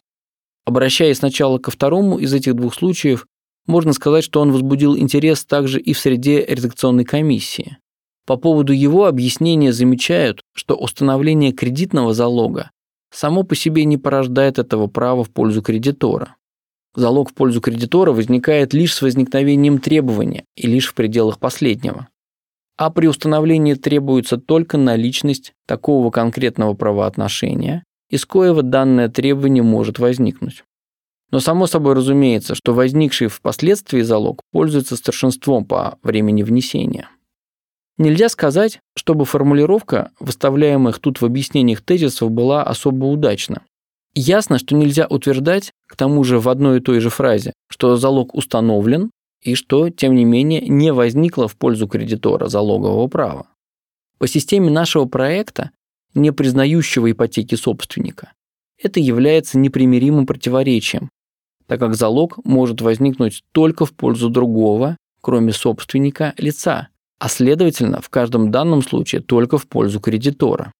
Обращаясь 0.64 1.18
сначала 1.18 1.58
ко 1.58 1.70
второму 1.70 2.18
из 2.18 2.32
этих 2.32 2.54
двух 2.54 2.74
случаев, 2.74 3.26
можно 3.66 3.92
сказать, 3.92 4.24
что 4.24 4.40
он 4.40 4.52
возбудил 4.52 4.96
интерес 4.96 5.44
также 5.44 5.80
и 5.80 5.92
в 5.92 5.98
среде 5.98 6.44
редакционной 6.44 7.04
комиссии. 7.04 7.78
По 8.26 8.36
поводу 8.36 8.72
его 8.72 9.06
объяснения 9.06 9.72
замечают, 9.72 10.42
что 10.54 10.76
установление 10.76 11.52
кредитного 11.52 12.14
залога 12.14 12.70
само 13.12 13.42
по 13.42 13.56
себе 13.56 13.84
не 13.84 13.96
порождает 13.96 14.58
этого 14.58 14.86
права 14.86 15.24
в 15.24 15.30
пользу 15.30 15.62
кредитора. 15.62 16.36
Залог 16.94 17.30
в 17.30 17.34
пользу 17.34 17.60
кредитора 17.60 18.12
возникает 18.12 18.74
лишь 18.74 18.94
с 18.94 19.02
возникновением 19.02 19.78
требования 19.78 20.44
и 20.56 20.66
лишь 20.66 20.88
в 20.88 20.94
пределах 20.94 21.38
последнего. 21.38 22.08
А 22.80 22.88
при 22.88 23.08
установлении 23.08 23.74
требуется 23.74 24.38
только 24.38 24.78
наличность 24.78 25.52
такого 25.66 26.10
конкретного 26.10 26.72
правоотношения, 26.72 27.84
из 28.08 28.24
коего 28.24 28.62
данное 28.62 29.10
требование 29.10 29.62
может 29.62 29.98
возникнуть. 29.98 30.64
Но 31.30 31.40
само 31.40 31.66
собой 31.66 31.92
разумеется, 31.92 32.54
что 32.54 32.72
возникший 32.72 33.28
впоследствии 33.28 34.00
залог 34.00 34.40
пользуется 34.50 34.96
старшинством 34.96 35.66
по 35.66 35.98
времени 36.02 36.42
внесения. 36.42 37.10
Нельзя 37.98 38.30
сказать, 38.30 38.80
чтобы 38.96 39.26
формулировка 39.26 40.10
выставляемых 40.18 41.00
тут 41.00 41.20
в 41.20 41.26
объяснениях 41.26 41.82
тезисов 41.82 42.30
была 42.30 42.62
особо 42.62 43.04
удачна. 43.04 43.60
Ясно, 44.14 44.58
что 44.58 44.74
нельзя 44.74 45.06
утверждать, 45.06 45.72
к 45.86 45.96
тому 45.96 46.24
же 46.24 46.40
в 46.40 46.48
одной 46.48 46.78
и 46.78 46.80
той 46.80 47.00
же 47.00 47.10
фразе, 47.10 47.52
что 47.68 47.96
залог 47.96 48.34
установлен 48.34 49.10
и 49.42 49.54
что, 49.54 49.90
тем 49.90 50.14
не 50.14 50.24
менее, 50.24 50.60
не 50.60 50.92
возникло 50.92 51.48
в 51.48 51.56
пользу 51.56 51.88
кредитора 51.88 52.48
залогового 52.48 53.06
права. 53.08 53.46
По 54.18 54.26
системе 54.26 54.70
нашего 54.70 55.06
проекта, 55.06 55.70
не 56.14 56.32
признающего 56.32 57.10
ипотеки 57.10 57.54
собственника, 57.54 58.32
это 58.82 59.00
является 59.00 59.58
непримиримым 59.58 60.26
противоречием, 60.26 61.10
так 61.66 61.80
как 61.80 61.94
залог 61.94 62.44
может 62.44 62.80
возникнуть 62.80 63.42
только 63.52 63.86
в 63.86 63.92
пользу 63.92 64.28
другого, 64.28 64.96
кроме 65.20 65.52
собственника, 65.52 66.34
лица, 66.36 66.88
а 67.18 67.28
следовательно, 67.28 68.00
в 68.00 68.08
каждом 68.08 68.50
данном 68.50 68.82
случае 68.82 69.20
только 69.20 69.58
в 69.58 69.68
пользу 69.68 70.00
кредитора. 70.00 70.72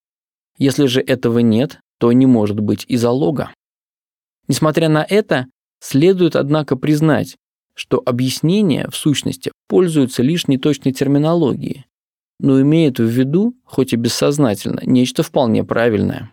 Если 0.59 0.87
же 0.87 1.01
этого 1.01 1.39
нет, 1.39 1.81
то 1.99 2.13
не 2.13 2.27
может 2.27 2.61
быть 2.61 2.85
и 2.89 2.97
залога. 2.97 3.53
Несмотря 4.49 4.89
на 4.89 5.05
это, 5.09 5.47
следует, 5.81 6.35
однако, 6.35 6.77
признать, 6.77 7.37
что 7.75 8.03
объяснения, 8.05 8.89
в 8.91 8.97
сущности, 8.97 9.53
пользуются 9.68 10.23
лишь 10.23 10.49
неточной 10.49 10.93
терминологией, 10.93 11.87
но 12.39 12.61
имеют 12.61 12.99
в 12.99 13.05
виду, 13.05 13.55
хоть 13.64 13.93
и 13.93 13.97
бессознательно, 13.97 14.81
нечто 14.85 15.23
вполне 15.23 15.62
правильное. 15.64 16.33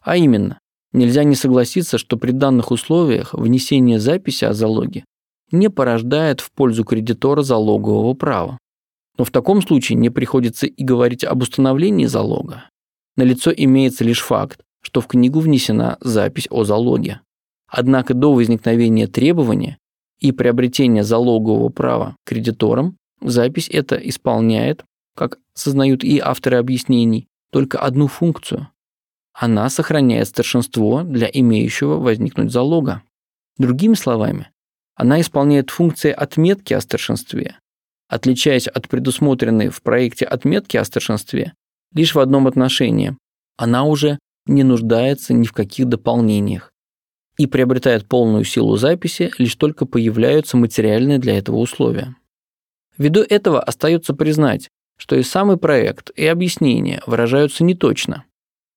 А 0.00 0.16
именно, 0.16 0.58
нельзя 0.92 1.24
не 1.24 1.34
согласиться, 1.34 1.98
что 1.98 2.16
при 2.16 2.32
данных 2.32 2.70
условиях 2.70 3.34
внесение 3.34 4.00
записи 4.00 4.44
о 4.44 4.52
залоге 4.52 5.04
не 5.50 5.68
порождает 5.68 6.40
в 6.40 6.50
пользу 6.50 6.84
кредитора 6.84 7.42
залогового 7.42 8.14
права. 8.14 8.58
Но 9.18 9.24
в 9.24 9.30
таком 9.30 9.60
случае 9.60 9.96
не 9.96 10.08
приходится 10.10 10.66
и 10.66 10.82
говорить 10.82 11.24
об 11.24 11.42
установлении 11.42 12.06
залога. 12.06 12.64
на 13.16 13.24
лицо 13.24 13.52
имеется 13.54 14.04
лишь 14.04 14.22
факт, 14.22 14.62
что 14.80 15.02
в 15.02 15.06
книгу 15.06 15.40
внесена 15.40 15.98
запись 16.00 16.48
о 16.50 16.64
залоге. 16.64 17.20
Однако 17.68 18.14
до 18.14 18.32
возникновения 18.32 19.06
требования 19.06 19.76
и 20.22 20.30
приобретения 20.30 21.02
залогового 21.02 21.68
права 21.68 22.16
кредитором 22.24 22.96
запись 23.20 23.68
это 23.68 23.96
исполняет, 23.96 24.84
как 25.16 25.38
сознают 25.54 26.04
и 26.04 26.20
авторы 26.20 26.58
объяснений, 26.58 27.26
только 27.50 27.78
одну 27.80 28.06
функцию. 28.06 28.68
Она 29.34 29.68
сохраняет 29.68 30.28
старшинство 30.28 31.02
для 31.02 31.28
имеющего 31.32 31.96
возникнуть 31.96 32.52
залога. 32.52 33.02
Другими 33.58 33.94
словами, 33.94 34.50
она 34.94 35.20
исполняет 35.20 35.70
функции 35.70 36.12
отметки 36.12 36.72
о 36.72 36.80
старшинстве, 36.80 37.58
отличаясь 38.08 38.68
от 38.68 38.88
предусмотренной 38.88 39.70
в 39.70 39.82
проекте 39.82 40.24
отметки 40.24 40.76
о 40.76 40.84
старшинстве 40.84 41.52
лишь 41.92 42.14
в 42.14 42.20
одном 42.20 42.46
отношении. 42.46 43.16
Она 43.56 43.84
уже 43.84 44.20
не 44.46 44.62
нуждается 44.62 45.34
ни 45.34 45.46
в 45.46 45.52
каких 45.52 45.88
дополнениях 45.88 46.71
и 47.42 47.46
приобретает 47.48 48.06
полную 48.06 48.44
силу 48.44 48.76
записи, 48.76 49.32
лишь 49.36 49.56
только 49.56 49.84
появляются 49.84 50.56
материальные 50.56 51.18
для 51.18 51.36
этого 51.36 51.56
условия. 51.56 52.14
Ввиду 52.96 53.20
этого 53.20 53.60
остается 53.60 54.14
признать, 54.14 54.68
что 54.96 55.16
и 55.16 55.24
самый 55.24 55.56
проект, 55.56 56.10
и 56.14 56.24
объяснения 56.24 57.02
выражаются 57.04 57.64
неточно, 57.64 58.26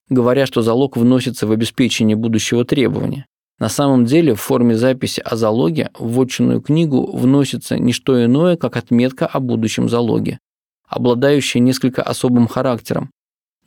говоря, 0.10 0.48
что 0.48 0.64
залог 0.64 0.98
вносится 0.98 1.46
в 1.46 1.52
обеспечение 1.52 2.16
будущего 2.16 2.66
требования. 2.66 3.28
На 3.60 3.70
самом 3.70 4.06
деле 4.06 4.34
в 4.34 4.42
форме 4.42 4.76
записи 4.76 5.22
о 5.24 5.36
залоге 5.36 5.92
в 5.94 6.14
вотчинную 6.14 6.60
книгу 6.60 7.16
вносится 7.16 7.78
не 7.78 7.94
что 7.94 8.26
иное, 8.26 8.58
как 8.58 8.78
отметка 8.78 9.28
о 9.28 9.40
будущем 9.40 9.90
залоге, 9.90 10.40
обладающая 10.88 11.62
несколько 11.62 12.02
особым 12.02 12.48
характером, 12.48 13.12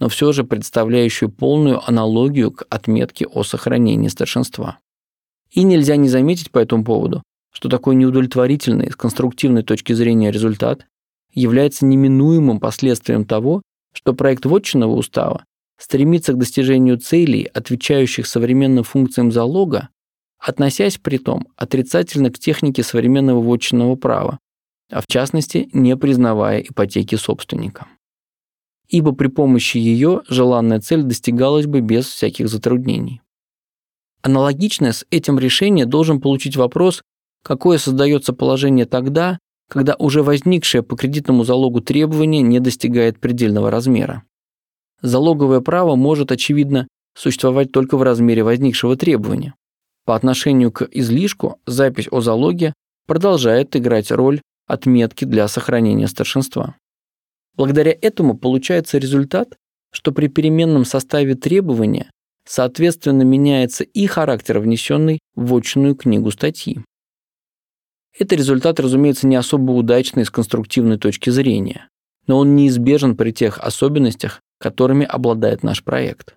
но 0.01 0.09
все 0.09 0.33
же 0.33 0.43
представляющую 0.43 1.31
полную 1.31 1.89
аналогию 1.89 2.51
к 2.51 2.67
отметке 2.69 3.27
о 3.27 3.45
сохранении 3.45 4.09
старшинства. 4.09 4.81
И 5.51 5.63
нельзя 5.63 5.97
не 5.97 6.09
заметить 6.09 6.51
по 6.51 6.59
этому 6.59 6.85
поводу, 6.85 7.23
что 7.53 7.69
такой 7.69 7.95
неудовлетворительный 7.95 8.91
с 8.91 8.97
конструктивной 8.97 9.63
точки 9.63 9.93
зрения 9.93 10.31
результат 10.31 10.87
является 11.33 11.87
неминуемым 11.87 12.61
последствием 12.61 13.25
того, 13.25 13.63
что 13.93 14.15
проект 14.15 14.45
вотчинного 14.45 14.95
устава 14.95 15.45
стремится 15.79 16.33
к 16.33 16.39
достижению 16.39 16.99
целей, 16.99 17.45
отвечающих 17.45 18.27
современным 18.27 18.85
функциям 18.85 19.33
залога, 19.33 19.89
относясь 20.39 20.99
при 20.99 21.19
том 21.19 21.49
отрицательно 21.57 22.31
к 22.31 22.39
технике 22.39 22.83
современного 22.83 23.41
вотчинного 23.41 23.97
права, 23.97 24.39
а 24.91 25.01
в 25.01 25.07
частности 25.07 25.69
не 25.73 25.97
признавая 25.97 26.61
ипотеки 26.61 27.15
собственника. 27.15 27.87
Ибо 28.89 29.13
при 29.13 29.29
помощи 29.29 29.77
ее 29.77 30.23
желанная 30.29 30.81
цель 30.81 31.03
достигалась 31.03 31.67
бы 31.67 31.81
без 31.81 32.07
всяких 32.07 32.49
затруднений. 32.49 33.21
Аналогичное 34.23 34.93
с 34.93 35.07
этим 35.11 35.39
решение 35.39 35.87
должен 35.87 36.21
получить 36.21 36.57
вопрос, 36.57 37.03
какое 37.45 37.79
создается 37.79 38.33
положение 38.33 38.85
тогда, 38.85 39.39
когда 39.69 39.95
уже 39.99 40.23
возникшее 40.23 40.83
по 40.83 40.97
кредитному 40.97 41.45
залогу 41.45 41.81
требование 41.81 42.43
не 42.43 42.59
достигает 42.59 43.21
предельного 43.21 43.71
размера. 43.71 44.23
Залоговое 45.03 45.61
право 45.61 45.95
может, 45.95 46.33
очевидно, 46.33 46.89
существовать 47.15 47.71
только 47.71 47.97
в 47.97 48.03
размере 48.03 48.43
возникшего 48.43 48.97
требования. 48.97 49.55
По 50.05 50.17
отношению 50.17 50.73
к 50.73 50.89
излишку 50.91 51.61
запись 51.67 52.09
о 52.11 52.21
залоге 52.21 52.73
продолжает 53.07 53.77
играть 53.77 54.11
роль 54.11 54.41
отметки 54.67 55.25
для 55.25 55.47
сохранения 55.49 56.09
старшинства. 56.09 56.77
Благодаря 57.57 57.95
этому 58.01 58.37
получается 58.37 58.99
результат, 58.99 59.57
что 59.91 60.13
при 60.13 60.29
переменном 60.29 60.85
составе 60.85 61.35
требования 61.35 62.11
соответственно 62.49 63.23
меняется 63.23 63.85
и 63.85 64.07
характер 64.07 64.59
внесенной 64.59 65.21
в 65.35 65.55
очную 65.55 65.95
книгу 65.95 66.31
статьи. 66.31 66.81
Это 68.19 68.35
результат, 68.35 68.81
разумеется, 68.81 69.27
не 69.29 69.37
особо 69.37 69.73
удачный 69.73 70.25
с 70.25 70.31
конструктивной 70.31 70.99
точки 70.99 71.31
зрения, 71.31 71.89
но 72.27 72.39
он 72.39 72.57
неизбежен 72.57 73.17
при 73.17 73.31
тех 73.33 73.59
особенностях, 73.59 74.41
которыми 74.59 75.05
обладает 75.05 75.63
наш 75.63 75.85
проект. 75.85 76.37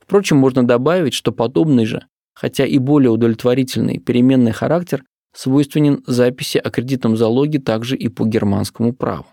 Впрочем, 0.00 0.38
можно 0.38 0.66
добавить, 0.66 1.14
что 1.14 1.30
подобный 1.30 1.84
же, 1.84 2.06
хотя 2.34 2.66
и 2.66 2.78
более 2.78 3.10
удовлетворительный 3.10 3.98
переменный 3.98 4.52
характер 4.52 5.04
свойственен 5.34 6.02
записи 6.06 6.58
о 6.58 6.70
кредитном 6.70 7.16
залоге 7.16 7.58
также 7.58 7.96
и 7.96 8.08
по 8.08 8.24
германскому 8.24 8.92
праву. 8.92 9.26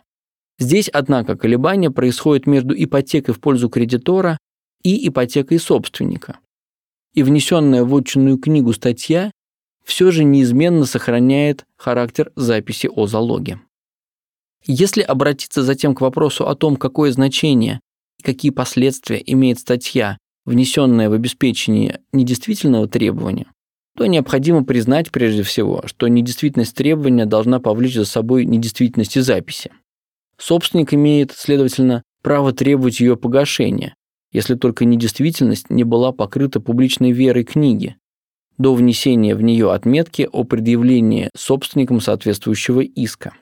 Здесь, 0.59 0.89
однако, 0.89 1.35
колебания 1.35 1.89
происходят 1.89 2.45
между 2.45 2.75
ипотекой 2.77 3.33
в 3.33 3.39
пользу 3.39 3.69
кредитора 3.69 4.37
и 4.83 5.07
ипотекой 5.07 5.59
собственника. 5.59 6.39
И 7.13 7.23
внесенная 7.23 7.83
в 7.83 7.95
отчинную 7.95 8.37
книгу 8.37 8.73
статья 8.73 9.31
все 9.83 10.11
же 10.11 10.23
неизменно 10.23 10.85
сохраняет 10.85 11.65
характер 11.75 12.31
записи 12.35 12.87
о 12.87 13.07
залоге. 13.07 13.59
Если 14.65 15.01
обратиться 15.01 15.63
затем 15.63 15.95
к 15.95 16.01
вопросу 16.01 16.47
о 16.47 16.55
том, 16.55 16.75
какое 16.75 17.11
значение 17.11 17.79
и 18.19 18.23
какие 18.23 18.51
последствия 18.51 19.21
имеет 19.25 19.59
статья, 19.59 20.17
внесенная 20.45 21.09
в 21.09 21.13
обеспечение 21.13 22.01
недействительного 22.13 22.87
требования, 22.87 23.47
то 23.97 24.05
необходимо 24.05 24.63
признать 24.63 25.11
прежде 25.11 25.43
всего, 25.43 25.83
что 25.85 26.07
недействительность 26.07 26.75
требования 26.75 27.25
должна 27.25 27.59
повлечь 27.59 27.95
за 27.95 28.05
собой 28.05 28.45
недействительность 28.45 29.19
записи. 29.21 29.71
Собственник 30.37 30.93
имеет, 30.93 31.31
следовательно, 31.31 32.03
право 32.21 32.53
требовать 32.53 32.99
ее 32.99 33.17
погашения, 33.17 33.95
если 34.31 34.55
только 34.55 34.85
недействительность 34.85 35.69
не 35.69 35.83
была 35.83 36.11
покрыта 36.11 36.59
публичной 36.59 37.11
верой 37.11 37.43
книги, 37.43 37.97
до 38.57 38.73
внесения 38.75 39.35
в 39.35 39.41
нее 39.41 39.71
отметки 39.71 40.29
о 40.31 40.43
предъявлении 40.43 41.29
собственником 41.35 41.99
соответствующего 41.99 42.81
иска. 42.81 43.33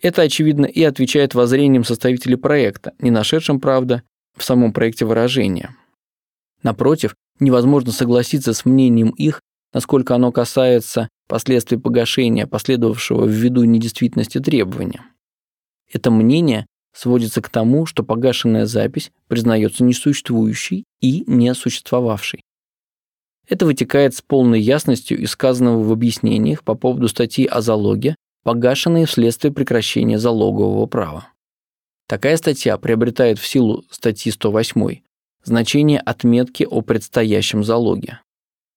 Это, 0.00 0.22
очевидно, 0.22 0.66
и 0.66 0.82
отвечает 0.82 1.34
воззрениям 1.34 1.84
составителей 1.84 2.36
проекта, 2.36 2.92
не 3.00 3.10
нашедшим, 3.10 3.60
правда, 3.60 4.02
в 4.36 4.44
самом 4.44 4.72
проекте 4.72 5.04
выражения. 5.04 5.76
Напротив, 6.62 7.14
невозможно 7.38 7.92
согласиться 7.92 8.54
с 8.54 8.64
мнением 8.64 9.10
их, 9.10 9.40
насколько 9.74 10.14
оно 10.14 10.32
касается 10.32 11.08
последствий 11.28 11.78
погашения, 11.78 12.46
последовавшего 12.46 13.26
ввиду 13.26 13.64
недействительности 13.64 14.38
требования. 14.38 15.04
Это 15.92 16.10
мнение 16.10 16.66
сводится 16.94 17.40
к 17.42 17.48
тому, 17.48 17.86
что 17.86 18.02
погашенная 18.02 18.66
запись 18.66 19.10
признается 19.28 19.84
несуществующей 19.84 20.84
и 21.00 21.24
не 21.26 21.54
существовавшей. 21.54 22.42
Это 23.48 23.66
вытекает 23.66 24.14
с 24.14 24.22
полной 24.22 24.60
ясностью 24.60 25.18
из 25.18 25.32
сказанного 25.32 25.82
в 25.82 25.92
объяснениях 25.92 26.62
по 26.62 26.74
поводу 26.74 27.08
статьи 27.08 27.46
о 27.46 27.60
залоге, 27.60 28.14
погашенной 28.44 29.06
вследствие 29.06 29.52
прекращения 29.52 30.18
залогового 30.18 30.86
права. 30.86 31.28
Такая 32.06 32.36
статья 32.36 32.78
приобретает 32.78 33.38
в 33.38 33.46
силу 33.46 33.84
статьи 33.90 34.32
108 34.32 35.00
значение 35.44 36.00
отметки 36.00 36.66
о 36.68 36.80
предстоящем 36.82 37.64
залоге. 37.64 38.20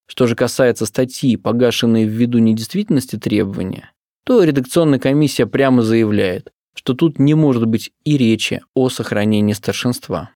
Что 0.08 0.28
же 0.28 0.36
касается 0.36 0.86
статьи, 0.86 1.38
погашенной 1.38 2.06
ввиду 2.06 2.40
недействительности 2.40 3.18
требования, 3.18 3.92
то 4.26 4.44
редакционная 4.44 5.00
комиссия 5.00 5.46
прямо 5.46 5.82
заявляет, 5.82 6.52
что 6.74 6.94
тут 6.94 7.20
не 7.20 7.34
может 7.34 7.66
быть 7.66 7.92
и 8.04 8.18
речи 8.18 8.62
о 8.74 8.90
сохранении 8.90 9.54
старшинства. 9.54 10.32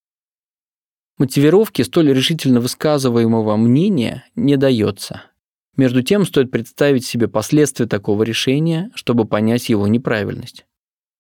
Мотивировки 1.18 1.82
столь 1.82 2.14
решительно 2.14 2.60
высказываемого 2.60 3.56
мнения 3.56 4.26
не 4.36 4.56
дается. 4.56 5.24
Между 5.76 6.04
тем 6.04 6.26
стоит 6.26 6.52
представить 6.52 7.06
себе 7.06 7.28
последствия 7.28 7.88
такого 7.88 8.24
решения, 8.24 8.92
чтобы 8.94 9.26
понять 9.26 9.70
его 9.70 9.88
неправильность. 9.88 10.66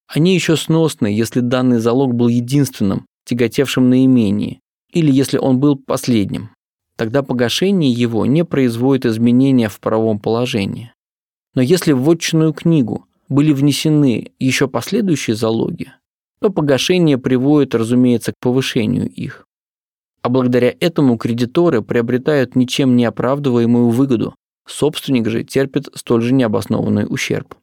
Они 0.07 0.36
еще 0.36 0.55
сносны, 0.55 1.07
если 1.07 1.39
данный 1.39 1.80
залог 1.80 2.13
был 2.13 2.28
единственным, 2.28 3.07
тяготевшим 3.26 3.89
на 3.89 4.05
имении, 4.05 4.61
или 4.91 5.11
если 5.11 5.38
он 5.38 5.59
был 5.59 5.76
последним. 5.78 6.51
Тогда 6.95 7.24
погашение 7.24 7.91
его 7.91 8.26
не 8.26 8.45
производит 8.45 9.05
изменения 9.05 9.70
в 9.70 9.80
правом 9.80 10.20
положении. 10.20 10.93
Но 11.53 11.61
если 11.61 11.91
в 11.91 12.01
вотчинную 12.01 12.53
книгу 12.53 13.06
были 13.30 13.53
внесены 13.53 14.32
еще 14.39 14.67
последующие 14.67 15.36
залоги, 15.36 15.91
то 16.39 16.49
погашение 16.49 17.17
приводит, 17.17 17.75
разумеется, 17.75 18.32
к 18.32 18.39
повышению 18.39 19.09
их. 19.09 19.47
А 20.21 20.30
благодаря 20.30 20.73
этому 20.80 21.17
кредиторы 21.17 21.82
приобретают 21.82 22.55
ничем 22.55 22.95
не 22.95 23.05
оправдываемую 23.05 23.89
выгоду, 23.89 24.36
собственник 24.67 25.30
же 25.30 25.43
терпит 25.43 25.89
столь 25.93 26.21
же 26.21 26.34
необоснованный 26.34 27.05
ущерб. 27.07 27.55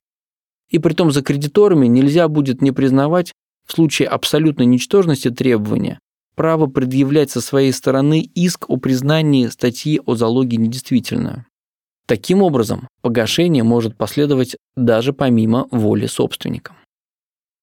И 0.71 0.79
притом 0.79 1.13
за 1.13 1.23
кредиторами 1.23 1.87
нельзя 1.87 2.29
будет 2.29 2.63
не 2.63 2.73
признавать 2.73 3.33
в 3.67 3.73
случае 3.73 4.09
абсолютной 4.09 4.67
ничтожности 4.67 5.31
требования 5.31 5.99
право 6.35 6.67
предъявлять 6.67 7.31
со 7.31 7.41
своей 7.41 7.73
стороны 7.73 8.21
иск 8.21 8.69
о 8.69 8.77
признании 8.77 9.47
статьи 9.47 10.01
о 10.05 10.15
залоге 10.15 10.57
недействительную. 10.57 11.47
Таким 12.07 12.43
образом, 12.43 12.89
погашение 13.01 13.63
может 13.63 13.97
последовать 13.97 14.57
даже 14.77 15.13
помимо 15.13 15.69
воли 15.71 16.07
собственника. 16.07 16.75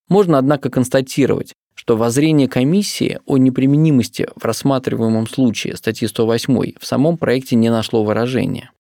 Можно, 0.09 0.39
однако, 0.39 0.69
констатировать, 0.69 1.53
что 1.75 1.95
воззрение 1.95 2.47
комиссии 2.47 3.19
о 3.25 3.37
неприменимости 3.37 4.27
в 4.35 4.43
рассматриваемом 4.43 5.27
случае 5.27 5.77
статьи 5.77 6.07
108 6.07 6.73
в 6.79 6.85
самом 6.85 7.17
проекте 7.17 7.55
не 7.55 7.69
нашло 7.69 8.03
выражения. 8.03 8.71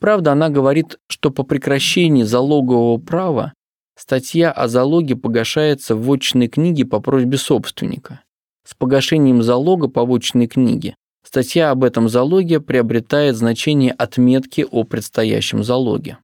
Правда, 0.00 0.32
она 0.32 0.48
говорит, 0.48 0.98
что 1.08 1.30
по 1.30 1.42
прекращении 1.42 2.22
залогового 2.22 2.98
права 2.98 3.52
статья 3.96 4.50
о 4.50 4.68
залоге 4.68 5.16
погашается 5.16 5.94
в 5.94 6.02
вотчинной 6.02 6.48
книге 6.48 6.84
по 6.84 7.00
просьбе 7.00 7.38
собственника. 7.38 8.20
С 8.64 8.74
погашением 8.74 9.42
залога 9.42 9.88
по 9.88 10.04
вотчинной 10.04 10.46
книге 10.46 10.94
статья 11.24 11.70
об 11.70 11.84
этом 11.84 12.08
залоге 12.08 12.60
приобретает 12.60 13.36
значение 13.36 13.92
отметки 13.92 14.66
о 14.70 14.84
предстоящем 14.84 15.64
залоге. 15.64 16.18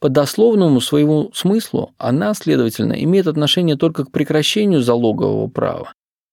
По 0.00 0.08
дословному 0.08 0.80
своему 0.80 1.30
смыслу 1.32 1.94
она, 1.96 2.34
следовательно, 2.34 2.92
имеет 2.92 3.26
отношение 3.26 3.76
только 3.76 4.04
к 4.04 4.10
прекращению 4.10 4.82
залогового 4.82 5.48
права, 5.48 5.92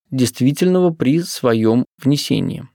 действительного 0.09 0.91
при 0.91 1.21
своем 1.21 1.85
внесении. 1.97 2.67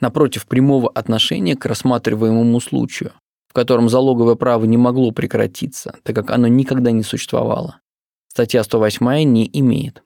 Напротив, 0.00 0.46
прямого 0.46 0.88
отношения 0.88 1.54
к 1.54 1.66
рассматриваемому 1.66 2.58
случаю, 2.60 3.12
в 3.48 3.52
котором 3.52 3.88
залоговое 3.88 4.34
право 4.34 4.64
не 4.64 4.76
могло 4.76 5.12
прекратиться, 5.12 5.96
так 6.02 6.16
как 6.16 6.30
оно 6.30 6.48
никогда 6.48 6.90
не 6.90 7.02
существовало, 7.02 7.80
статья 8.28 8.64
108 8.64 9.22
не 9.24 9.48
имеет. 9.52 10.02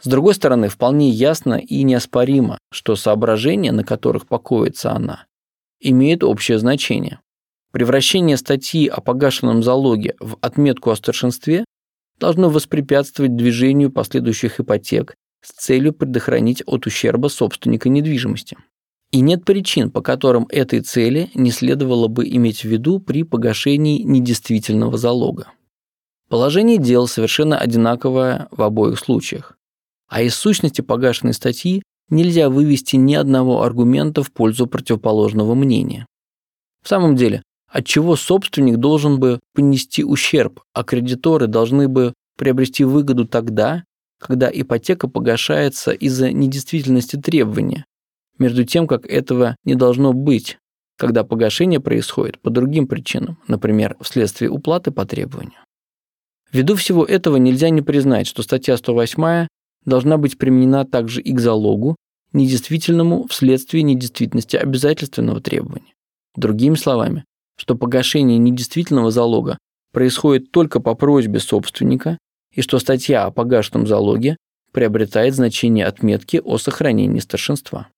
С 0.00 0.06
другой 0.06 0.34
стороны, 0.34 0.68
вполне 0.68 1.08
ясно 1.10 1.54
и 1.54 1.82
неоспоримо, 1.82 2.58
что 2.70 2.96
соображения, 2.96 3.72
на 3.72 3.84
которых 3.84 4.26
покоится 4.26 4.92
она, 4.92 5.26
имеют 5.80 6.24
общее 6.24 6.58
значение. 6.58 7.20
Превращение 7.72 8.36
статьи 8.36 8.86
о 8.86 9.00
погашенном 9.00 9.62
залоге 9.62 10.14
в 10.20 10.36
отметку 10.40 10.90
о 10.90 10.96
старшинстве 10.96 11.64
должно 12.18 12.48
воспрепятствовать 12.48 13.36
движению 13.36 13.90
последующих 13.90 14.60
ипотек 14.60 15.14
с 15.42 15.52
целью 15.52 15.92
предохранить 15.92 16.62
от 16.66 16.86
ущерба 16.86 17.28
собственника 17.28 17.88
недвижимости. 17.88 18.56
И 19.10 19.20
нет 19.20 19.44
причин, 19.44 19.90
по 19.90 20.00
которым 20.00 20.46
этой 20.50 20.80
цели 20.80 21.30
не 21.34 21.50
следовало 21.50 22.08
бы 22.08 22.26
иметь 22.28 22.62
в 22.62 22.64
виду 22.64 22.98
при 22.98 23.22
погашении 23.22 24.02
недействительного 24.02 24.96
залога. 24.96 25.48
Положение 26.28 26.78
дел 26.78 27.06
совершенно 27.06 27.58
одинаковое 27.58 28.48
в 28.50 28.62
обоих 28.62 28.98
случаях. 28.98 29.56
А 30.14 30.22
из 30.22 30.36
сущности 30.36 30.80
погашенной 30.80 31.34
статьи 31.34 31.82
нельзя 32.08 32.48
вывести 32.48 32.94
ни 32.94 33.16
одного 33.16 33.64
аргумента 33.64 34.22
в 34.22 34.30
пользу 34.30 34.68
противоположного 34.68 35.56
мнения. 35.56 36.06
В 36.84 36.88
самом 36.88 37.16
деле, 37.16 37.42
от 37.66 37.84
чего 37.84 38.14
собственник 38.14 38.76
должен 38.76 39.18
бы 39.18 39.40
понести 39.54 40.04
ущерб, 40.04 40.60
а 40.72 40.84
кредиторы 40.84 41.48
должны 41.48 41.88
бы 41.88 42.14
приобрести 42.38 42.84
выгоду 42.84 43.26
тогда, 43.26 43.82
когда 44.20 44.48
ипотека 44.54 45.08
погашается 45.08 45.90
из-за 45.90 46.30
недействительности 46.30 47.16
требования, 47.16 47.84
между 48.38 48.62
тем, 48.62 48.86
как 48.86 49.06
этого 49.06 49.56
не 49.64 49.74
должно 49.74 50.12
быть, 50.12 50.58
когда 50.96 51.24
погашение 51.24 51.80
происходит 51.80 52.38
по 52.38 52.50
другим 52.50 52.86
причинам, 52.86 53.38
например, 53.48 53.96
вследствие 54.00 54.48
уплаты 54.48 54.92
по 54.92 55.06
требованию. 55.06 55.58
Ввиду 56.52 56.76
всего 56.76 57.04
этого 57.04 57.36
нельзя 57.36 57.70
не 57.70 57.82
признать, 57.82 58.28
что 58.28 58.44
статья 58.44 58.76
108 58.76 59.48
должна 59.84 60.16
быть 60.18 60.38
применена 60.38 60.84
также 60.84 61.20
и 61.20 61.32
к 61.32 61.40
залогу, 61.40 61.96
недействительному 62.32 63.26
вследствие 63.28 63.82
недействительности 63.82 64.56
обязательственного 64.56 65.40
требования. 65.40 65.94
Другими 66.36 66.74
словами, 66.74 67.24
что 67.56 67.76
погашение 67.76 68.38
недействительного 68.38 69.10
залога 69.10 69.58
происходит 69.92 70.50
только 70.50 70.80
по 70.80 70.94
просьбе 70.94 71.38
собственника 71.38 72.18
и 72.52 72.60
что 72.60 72.78
статья 72.78 73.24
о 73.24 73.30
погашенном 73.30 73.86
залоге 73.86 74.36
приобретает 74.72 75.34
значение 75.34 75.86
отметки 75.86 76.42
о 76.44 76.58
сохранении 76.58 77.20
старшинства. 77.20 77.88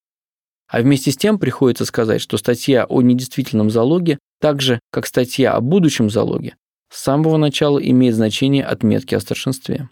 А 0.68 0.80
вместе 0.82 1.10
с 1.10 1.16
тем 1.16 1.38
приходится 1.38 1.84
сказать, 1.84 2.20
что 2.20 2.36
статья 2.36 2.84
о 2.84 3.00
недействительном 3.00 3.70
залоге, 3.70 4.18
так 4.40 4.60
же, 4.60 4.80
как 4.90 5.06
статья 5.06 5.54
о 5.54 5.60
будущем 5.60 6.10
залоге, 6.10 6.56
с 6.92 7.02
самого 7.02 7.36
начала 7.38 7.78
имеет 7.78 8.14
значение 8.14 8.64
отметки 8.64 9.14
о 9.14 9.20
старшинстве. 9.20 9.88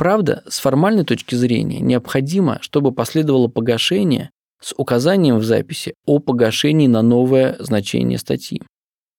Правда, 0.00 0.42
с 0.48 0.60
формальной 0.60 1.04
точки 1.04 1.34
зрения 1.34 1.78
необходимо, 1.78 2.56
чтобы 2.62 2.90
последовало 2.90 3.48
погашение 3.48 4.30
с 4.58 4.72
указанием 4.78 5.36
в 5.36 5.44
записи 5.44 5.92
о 6.06 6.20
погашении 6.20 6.86
на 6.86 7.02
новое 7.02 7.56
значение 7.58 8.16
статьи. 8.16 8.62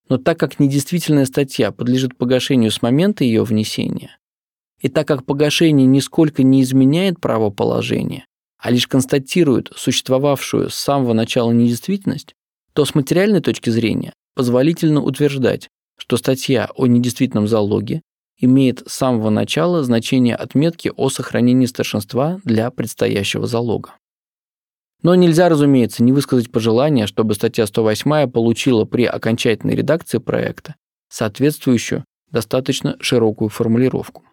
Но 0.09 0.17
так 0.17 0.39
как 0.39 0.59
недействительная 0.59 1.25
статья 1.25 1.71
подлежит 1.71 2.17
погашению 2.17 2.71
с 2.71 2.81
момента 2.81 3.23
ее 3.23 3.43
внесения, 3.43 4.17
и 4.79 4.89
так 4.89 5.07
как 5.07 5.23
погашение 5.23 5.85
нисколько 5.85 6.41
не 6.41 6.63
изменяет 6.63 7.21
правоположение, 7.21 8.25
а 8.57 8.71
лишь 8.71 8.87
констатирует 8.87 9.71
существовавшую 9.75 10.71
с 10.71 10.73
самого 10.73 11.13
начала 11.13 11.51
недействительность, 11.51 12.33
то 12.73 12.85
с 12.85 12.95
материальной 12.95 13.41
точки 13.41 13.69
зрения 13.69 14.13
позволительно 14.33 15.03
утверждать, 15.03 15.69
что 15.99 16.17
статья 16.17 16.71
о 16.75 16.87
недействительном 16.87 17.47
залоге 17.47 18.01
имеет 18.41 18.83
с 18.87 18.93
самого 18.93 19.29
начала 19.29 19.83
значение 19.83 20.35
отметки 20.35 20.91
о 20.95 21.09
сохранении 21.09 21.67
старшинства 21.67 22.41
для 22.43 22.69
предстоящего 22.71 23.47
залога. 23.47 23.95
Но 25.03 25.15
нельзя, 25.15 25.49
разумеется, 25.49 26.03
не 26.03 26.11
высказать 26.11 26.51
пожелания, 26.51 27.07
чтобы 27.07 27.33
статья 27.33 27.65
108 27.65 28.29
получила 28.29 28.85
при 28.85 29.05
окончательной 29.05 29.75
редакции 29.75 30.17
проекта 30.17 30.75
соответствующую 31.09 32.05
достаточно 32.31 32.97
широкую 32.99 33.49
формулировку. 33.49 34.23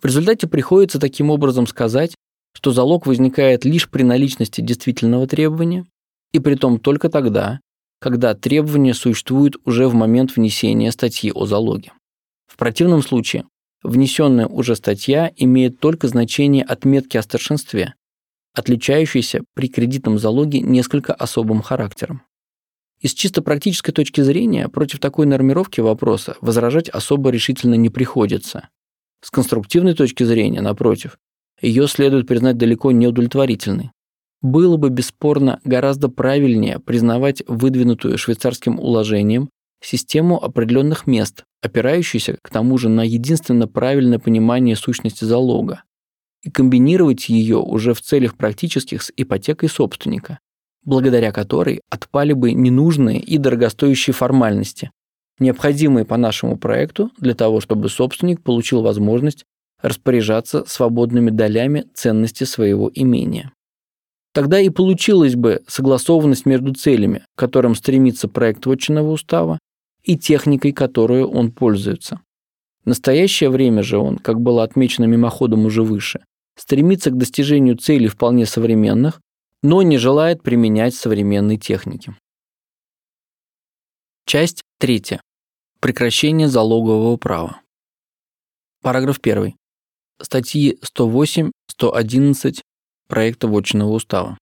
В 0.00 0.06
результате 0.06 0.46
приходится 0.46 1.00
таким 1.00 1.30
образом 1.30 1.66
сказать, 1.66 2.14
что 2.54 2.70
залог 2.70 3.06
возникает 3.06 3.64
лишь 3.64 3.90
при 3.90 4.02
наличности 4.02 4.60
действительного 4.60 5.26
требования, 5.26 5.86
и 6.32 6.38
при 6.38 6.54
том 6.54 6.78
только 6.78 7.08
тогда, 7.08 7.60
когда 8.00 8.34
требование 8.34 8.94
существует 8.94 9.54
уже 9.64 9.88
в 9.88 9.94
момент 9.94 10.36
внесения 10.36 10.92
статьи 10.92 11.32
о 11.32 11.46
залоге. 11.46 11.92
Противном 12.58 13.02
случае 13.02 13.44
внесенная 13.84 14.48
уже 14.48 14.74
статья 14.74 15.32
имеет 15.36 15.78
только 15.78 16.08
значение 16.08 16.64
отметки 16.64 17.16
о 17.16 17.22
старшинстве, 17.22 17.94
отличающийся 18.52 19.44
при 19.54 19.68
кредитном 19.68 20.18
залоге 20.18 20.60
несколько 20.60 21.14
особым 21.14 21.62
характером. 21.62 22.22
Из 23.00 23.14
чисто 23.14 23.42
практической 23.42 23.92
точки 23.92 24.22
зрения 24.22 24.68
против 24.68 24.98
такой 24.98 25.26
нормировки 25.26 25.80
вопроса 25.80 26.36
возражать 26.40 26.88
особо 26.88 27.30
решительно 27.30 27.74
не 27.74 27.90
приходится. 27.90 28.68
С 29.20 29.30
конструктивной 29.30 29.94
точки 29.94 30.24
зрения, 30.24 30.60
напротив, 30.60 31.16
ее 31.62 31.86
следует 31.86 32.26
признать 32.26 32.58
далеко 32.58 32.90
не 32.90 33.06
удовлетворительной. 33.06 33.92
Было 34.42 34.76
бы 34.76 34.90
бесспорно 34.90 35.60
гораздо 35.64 36.08
правильнее 36.08 36.80
признавать 36.80 37.44
выдвинутую 37.46 38.18
швейцарским 38.18 38.80
уложением 38.80 39.48
систему 39.80 40.42
определенных 40.42 41.06
мест, 41.06 41.44
опирающуюся 41.62 42.38
к 42.42 42.50
тому 42.50 42.78
же 42.78 42.88
на 42.88 43.02
единственно 43.02 43.66
правильное 43.66 44.18
понимание 44.18 44.76
сущности 44.76 45.24
залога, 45.24 45.82
и 46.42 46.50
комбинировать 46.50 47.28
ее 47.28 47.58
уже 47.58 47.94
в 47.94 48.00
целях 48.00 48.36
практических 48.36 49.02
с 49.02 49.12
ипотекой 49.16 49.68
собственника, 49.68 50.38
благодаря 50.84 51.32
которой 51.32 51.80
отпали 51.90 52.32
бы 52.32 52.52
ненужные 52.52 53.20
и 53.20 53.38
дорогостоящие 53.38 54.14
формальности, 54.14 54.90
необходимые 55.38 56.04
по 56.04 56.16
нашему 56.16 56.56
проекту 56.56 57.10
для 57.18 57.34
того, 57.34 57.60
чтобы 57.60 57.88
собственник 57.88 58.42
получил 58.42 58.82
возможность 58.82 59.44
распоряжаться 59.82 60.64
свободными 60.66 61.30
долями 61.30 61.86
ценности 61.94 62.44
своего 62.44 62.90
имения. 62.92 63.52
Тогда 64.32 64.60
и 64.60 64.68
получилась 64.68 65.34
бы 65.34 65.62
согласованность 65.66 66.46
между 66.46 66.74
целями, 66.74 67.24
к 67.34 67.38
которым 67.38 67.74
стремится 67.74 68.28
проект 68.28 68.66
вотчинного 68.66 69.10
устава, 69.10 69.58
и 70.02 70.16
техникой, 70.16 70.72
которую 70.72 71.28
он 71.28 71.52
пользуется. 71.52 72.20
В 72.84 72.88
настоящее 72.88 73.50
время 73.50 73.82
же 73.82 73.98
он, 73.98 74.18
как 74.18 74.40
было 74.40 74.62
отмечено 74.62 75.04
мимоходом 75.04 75.66
уже 75.66 75.82
выше, 75.82 76.24
стремится 76.56 77.10
к 77.10 77.18
достижению 77.18 77.76
целей 77.76 78.08
вполне 78.08 78.46
современных, 78.46 79.20
но 79.62 79.82
не 79.82 79.98
желает 79.98 80.42
применять 80.42 80.94
современные 80.94 81.58
техники. 81.58 82.14
Часть 84.26 84.62
третья. 84.78 85.20
Прекращение 85.80 86.48
залогового 86.48 87.16
права. 87.16 87.60
Параграф 88.82 89.18
1. 89.22 89.54
Статьи 90.20 90.78
108-111 90.96 92.60
проекта 93.08 93.48
Вотчинного 93.48 93.90
устава. 93.90 94.38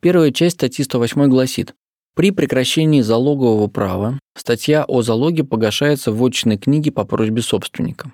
Первая 0.00 0.30
часть 0.32 0.56
статьи 0.56 0.84
108 0.84 1.28
гласит, 1.28 1.74
при 2.18 2.32
прекращении 2.32 3.00
залогового 3.00 3.68
права 3.68 4.18
статья 4.36 4.84
о 4.88 5.02
залоге 5.02 5.44
погашается 5.44 6.10
в 6.10 6.16
вотчинной 6.16 6.58
книге 6.58 6.90
по 6.90 7.04
просьбе 7.04 7.42
собственника. 7.42 8.10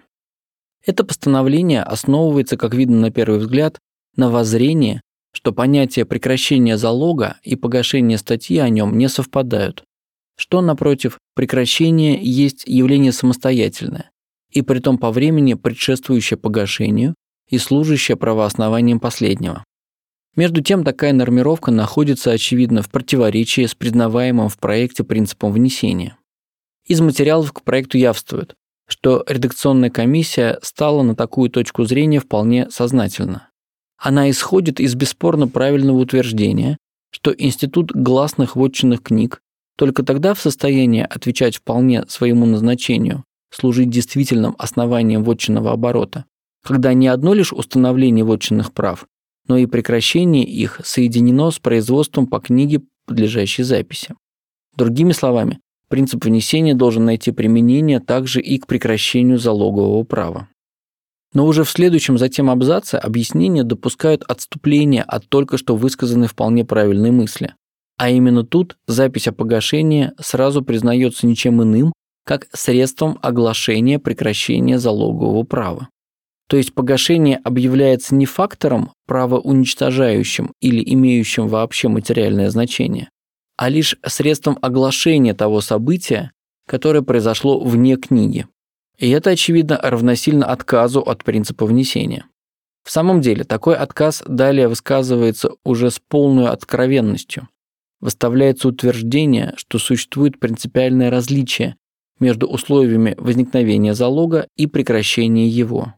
Это 0.84 1.04
постановление 1.04 1.82
основывается, 1.82 2.58
как 2.58 2.74
видно 2.74 3.00
на 3.00 3.10
первый 3.10 3.38
взгляд, 3.38 3.78
на 4.14 4.30
воззрении, 4.30 5.00
что 5.32 5.52
понятие 5.52 6.04
прекращения 6.04 6.76
залога 6.76 7.38
и 7.42 7.56
погашения 7.56 8.18
статьи 8.18 8.58
о 8.58 8.68
нем 8.68 8.98
не 8.98 9.08
совпадают, 9.08 9.84
что, 10.36 10.60
напротив, 10.60 11.16
прекращение 11.34 12.20
есть 12.22 12.64
явление 12.66 13.10
самостоятельное, 13.10 14.10
и 14.50 14.60
притом 14.60 14.98
по 14.98 15.12
времени 15.12 15.54
предшествующее 15.54 16.36
погашению, 16.36 17.14
и 17.48 17.56
служащее 17.56 18.18
правооснованием 18.18 19.00
последнего. 19.00 19.64
Между 20.36 20.62
тем, 20.62 20.82
такая 20.82 21.12
нормировка 21.12 21.70
находится, 21.70 22.32
очевидно, 22.32 22.82
в 22.82 22.90
противоречии 22.90 23.66
с 23.66 23.74
признаваемым 23.74 24.48
в 24.48 24.58
проекте 24.58 25.04
принципом 25.04 25.52
внесения. 25.52 26.16
Из 26.86 27.00
материалов 27.00 27.52
к 27.52 27.62
проекту 27.62 27.98
явствует, 27.98 28.56
что 28.88 29.24
редакционная 29.28 29.90
комиссия 29.90 30.58
стала 30.62 31.02
на 31.02 31.14
такую 31.14 31.50
точку 31.50 31.84
зрения 31.84 32.18
вполне 32.18 32.68
сознательно. 32.70 33.48
Она 33.96 34.28
исходит 34.28 34.80
из 34.80 34.94
бесспорно 34.96 35.46
правильного 35.48 35.98
утверждения, 35.98 36.78
что 37.10 37.32
институт 37.36 37.92
гласных 37.92 38.56
вотчинных 38.56 39.02
книг 39.02 39.40
только 39.76 40.02
тогда 40.02 40.34
в 40.34 40.40
состоянии 40.40 41.06
отвечать 41.08 41.56
вполне 41.56 42.04
своему 42.08 42.44
назначению, 42.44 43.24
служить 43.50 43.90
действительным 43.90 44.56
основанием 44.58 45.22
вотчинного 45.22 45.72
оборота, 45.72 46.24
когда 46.64 46.92
не 46.92 47.06
одно 47.06 47.34
лишь 47.34 47.52
установление 47.52 48.24
вотчинных 48.24 48.72
прав, 48.72 49.06
но 49.46 49.56
и 49.58 49.66
прекращение 49.66 50.44
их 50.44 50.80
соединено 50.84 51.50
с 51.50 51.58
производством 51.58 52.26
по 52.26 52.40
книге 52.40 52.82
подлежащей 53.06 53.64
записи. 53.64 54.14
Другими 54.76 55.12
словами, 55.12 55.60
принцип 55.88 56.24
внесения 56.24 56.74
должен 56.74 57.04
найти 57.04 57.30
применение 57.30 58.00
также 58.00 58.40
и 58.40 58.58
к 58.58 58.66
прекращению 58.66 59.38
залогового 59.38 60.02
права. 60.04 60.48
Но 61.32 61.46
уже 61.46 61.64
в 61.64 61.70
следующем 61.70 62.16
затем 62.16 62.48
абзаце 62.48 62.96
объяснения 62.96 63.64
допускают 63.64 64.22
отступление 64.22 65.02
от 65.02 65.28
только 65.28 65.58
что 65.58 65.76
высказанной 65.76 66.28
вполне 66.28 66.64
правильной 66.64 67.10
мысли. 67.10 67.54
А 67.96 68.10
именно 68.10 68.44
тут 68.44 68.76
запись 68.86 69.28
о 69.28 69.32
погашении 69.32 70.12
сразу 70.20 70.62
признается 70.62 71.26
ничем 71.26 71.62
иным, 71.62 71.92
как 72.24 72.46
средством 72.52 73.18
оглашения 73.22 73.98
прекращения 73.98 74.78
залогового 74.78 75.42
права. 75.42 75.88
То 76.48 76.56
есть 76.56 76.74
погашение 76.74 77.38
объявляется 77.38 78.14
не 78.14 78.26
фактором 78.26 78.92
правоуничтожающим 79.06 80.52
или 80.60 80.82
имеющим 80.92 81.48
вообще 81.48 81.88
материальное 81.88 82.50
значение, 82.50 83.08
а 83.56 83.68
лишь 83.68 83.96
средством 84.06 84.58
оглашения 84.60 85.34
того 85.34 85.60
события, 85.60 86.32
которое 86.66 87.02
произошло 87.02 87.60
вне 87.60 87.96
книги. 87.96 88.46
И 88.98 89.10
это, 89.10 89.30
очевидно, 89.30 89.80
равносильно 89.82 90.46
отказу 90.46 91.00
от 91.00 91.24
принципа 91.24 91.66
внесения. 91.66 92.26
В 92.84 92.90
самом 92.90 93.22
деле, 93.22 93.44
такой 93.44 93.76
отказ 93.76 94.22
далее 94.26 94.68
высказывается 94.68 95.50
уже 95.64 95.90
с 95.90 95.98
полной 95.98 96.48
откровенностью. 96.48 97.48
Выставляется 98.00 98.68
утверждение, 98.68 99.54
что 99.56 99.78
существует 99.78 100.38
принципиальное 100.38 101.10
различие 101.10 101.76
между 102.20 102.46
условиями 102.46 103.14
возникновения 103.16 103.94
залога 103.94 104.46
и 104.56 104.66
прекращения 104.66 105.48
его. 105.48 105.94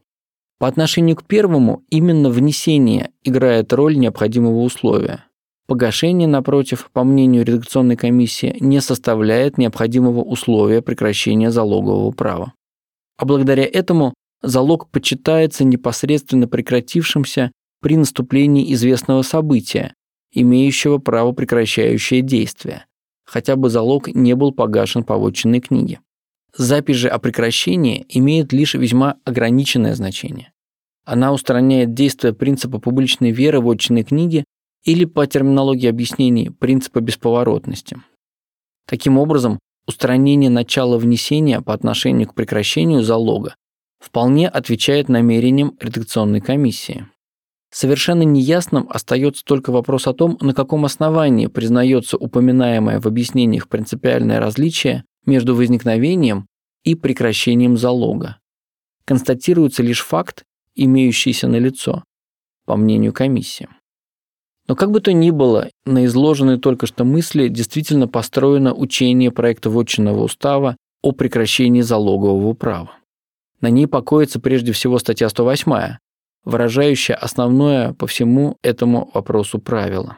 По 0.59 0.67
отношению 0.67 1.15
к 1.15 1.23
первому 1.23 1.83
именно 1.89 2.29
внесение 2.29 3.11
играет 3.23 3.71
роль 3.73 3.97
необходимого 3.97 4.61
условия. 4.61 5.25
Погашение, 5.67 6.27
напротив, 6.27 6.89
по 6.93 7.03
мнению 7.03 7.45
редакционной 7.45 7.97
комиссии, 7.97 8.55
не 8.59 8.81
составляет 8.81 9.57
необходимого 9.57 10.21
условия 10.21 10.81
прекращения 10.81 11.51
залогового 11.51 12.11
права 12.11 12.53
а 13.17 13.25
благодаря 13.25 13.65
этому 13.65 14.13
залог 14.41 14.89
почитается 14.89 15.63
непосредственно 15.63 16.47
прекратившимся 16.47 17.51
при 17.81 17.97
наступлении 17.97 18.71
известного 18.73 19.23
события, 19.23 19.93
имеющего 20.31 20.99
право 20.99 21.31
прекращающее 21.31 22.21
действие, 22.21 22.85
хотя 23.25 23.55
бы 23.55 23.69
залог 23.69 24.07
не 24.07 24.35
был 24.35 24.51
погашен 24.51 25.03
по 25.03 25.17
вотчинной 25.17 25.59
книге. 25.59 25.99
Запись 26.55 26.95
же 26.95 27.09
о 27.09 27.19
прекращении 27.19 28.05
имеет 28.09 28.53
лишь 28.53 28.73
весьма 28.73 29.17
ограниченное 29.25 29.95
значение. 29.95 30.51
Она 31.05 31.31
устраняет 31.31 31.93
действие 31.93 32.33
принципа 32.33 32.79
публичной 32.79 33.31
веры 33.31 33.59
в 33.59 33.63
вотчинной 33.63 34.03
книге 34.03 34.43
или, 34.83 35.05
по 35.05 35.25
терминологии 35.25 35.87
объяснений, 35.87 36.49
принципа 36.49 36.99
бесповоротности. 36.99 37.97
Таким 38.87 39.17
образом, 39.17 39.59
устранение 39.87 40.49
начала 40.49 40.97
внесения 40.97 41.61
по 41.61 41.73
отношению 41.73 42.27
к 42.27 42.33
прекращению 42.33 43.03
залога 43.03 43.55
вполне 43.99 44.47
отвечает 44.47 45.09
намерениям 45.09 45.75
редакционной 45.79 46.41
комиссии. 46.41 47.07
Совершенно 47.69 48.23
неясным 48.23 48.87
остается 48.89 49.43
только 49.43 49.71
вопрос 49.71 50.07
о 50.07 50.13
том, 50.13 50.37
на 50.39 50.53
каком 50.53 50.85
основании 50.85 51.47
признается 51.47 52.17
упоминаемое 52.17 52.99
в 52.99 53.05
объяснениях 53.05 53.67
принципиальное 53.67 54.39
различие 54.39 55.03
между 55.25 55.55
возникновением 55.55 56.47
и 56.83 56.95
прекращением 56.95 57.77
залога. 57.77 58.37
Констатируется 59.05 59.83
лишь 59.83 60.03
факт, 60.03 60.43
имеющийся 60.75 61.47
на 61.47 61.57
лицо, 61.57 62.03
по 62.65 62.77
мнению 62.77 63.13
комиссии. 63.13 63.67
Но 64.67 64.75
как 64.75 64.91
бы 64.91 64.99
то 64.99 65.13
ни 65.13 65.31
было, 65.31 65.69
на 65.85 66.05
изложенной 66.05 66.59
только 66.59 66.87
что 66.87 67.05
мысли 67.05 67.47
действительно 67.47 68.07
построено 68.07 68.73
учение 68.73 69.31
проекта 69.31 69.69
Вотчинного 69.69 70.23
устава 70.23 70.75
о 71.01 71.13
прекращении 71.13 71.81
залогового 71.81 72.53
права. 72.53 72.91
На 73.61 73.69
ней 73.69 73.87
покоится 73.87 74.39
прежде 74.39 74.71
всего 74.73 74.99
статья 74.99 75.29
108, 75.29 75.97
выражающая 76.47 77.15
основное 77.15 77.91
по 77.91 78.07
всему 78.07 78.57
этому 78.63 79.11
вопросу 79.13 79.59
правило. 79.59 80.17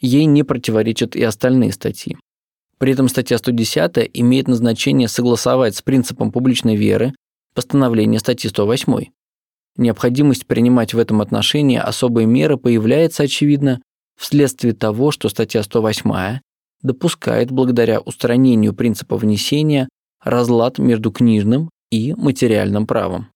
Ей 0.00 0.24
не 0.24 0.44
противоречат 0.44 1.16
и 1.16 1.22
остальные 1.24 1.72
статьи. 1.72 2.16
При 2.78 2.92
этом 2.92 3.08
статья 3.08 3.38
110 3.38 4.08
имеет 4.14 4.46
назначение 4.46 5.08
согласовать 5.08 5.74
с 5.74 5.82
принципом 5.82 6.30
публичной 6.30 6.76
веры 6.76 7.12
постановление 7.54 8.20
статьи 8.20 8.48
108. 8.48 9.06
Необходимость 9.76 10.46
принимать 10.46 10.94
в 10.94 10.98
этом 10.98 11.20
отношении 11.20 11.78
особые 11.78 12.28
меры 12.28 12.56
появляется, 12.56 13.24
очевидно, 13.24 13.82
вследствие 14.16 14.74
того, 14.74 15.10
что 15.10 15.28
статья 15.28 15.64
108 15.64 16.38
допускает 16.82 17.50
благодаря 17.50 17.98
устранению 17.98 18.74
принципа 18.74 19.16
внесения 19.16 19.88
разлад 20.22 20.78
между 20.78 21.10
книжным 21.10 21.68
и 21.90 22.14
материальным 22.14 22.86
правом. 22.86 23.33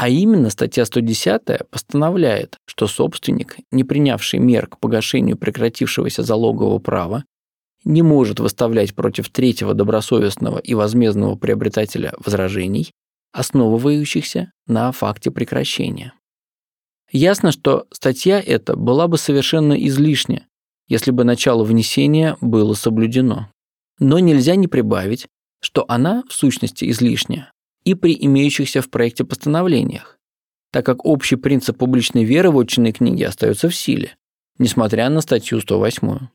А 0.00 0.08
именно 0.08 0.48
статья 0.48 0.86
110 0.86 1.68
постановляет, 1.70 2.56
что 2.64 2.86
собственник, 2.86 3.58
не 3.70 3.84
принявший 3.84 4.38
мер 4.38 4.66
к 4.66 4.78
погашению 4.78 5.36
прекратившегося 5.36 6.22
залогового 6.22 6.78
права, 6.78 7.26
не 7.84 8.00
может 8.00 8.40
выставлять 8.40 8.94
против 8.94 9.28
третьего 9.28 9.74
добросовестного 9.74 10.58
и 10.58 10.72
возмездного 10.72 11.36
приобретателя 11.36 12.14
возражений, 12.16 12.92
основывающихся 13.32 14.52
на 14.66 14.90
факте 14.92 15.30
прекращения. 15.30 16.14
Ясно, 17.12 17.52
что 17.52 17.84
статья 17.92 18.40
эта 18.40 18.76
была 18.76 19.06
бы 19.06 19.18
совершенно 19.18 19.74
излишня, 19.74 20.46
если 20.88 21.10
бы 21.10 21.24
начало 21.24 21.62
внесения 21.62 22.38
было 22.40 22.72
соблюдено. 22.72 23.50
Но 23.98 24.18
нельзя 24.18 24.54
не 24.54 24.66
прибавить, 24.66 25.26
что 25.60 25.84
она 25.88 26.24
в 26.26 26.32
сущности 26.32 26.88
излишняя 26.88 27.52
и 27.84 27.94
при 27.94 28.16
имеющихся 28.18 28.82
в 28.82 28.90
проекте 28.90 29.24
постановлениях, 29.24 30.18
так 30.72 30.86
как 30.86 31.04
общий 31.04 31.36
принцип 31.36 31.78
публичной 31.78 32.24
веры 32.24 32.50
в 32.50 32.58
отчинной 32.58 32.92
книге 32.92 33.26
остается 33.26 33.68
в 33.68 33.74
силе, 33.74 34.16
несмотря 34.58 35.08
на 35.08 35.20
статью 35.20 35.60
108. 35.60 36.28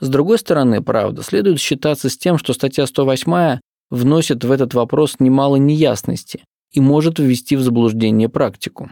С 0.00 0.08
другой 0.08 0.38
стороны, 0.38 0.82
правда, 0.82 1.22
следует 1.22 1.60
считаться 1.60 2.08
с 2.08 2.16
тем, 2.16 2.38
что 2.38 2.54
статья 2.54 2.86
108 2.86 3.60
вносит 3.90 4.44
в 4.44 4.50
этот 4.50 4.72
вопрос 4.74 5.16
немало 5.18 5.56
неясности 5.56 6.44
и 6.72 6.80
может 6.80 7.18
ввести 7.18 7.56
в 7.56 7.62
заблуждение 7.62 8.28
практику. 8.28 8.90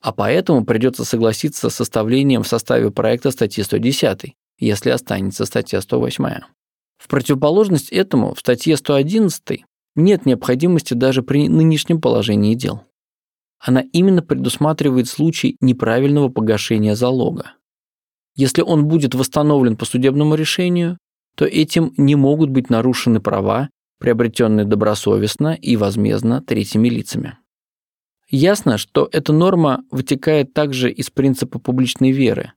А 0.00 0.12
поэтому 0.12 0.64
придется 0.64 1.04
согласиться 1.04 1.68
с 1.68 1.74
составлением 1.74 2.44
в 2.44 2.48
составе 2.48 2.90
проекта 2.90 3.30
статьи 3.30 3.64
110, 3.64 4.32
если 4.58 4.90
останется 4.90 5.44
статья 5.44 5.80
108. 5.80 6.24
В 6.98 7.08
противоположность 7.08 7.90
этому 7.90 8.34
в 8.34 8.38
статье 8.38 8.76
111 8.76 9.64
нет 9.98 10.26
необходимости 10.26 10.94
даже 10.94 11.22
при 11.22 11.48
нынешнем 11.48 12.00
положении 12.00 12.54
дел. 12.54 12.84
Она 13.58 13.82
именно 13.92 14.22
предусматривает 14.22 15.08
случай 15.08 15.56
неправильного 15.60 16.28
погашения 16.28 16.94
залога. 16.94 17.52
Если 18.34 18.62
он 18.62 18.86
будет 18.86 19.14
восстановлен 19.14 19.76
по 19.76 19.84
судебному 19.84 20.36
решению, 20.36 20.96
то 21.36 21.44
этим 21.44 21.92
не 21.96 22.14
могут 22.14 22.50
быть 22.50 22.70
нарушены 22.70 23.20
права 23.20 23.68
приобретенные 23.98 24.64
добросовестно 24.64 25.54
и 25.54 25.76
возмездно 25.76 26.40
третьими 26.40 26.88
лицами. 26.88 27.38
Ясно, 28.30 28.78
что 28.78 29.08
эта 29.10 29.32
норма 29.32 29.82
вытекает 29.90 30.54
также 30.54 30.90
из 30.90 31.10
принципа 31.10 31.58
публичной 31.58 32.12
веры. 32.12 32.52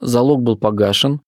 Залог 0.00 0.42
был 0.42 0.56
погашен, 0.56 1.20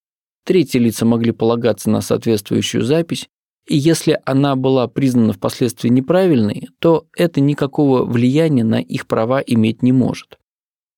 третьи 0.43 0.77
лица 0.79 1.05
могли 1.05 1.31
полагаться 1.31 1.89
на 1.89 2.01
соответствующую 2.01 2.83
запись, 2.83 3.29
и 3.67 3.75
если 3.77 4.19
она 4.25 4.55
была 4.55 4.87
признана 4.87 5.33
впоследствии 5.33 5.89
неправильной, 5.89 6.69
то 6.79 7.07
это 7.15 7.41
никакого 7.41 8.05
влияния 8.05 8.63
на 8.63 8.79
их 8.79 9.07
права 9.07 9.41
иметь 9.41 9.81
не 9.81 9.91
может. 9.91 10.37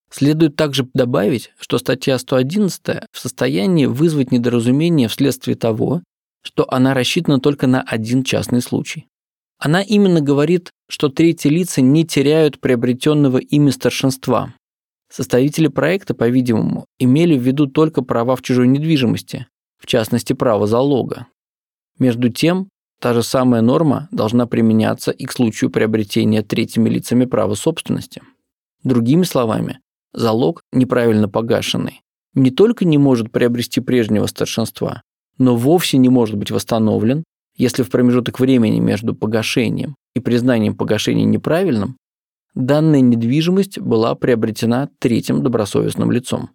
Следует 0.10 0.56
также 0.56 0.88
добавить, 0.94 1.52
что 1.60 1.78
статья 1.78 2.18
111 2.18 3.04
в 3.12 3.20
состоянии 3.20 3.86
вызвать 3.86 4.32
недоразумение 4.32 5.08
вследствие 5.08 5.56
того, 5.56 6.02
что 6.44 6.66
она 6.70 6.94
рассчитана 6.94 7.40
только 7.40 7.68
на 7.68 7.82
один 7.82 8.24
частный 8.24 8.62
случай. 8.62 9.08
Она 9.60 9.82
именно 9.82 10.22
говорит, 10.22 10.72
что 10.88 11.10
третьи 11.10 11.50
лица 11.50 11.82
не 11.82 12.06
теряют 12.06 12.60
приобретенного 12.60 13.38
ими 13.40 13.72
старшинства, 13.72 14.54
Составители 15.10 15.68
проекта, 15.68 16.14
по-видимому, 16.14 16.86
имели 17.00 17.38
в 17.38 17.42
виду 17.42 17.68
только 17.68 18.02
права 18.02 18.36
в 18.36 18.42
чужой 18.42 18.68
недвижимости, 18.68 19.48
в 19.78 19.88
частности, 19.88 20.34
право 20.34 20.68
залога. 20.68 21.28
Между 22.00 22.30
тем, 22.30 22.70
та 23.00 23.14
же 23.14 23.24
самая 23.24 23.62
норма 23.62 24.08
должна 24.12 24.46
применяться 24.48 25.12
и 25.12 25.26
к 25.26 25.32
случаю 25.32 25.70
приобретения 25.70 26.42
третьими 26.44 26.90
лицами 26.90 27.26
права 27.26 27.56
собственности. 27.56 28.22
Другими 28.84 29.24
словами, 29.24 29.80
залог, 30.14 30.62
неправильно 30.72 31.28
погашенный, 31.28 32.02
не 32.34 32.52
только 32.52 32.86
не 32.86 32.98
может 32.98 33.32
приобрести 33.32 33.82
прежнего 33.82 34.28
старшинства, 34.28 35.02
но 35.38 35.56
вовсе 35.56 35.98
не 35.98 36.10
может 36.10 36.36
быть 36.36 36.52
восстановлен, 36.52 37.24
если 37.56 37.84
в 37.84 37.90
промежуток 37.90 38.40
времени 38.40 38.80
между 38.80 39.16
погашением 39.16 39.96
и 40.16 40.20
признанием 40.20 40.76
погашения 40.76 41.26
неправильным 41.26 41.98
данная 42.54 43.02
недвижимость 43.02 43.80
была 43.80 44.16
приобретена 44.16 44.90
третьим 45.00 45.44
добросовестным 45.44 46.12
лицом. 46.12 46.52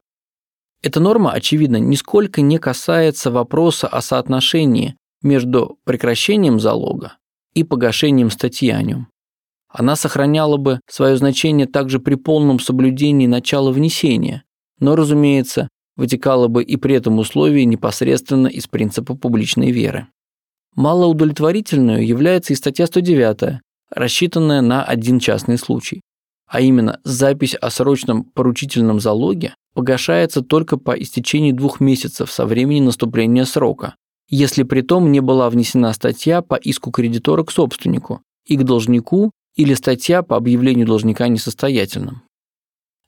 Эта 0.83 0.99
норма, 0.99 1.31
очевидно, 1.31 1.77
нисколько 1.77 2.41
не 2.41 2.59
касается 2.59 3.31
вопроса 3.31 3.87
о 3.87 4.01
соотношении 4.01 4.97
между 5.23 5.79
прекращением 5.85 6.61
залога 6.61 7.19
и 7.55 7.65
погашением 7.65 8.31
статьяниум. 8.31 9.09
Она 9.69 9.97
сохраняла 9.97 10.59
бы 10.59 10.81
свое 10.89 11.17
значение 11.17 11.67
также 11.67 11.99
при 11.99 12.15
полном 12.15 12.59
соблюдении 12.59 13.27
начала 13.27 13.73
внесения, 13.73 14.45
но, 14.79 14.97
разумеется, 14.97 15.69
вытекала 15.97 16.49
бы 16.49 16.63
и 16.63 16.77
при 16.77 16.95
этом 16.95 17.19
условии 17.19 17.63
непосредственно 17.63 18.49
из 18.49 18.67
принципа 18.67 19.15
публичной 19.15 19.71
веры. 19.71 20.09
Малоудовлетворительной 20.75 22.05
является 22.05 22.53
и 22.53 22.57
статья 22.57 22.87
109, 22.87 23.61
рассчитанная 23.91 24.63
на 24.63 24.85
один 24.85 25.21
частный 25.21 25.59
случай, 25.59 26.01
а 26.47 26.61
именно 26.61 27.01
запись 27.05 27.55
о 27.55 27.71
срочном 27.71 28.25
поручительном 28.25 29.01
залоге 29.01 29.55
погашается 29.75 30.43
только 30.43 30.77
по 30.77 30.93
истечении 30.93 31.53
двух 31.53 31.81
месяцев 31.81 32.31
со 32.31 32.47
времени 32.47 32.81
наступления 32.81 33.45
срока, 33.45 33.95
если 34.37 34.63
при 34.63 34.81
том 34.81 35.13
не 35.13 35.21
была 35.21 35.51
внесена 35.51 35.93
статья 35.93 36.41
по 36.41 36.55
иску 36.55 36.91
кредитора 36.91 37.45
к 37.45 37.51
собственнику 37.51 38.23
и 38.47 38.57
к 38.57 38.65
должнику 38.65 39.31
или 39.57 39.75
статья 39.75 40.23
по 40.23 40.39
объявлению 40.39 40.87
должника 40.87 41.29
несостоятельным. 41.29 42.23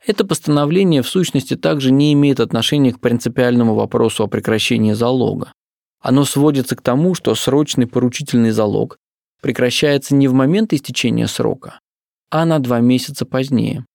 Это 0.07 0.27
постановление 0.27 1.01
в 1.01 1.09
сущности 1.09 1.57
также 1.57 1.91
не 1.91 2.12
имеет 2.12 2.41
отношения 2.41 2.93
к 2.93 3.01
принципиальному 3.01 3.75
вопросу 3.75 4.25
о 4.25 4.29
прекращении 4.29 4.93
залога. 4.93 5.55
Оно 5.99 6.27
сводится 6.27 6.77
к 6.77 6.83
тому, 6.83 7.14
что 7.14 7.35
срочный 7.35 7.87
поручительный 7.87 8.51
залог 8.51 8.99
прекращается 9.41 10.14
не 10.14 10.29
в 10.29 10.35
момент 10.35 10.75
истечения 10.75 11.27
срока, 11.27 11.81
а 12.29 12.45
на 12.45 12.59
два 12.59 12.81
месяца 12.81 13.25
позднее. 13.25 13.87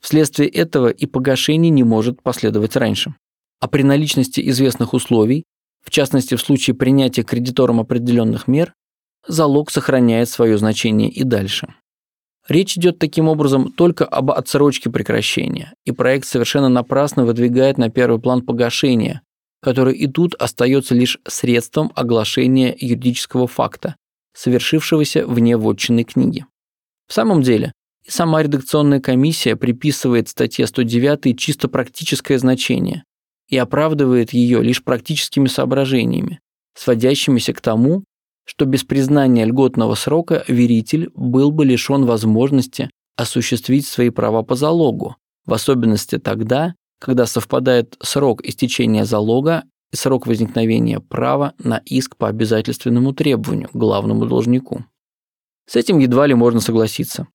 Вследствие 0.00 0.48
этого 0.48 0.88
и 0.88 1.04
погашение 1.04 1.68
не 1.68 1.84
может 1.84 2.22
последовать 2.22 2.74
раньше. 2.76 3.14
А 3.60 3.68
при 3.68 3.82
наличности 3.82 4.40
известных 4.48 4.94
условий, 4.94 5.44
в 5.84 5.90
частности 5.90 6.34
в 6.34 6.40
случае 6.40 6.74
принятия 6.74 7.22
кредитором 7.22 7.80
определенных 7.80 8.48
мер, 8.48 8.74
залог 9.26 9.70
сохраняет 9.70 10.28
свое 10.28 10.58
значение 10.58 11.08
и 11.10 11.24
дальше. 11.24 11.68
Речь 12.48 12.76
идет 12.76 12.98
таким 12.98 13.28
образом 13.28 13.70
только 13.70 14.04
об 14.04 14.30
отсрочке 14.30 14.90
прекращения, 14.90 15.74
и 15.84 15.92
проект 15.92 16.26
совершенно 16.26 16.68
напрасно 16.68 17.24
выдвигает 17.24 17.78
на 17.78 17.90
первый 17.90 18.20
план 18.20 18.42
погашение, 18.42 19.20
которое 19.62 19.94
и 19.94 20.06
тут 20.06 20.34
остается 20.34 20.94
лишь 20.94 21.18
средством 21.28 21.92
оглашения 21.94 22.74
юридического 22.76 23.46
факта, 23.46 23.94
совершившегося 24.34 25.26
вне 25.26 25.56
вотчинной 25.56 26.04
книги. 26.04 26.46
В 27.06 27.12
самом 27.12 27.42
деле, 27.42 27.72
сама 28.06 28.42
редакционная 28.42 29.00
комиссия 29.00 29.54
приписывает 29.54 30.28
статье 30.28 30.66
109 30.66 31.38
чисто 31.38 31.68
практическое 31.68 32.38
значение 32.38 33.04
и 33.50 33.56
оправдывает 33.56 34.32
ее 34.32 34.62
лишь 34.62 34.82
практическими 34.82 35.48
соображениями, 35.48 36.40
сводящимися 36.74 37.52
к 37.52 37.60
тому, 37.60 38.04
что 38.44 38.64
без 38.64 38.84
признания 38.84 39.44
льготного 39.44 39.94
срока 39.94 40.44
веритель 40.48 41.10
был 41.14 41.50
бы 41.50 41.64
лишен 41.64 42.04
возможности 42.06 42.90
осуществить 43.16 43.86
свои 43.86 44.10
права 44.10 44.42
по 44.42 44.54
залогу, 44.54 45.16
в 45.46 45.52
особенности 45.52 46.18
тогда, 46.18 46.74
когда 47.00 47.26
совпадает 47.26 47.96
срок 48.00 48.42
истечения 48.44 49.04
залога 49.04 49.64
и 49.92 49.96
срок 49.96 50.26
возникновения 50.26 51.00
права 51.00 51.54
на 51.58 51.82
иск 51.84 52.16
по 52.16 52.28
обязательственному 52.28 53.12
требованию 53.12 53.68
главному 53.72 54.26
должнику. 54.26 54.84
С 55.66 55.76
этим 55.76 55.98
едва 55.98 56.26
ли 56.26 56.34
можно 56.34 56.60
согласиться. 56.60 57.28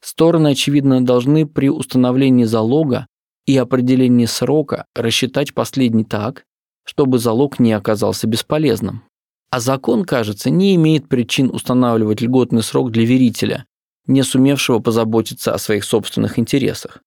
Стороны, 0.00 0.48
очевидно, 0.48 1.04
должны 1.04 1.46
при 1.46 1.68
установлении 1.68 2.44
залога 2.44 3.06
и 3.48 3.56
определении 3.56 4.26
срока 4.26 4.84
рассчитать 4.94 5.54
последний 5.54 6.04
так, 6.04 6.44
чтобы 6.84 7.18
залог 7.18 7.58
не 7.58 7.72
оказался 7.72 8.26
бесполезным. 8.26 9.04
А 9.50 9.58
закон, 9.58 10.04
кажется, 10.04 10.50
не 10.50 10.74
имеет 10.74 11.08
причин 11.08 11.48
устанавливать 11.50 12.20
льготный 12.20 12.62
срок 12.62 12.90
для 12.90 13.06
верителя, 13.06 13.64
не 14.06 14.22
сумевшего 14.22 14.80
позаботиться 14.80 15.54
о 15.54 15.58
своих 15.58 15.84
собственных 15.84 16.38
интересах. 16.38 16.98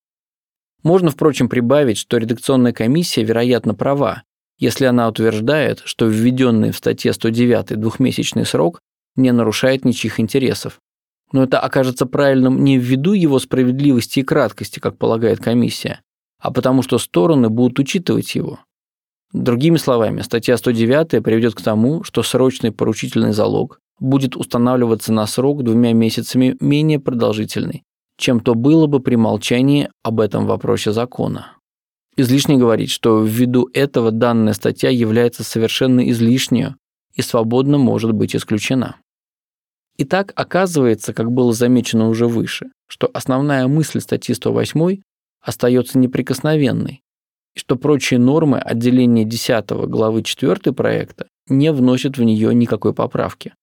Можно, 0.81 1.11
впрочем, 1.11 1.47
прибавить, 1.47 1.99
что 1.99 2.17
редакционная 2.17 2.73
комиссия, 2.73 3.23
вероятно, 3.23 3.75
права, 3.75 4.23
если 4.57 4.85
она 4.85 5.07
утверждает, 5.07 5.83
что 5.85 6.07
введенный 6.07 6.71
в 6.71 6.77
статье 6.77 7.13
109 7.13 7.79
двухмесячный 7.79 8.47
срок 8.47 8.79
не 9.15 9.31
нарушает 9.31 9.85
ничьих 9.85 10.19
интересов. 10.19 10.79
Но 11.33 11.43
это 11.43 11.59
окажется 11.59 12.07
правильным 12.07 12.63
не 12.63 12.79
ввиду 12.79 13.13
его 13.13 13.37
справедливости 13.37 14.21
и 14.21 14.23
краткости, 14.23 14.79
как 14.79 14.97
полагает 14.97 15.39
комиссия, 15.39 16.01
а 16.41 16.51
потому 16.51 16.81
что 16.81 16.97
стороны 16.97 17.49
будут 17.49 17.79
учитывать 17.79 18.35
его. 18.35 18.59
Другими 19.31 19.77
словами, 19.77 20.21
статья 20.21 20.57
109 20.57 21.23
приведет 21.23 21.55
к 21.55 21.61
тому, 21.61 22.03
что 22.03 22.23
срочный 22.23 22.71
поручительный 22.71 23.31
залог 23.31 23.79
будет 23.99 24.35
устанавливаться 24.35 25.13
на 25.13 25.25
срок 25.27 25.63
двумя 25.63 25.93
месяцами 25.93 26.57
менее 26.59 26.99
продолжительный, 26.99 27.83
чем 28.17 28.41
то 28.41 28.55
было 28.55 28.87
бы 28.87 28.99
при 28.99 29.15
молчании 29.15 29.89
об 30.03 30.19
этом 30.19 30.47
вопросе 30.47 30.91
закона. 30.91 31.53
Излишне 32.17 32.57
говорить, 32.57 32.89
что 32.89 33.23
ввиду 33.23 33.69
этого 33.73 34.11
данная 34.11 34.53
статья 34.53 34.89
является 34.89 35.43
совершенно 35.43 36.09
излишней 36.09 36.75
и 37.15 37.21
свободно 37.21 37.77
может 37.77 38.11
быть 38.11 38.35
исключена. 38.35 38.97
Итак, 39.97 40.33
оказывается, 40.35 41.13
как 41.13 41.31
было 41.31 41.53
замечено 41.53 42.09
уже 42.09 42.27
выше, 42.27 42.71
что 42.87 43.09
основная 43.13 43.67
мысль 43.67 44.01
статьи 44.01 44.35
108 44.35 44.97
остается 45.41 45.97
неприкосновенной, 45.97 47.01
и 47.55 47.59
что 47.59 47.75
прочие 47.75 48.19
нормы 48.19 48.59
отделения 48.59 49.25
10 49.25 49.69
главы 49.87 50.23
4 50.23 50.73
проекта 50.73 51.27
не 51.47 51.71
вносят 51.71 52.17
в 52.17 52.23
нее 52.23 52.53
никакой 52.53 52.93
поправки. 52.93 53.53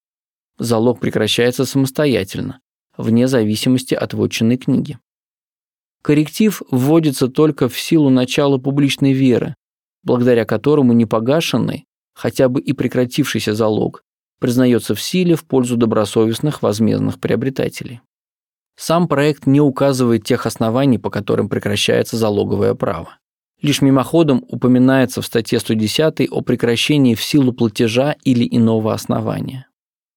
Залог 0.58 1.00
прекращается 1.00 1.64
самостоятельно, 1.64 2.60
вне 2.96 3.28
зависимости 3.28 3.94
от 3.94 4.12
вотчинной 4.14 4.56
книги. 4.56 4.98
Корректив 6.02 6.62
вводится 6.70 7.28
только 7.28 7.68
в 7.68 7.78
силу 7.78 8.10
начала 8.10 8.58
публичной 8.58 9.12
веры, 9.12 9.54
благодаря 10.02 10.44
которому 10.44 10.92
непогашенный, 10.92 11.84
хотя 12.14 12.48
бы 12.48 12.60
и 12.60 12.72
прекратившийся 12.72 13.54
залог, 13.54 14.02
признается 14.40 14.94
в 14.94 15.02
силе 15.02 15.34
в 15.34 15.44
пользу 15.44 15.76
добросовестных 15.76 16.62
возмездных 16.62 17.20
приобретателей. 17.20 18.00
Сам 18.78 19.08
проект 19.08 19.46
не 19.46 19.60
указывает 19.60 20.22
тех 20.22 20.46
оснований, 20.46 20.98
по 20.98 21.10
которым 21.10 21.48
прекращается 21.48 22.16
залоговое 22.16 22.74
право. 22.74 23.18
Лишь 23.60 23.82
мимоходом 23.82 24.44
упоминается 24.46 25.20
в 25.20 25.26
статье 25.26 25.58
110 25.58 26.30
о 26.30 26.42
прекращении 26.42 27.16
в 27.16 27.22
силу 27.22 27.52
платежа 27.52 28.14
или 28.22 28.46
иного 28.48 28.94
основания. 28.94 29.66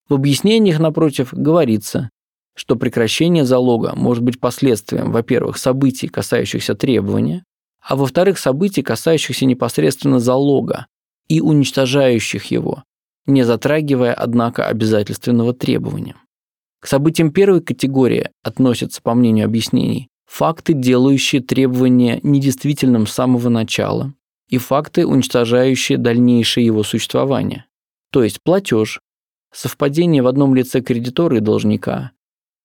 В 0.07 0.13
объяснениях, 0.13 0.77
напротив, 0.77 1.29
говорится, 1.33 2.11
что 2.55 2.75
прекращение 2.75 3.45
залога 3.45 3.93
может 3.95 4.23
быть 4.23 4.39
последствием, 4.39 5.11
во-первых, 5.11 5.57
событий, 5.57 6.07
касающихся 6.07 6.75
требования, 6.75 7.43
а 7.83 7.95
во-вторых, 7.95 8.37
событий, 8.37 8.83
касающихся 8.83 9.47
непосредственно 9.47 10.19
залога 10.19 10.85
и 11.27 11.41
уничтожающих 11.41 12.45
его, 12.51 12.83
не 13.25 13.41
затрагивая, 13.41 14.13
однако, 14.13 14.67
обязательственного 14.67 15.55
требования. 15.55 16.15
К 16.81 16.87
событиям 16.87 17.31
первой 17.31 17.61
категории 17.61 18.31
относятся, 18.43 19.01
по 19.01 19.13
мнению 19.13 19.45
объяснений, 19.45 20.09
факты, 20.25 20.73
делающие 20.73 21.41
требования 21.41 22.19
недействительным 22.23 23.05
с 23.05 23.13
самого 23.13 23.49
начала, 23.49 24.13
и 24.49 24.57
факты, 24.57 25.05
уничтожающие 25.05 25.99
дальнейшее 25.99 26.65
его 26.65 26.83
существование, 26.83 27.65
то 28.11 28.23
есть 28.23 28.41
платеж, 28.43 28.99
совпадение 29.53 30.23
в 30.23 30.27
одном 30.27 30.55
лице 30.55 30.81
кредитора 30.81 31.37
и 31.37 31.39
должника, 31.39 32.11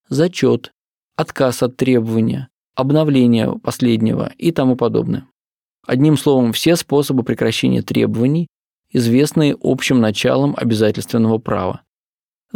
зачет, 0.08 0.72
отказ 1.14 1.62
от 1.62 1.76
требования, 1.76 2.48
обновление 2.74 3.58
последнего 3.58 4.32
и 4.38 4.50
тому 4.50 4.76
подобное. 4.76 5.28
Одним 5.86 6.16
словом, 6.16 6.52
все 6.52 6.76
способы 6.76 7.22
прекращения 7.22 7.82
требований, 7.82 8.48
известные 8.90 9.56
общим 9.60 10.00
началом 10.00 10.54
обязательственного 10.56 11.38
права. 11.38 11.82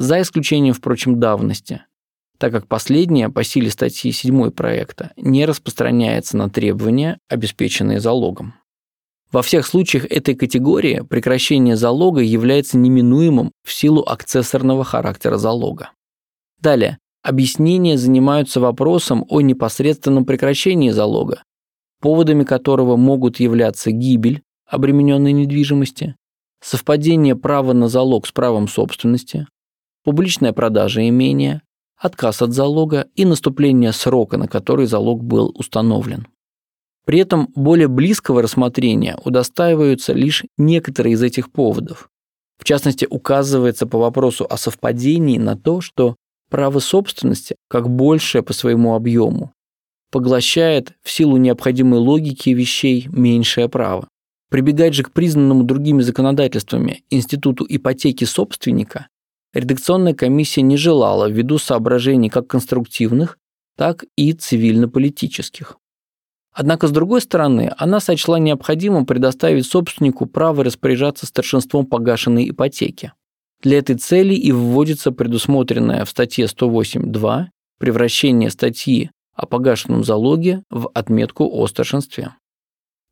За 0.01 0.22
исключением, 0.22 0.72
впрочем, 0.72 1.20
давности, 1.20 1.84
так 2.38 2.53
как 2.53 2.66
последняя 2.66 3.28
по 3.28 3.44
силе 3.44 3.70
статьи 3.70 4.12
7 4.12 4.51
проекта 4.51 5.12
не 5.18 5.44
распространяется 5.44 6.38
на 6.38 6.48
требования, 6.48 7.18
обеспеченные 7.28 8.01
залогом. 8.01 8.55
Во 9.30 9.42
всех 9.42 9.66
случаях 9.66 10.07
этой 10.07 10.34
категории 10.34 11.05
прекращение 11.07 11.76
залога 11.76 12.22
является 12.22 12.78
неминуемым 12.78 13.53
в 13.62 13.70
силу 13.74 14.01
акцессорного 14.01 14.84
характера 14.84 15.36
залога. 15.36 15.90
Далее, 16.62 16.96
объяснения 17.22 17.98
занимаются 17.98 18.59
вопросом 18.59 19.26
о 19.28 19.42
непосредственном 19.42 20.24
прекращении 20.24 20.88
залога, 20.88 21.42
поводами 22.01 22.44
которого 22.44 22.96
могут 22.96 23.38
являться 23.38 23.90
гибель 23.90 24.40
обремененной 24.66 25.32
недвижимости, 25.32 26.16
совпадение 26.62 27.36
права 27.36 27.74
на 27.74 27.88
залог 27.88 28.26
с 28.26 28.32
правом 28.32 28.66
собственности, 28.66 29.46
публичная 30.05 30.53
продажа 30.53 31.09
имения, 31.09 31.62
отказ 31.96 32.42
от 32.42 32.53
залога 32.53 33.07
и 33.14 33.24
наступление 33.24 33.92
срока, 33.92 34.36
на 34.36 34.48
который 34.48 34.86
залог 34.86 35.22
был 35.22 35.53
установлен. 35.55 36.26
При 37.05 37.18
этом 37.18 37.48
более 37.55 37.88
близкого 37.88 38.42
рассмотрения 38.42 39.16
удостаиваются 39.24 40.12
лишь 40.12 40.44
некоторые 40.57 41.14
из 41.14 41.22
этих 41.22 41.51
поводов. 41.51 42.09
В 42.59 42.64
частности, 42.64 43.07
указывается 43.09 43.86
по 43.86 43.98
вопросу 43.98 44.46
о 44.48 44.57
совпадении 44.57 45.38
на 45.38 45.57
то, 45.57 45.80
что 45.80 46.16
право 46.51 46.78
собственности, 46.78 47.57
как 47.68 47.88
большее 47.88 48.42
по 48.42 48.53
своему 48.53 48.94
объему, 48.94 49.53
поглощает 50.11 50.92
в 51.03 51.11
силу 51.11 51.36
необходимой 51.36 52.01
логики 52.01 52.51
вещей 52.51 53.09
меньшее 53.11 53.68
право. 53.68 54.09
Прибегать 54.51 54.94
же 54.94 55.05
к 55.05 55.12
признанному 55.12 55.62
другими 55.62 56.03
законодательствами 56.03 57.05
институту 57.09 57.64
ипотеки 57.68 58.24
собственника 58.24 59.07
редакционная 59.53 60.14
комиссия 60.14 60.62
не 60.62 60.76
желала 60.76 61.28
ввиду 61.28 61.59
соображений 61.59 62.28
как 62.28 62.46
конструктивных, 62.46 63.38
так 63.76 64.05
и 64.16 64.32
цивильно-политических. 64.32 65.76
Однако, 66.53 66.88
с 66.88 66.90
другой 66.90 67.20
стороны, 67.20 67.72
она 67.78 68.01
сочла 68.01 68.38
необходимым 68.38 69.07
предоставить 69.07 69.66
собственнику 69.66 70.26
право 70.26 70.64
распоряжаться 70.64 71.26
старшинством 71.26 71.86
погашенной 71.86 72.51
ипотеки. 72.51 73.12
Для 73.62 73.78
этой 73.78 73.96
цели 73.96 74.34
и 74.34 74.53
вводится 74.53 75.12
предусмотренное 75.12 76.05
в 76.05 76.11
статье 76.11 76.46
108.2 76.46 77.46
превращение 77.78 78.51
статьи 78.51 79.11
о 79.34 79.46
погашенном 79.46 80.05
залоге 80.05 80.62
в 80.70 80.90
отметку 80.92 81.48
о 81.51 81.66
старшинстве. 81.66 82.34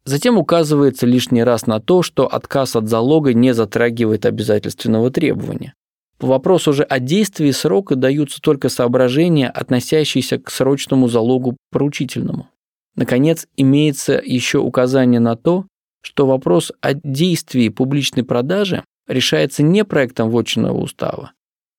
Затем 0.05 0.39
указывается 0.39 1.07
лишний 1.07 1.43
раз 1.45 1.67
на 1.67 1.81
то, 1.81 2.03
что 2.03 2.27
отказ 2.27 2.77
от 2.77 2.89
залога 2.89 3.35
не 3.35 3.53
затрагивает 3.55 4.27
обязательственного 4.27 5.11
требования. 5.11 5.75
По 6.19 6.27
вопросу 6.27 6.73
же 6.73 6.83
о 6.83 6.99
действии 6.99 7.51
срока 7.53 7.95
даются 7.95 8.41
только 8.41 8.69
соображения, 8.69 9.49
относящиеся 9.49 10.39
к 10.39 10.51
срочному 10.51 11.09
залогу 11.09 11.57
поручительному. 11.71 12.49
Наконец, 12.97 13.47
имеется 13.57 14.21
еще 14.25 14.59
указание 14.59 15.21
на 15.21 15.37
то, 15.37 15.67
что 16.03 16.27
вопрос 16.27 16.73
о 16.81 16.95
действии 16.95 17.69
публичной 17.69 18.25
продажи 18.25 18.83
решается 19.07 19.63
не 19.63 19.85
проектом 19.85 20.31
вотчинного 20.31 20.79
устава, 20.79 21.33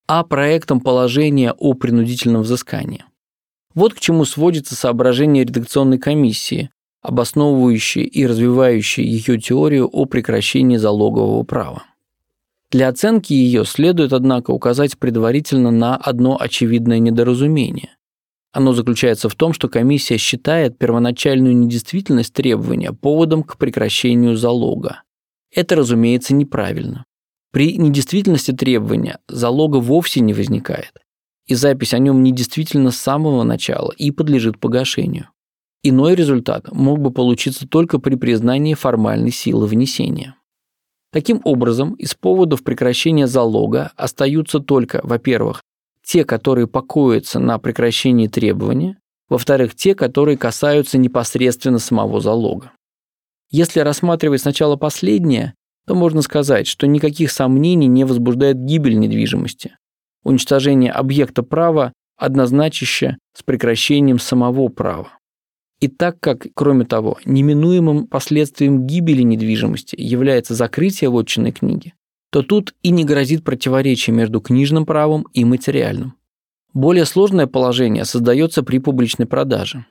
а 0.07 0.23
проектом 0.23 0.79
положения 0.79 1.51
о 1.51 1.73
принудительном 1.73 2.43
взыскании. 2.43 3.03
Вот 3.75 3.93
к 3.93 3.99
чему 3.99 4.23
сводится 4.23 4.75
соображение 4.75 5.43
редакционной 5.43 5.99
комиссии, 5.99 6.69
обосновывающие 7.01 8.05
и 8.05 8.25
развивающие 8.25 9.05
ее 9.05 9.39
теорию 9.39 9.87
о 9.87 10.05
прекращении 10.05 10.77
залогового 10.77 11.43
права. 11.43 11.83
Для 12.71 12.89
оценки 12.89 13.33
ее 13.33 13.65
следует, 13.65 14.13
однако, 14.13 14.51
указать 14.51 14.97
предварительно 14.97 15.71
на 15.71 15.95
одно 15.95 16.37
очевидное 16.39 16.99
недоразумение. 16.99 17.89
Оно 18.51 18.73
заключается 18.73 19.29
в 19.29 19.35
том, 19.35 19.53
что 19.53 19.69
комиссия 19.69 20.17
считает 20.17 20.77
первоначальную 20.77 21.55
недействительность 21.55 22.33
требования 22.33 22.93
поводом 22.93 23.43
к 23.43 23.57
прекращению 23.57 24.37
залога. 24.37 25.03
Это, 25.53 25.75
разумеется, 25.75 26.35
неправильно. 26.35 27.05
При 27.51 27.77
недействительности 27.77 28.51
требования 28.51 29.19
залога 29.27 29.77
вовсе 29.77 30.19
не 30.19 30.33
возникает, 30.33 30.93
и 31.47 31.55
запись 31.55 31.95
о 31.95 31.99
нем 31.99 32.21
недействительна 32.21 32.91
с 32.91 32.97
самого 32.97 33.43
начала 33.43 33.91
и 33.97 34.11
подлежит 34.11 34.59
погашению. 34.59 35.29
Иной 35.81 36.13
результат 36.13 36.71
мог 36.71 36.99
бы 36.99 37.11
получиться 37.11 37.67
только 37.67 37.97
при 37.97 38.15
признании 38.15 38.75
формальной 38.75 39.31
силы 39.31 39.65
внесения. 39.65 40.35
Таким 41.11 41.41
образом, 41.43 41.93
из 41.95 42.13
поводов 42.13 42.63
прекращения 42.63 43.27
залога 43.27 43.91
остаются 43.95 44.59
только, 44.59 45.01
во-первых, 45.03 45.63
те, 46.03 46.23
которые 46.23 46.67
покоятся 46.67 47.39
на 47.39 47.57
прекращении 47.57 48.27
требования, 48.27 48.97
во-вторых, 49.27 49.75
те, 49.75 49.95
которые 49.95 50.37
касаются 50.37 50.97
непосредственно 50.97 51.79
самого 51.79 52.19
залога. 52.19 52.71
Если 53.51 53.79
рассматривать 53.79 54.41
сначала 54.41 54.75
последнее, 54.75 55.55
то 55.87 55.95
можно 55.95 56.21
сказать, 56.21 56.67
что 56.67 56.85
никаких 56.85 57.31
сомнений 57.31 57.87
не 57.87 58.03
возбуждает 58.03 58.57
гибель 58.57 58.99
недвижимости. 58.99 59.75
Уничтожение 60.23 60.91
объекта 60.91 61.41
права 61.41 61.93
однозначище 62.17 63.17
с 63.35 63.41
прекращением 63.41 64.19
самого 64.19 64.67
права. 64.67 65.18
И 65.79 65.87
так 65.87 66.19
как, 66.19 66.47
кроме 66.53 66.85
того, 66.85 67.17
неминуемым 67.25 68.07
последствием 68.07 68.85
гибели 68.85 69.21
недвижимости 69.21 69.95
является 69.97 70.53
закрытие 70.53 71.09
вотчинной 71.09 71.51
книги, 71.51 71.93
то 72.31 72.43
тут 72.43 72.73
и 72.83 72.89
не 72.89 73.05
грозит 73.05 73.43
противоречие 73.43 74.15
между 74.15 74.41
книжным 74.41 74.85
правом 74.85 75.25
и 75.33 75.45
материальным. 75.45 76.15
Более 76.73 77.05
сложное 77.05 77.47
положение 77.47 78.05
создается 78.05 78.61
при 78.61 78.79
публичной 78.79 79.25
продаже. 79.25 79.85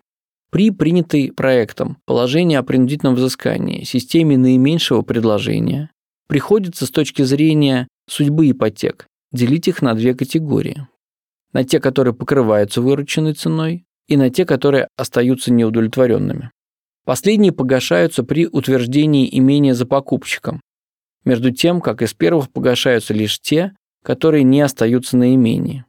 При 0.51 0.71
принятой 0.71 1.33
проектом 1.33 1.99
положение 2.07 2.59
о 2.59 2.63
принудительном 2.63 3.15
взыскании 3.15 3.85
системе 3.85 4.39
наименьшего 4.39 5.03
предложения 5.03 5.91
приходится 6.27 6.87
с 6.87 6.91
точки 6.91 7.23
зрения 7.23 7.89
судьбы 8.09 8.51
ипотек 8.51 9.07
делить 9.33 9.69
их 9.69 9.83
на 9.83 9.95
две 9.95 10.15
категории. 10.15 10.87
На 11.53 11.65
те, 11.65 11.81
которые 11.81 12.15
покрываются 12.15 12.81
вырученной 12.81 13.35
ценой, 13.35 13.85
и 14.09 14.17
на 14.17 14.31
те, 14.31 14.45
которые 14.45 14.89
остаются 14.97 15.53
неудовлетворенными. 15.53 16.51
Последние 17.05 17.53
погашаются 17.53 18.25
при 18.25 18.47
утверждении 18.47 19.29
имения 19.31 19.75
за 19.75 19.87
покупщиком, 19.87 20.61
между 21.25 21.53
тем, 21.53 21.81
как 21.81 22.03
из 22.03 22.15
первых 22.15 22.51
погашаются 22.51 23.15
лишь 23.15 23.39
те, 23.39 23.75
которые 24.03 24.45
не 24.45 24.61
остаются 24.61 25.17
на 25.17 25.35
имении. 25.35 25.85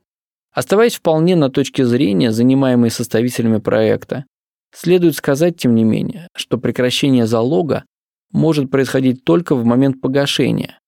Оставаясь 0.51 0.95
вполне 0.95 1.35
на 1.35 1.49
точке 1.49 1.85
зрения, 1.85 2.31
занимаемой 2.31 2.89
составителями 2.89 3.59
проекта, 3.59 4.25
следует 4.73 5.15
сказать, 5.15 5.57
тем 5.57 5.75
не 5.75 5.83
менее, 5.83 6.27
что 6.35 6.57
прекращение 6.57 7.25
залога 7.25 7.85
может 8.31 8.69
происходить 8.69 9.23
только 9.23 9.55
в 9.55 9.63
момент 9.63 10.01
погашения, 10.01 10.79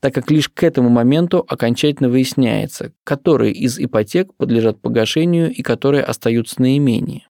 так 0.00 0.14
как 0.14 0.30
лишь 0.30 0.48
к 0.48 0.62
этому 0.62 0.88
моменту 0.88 1.44
окончательно 1.48 2.08
выясняется, 2.08 2.92
которые 3.04 3.52
из 3.52 3.78
ипотек 3.78 4.34
подлежат 4.34 4.80
погашению 4.80 5.52
и 5.52 5.62
которые 5.62 6.02
остаются 6.02 6.60
на 6.60 6.76
имении. 6.76 7.26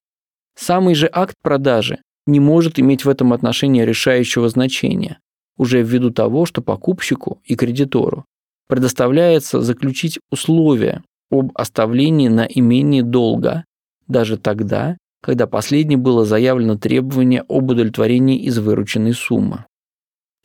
Самый 0.55 0.95
же 0.95 1.09
акт 1.11 1.35
продажи 1.41 1.99
не 2.27 2.39
может 2.39 2.79
иметь 2.79 3.05
в 3.05 3.09
этом 3.09 3.33
отношении 3.33 3.81
решающего 3.81 4.49
значения, 4.49 5.19
уже 5.57 5.81
ввиду 5.81 6.11
того, 6.11 6.45
что 6.45 6.61
покупщику 6.61 7.41
и 7.45 7.55
кредитору 7.55 8.25
предоставляется 8.67 9.61
заключить 9.61 10.19
условия 10.31 11.03
об 11.31 11.51
оставлении 11.55 12.27
на 12.27 12.45
имении 12.45 13.01
долга 13.01 13.65
даже 14.07 14.37
тогда, 14.37 14.97
когда 15.21 15.47
последнее 15.47 15.97
было 15.97 16.25
заявлено 16.25 16.77
требование 16.77 17.43
об 17.47 17.69
удовлетворении 17.69 18.39
из 18.39 18.57
вырученной 18.57 19.13
суммы. 19.13 19.65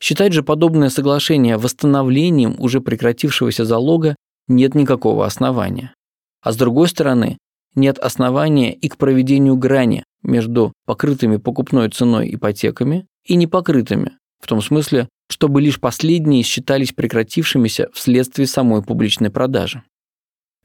Считать 0.07 0.33
же 0.33 0.43
подобное 0.43 0.89
соглашение 0.89 1.57
восстановлением 1.57 2.55
уже 2.59 2.79
прекратившегося 2.79 3.65
залога 3.65 4.15
нет 4.47 4.75
никакого 4.75 5.25
основания. 5.25 5.95
А 6.43 6.51
с 6.51 6.57
другой 6.57 6.89
стороны, 6.89 7.39
нет 7.73 7.97
основания 7.97 8.71
и 8.71 8.87
к 8.87 8.97
проведению 8.97 9.57
грани 9.57 10.03
между 10.21 10.73
покрытыми 10.85 11.37
покупной 11.37 11.89
ценой 11.89 12.35
ипотеками 12.35 13.07
и 13.23 13.35
непокрытыми, 13.35 14.11
в 14.43 14.45
том 14.45 14.61
смысле, 14.61 15.09
чтобы 15.27 15.59
лишь 15.59 15.79
последние 15.79 16.43
считались 16.43 16.93
прекратившимися 16.93 17.89
вследствие 17.91 18.45
самой 18.45 18.83
публичной 18.83 19.31
продажи. 19.31 19.81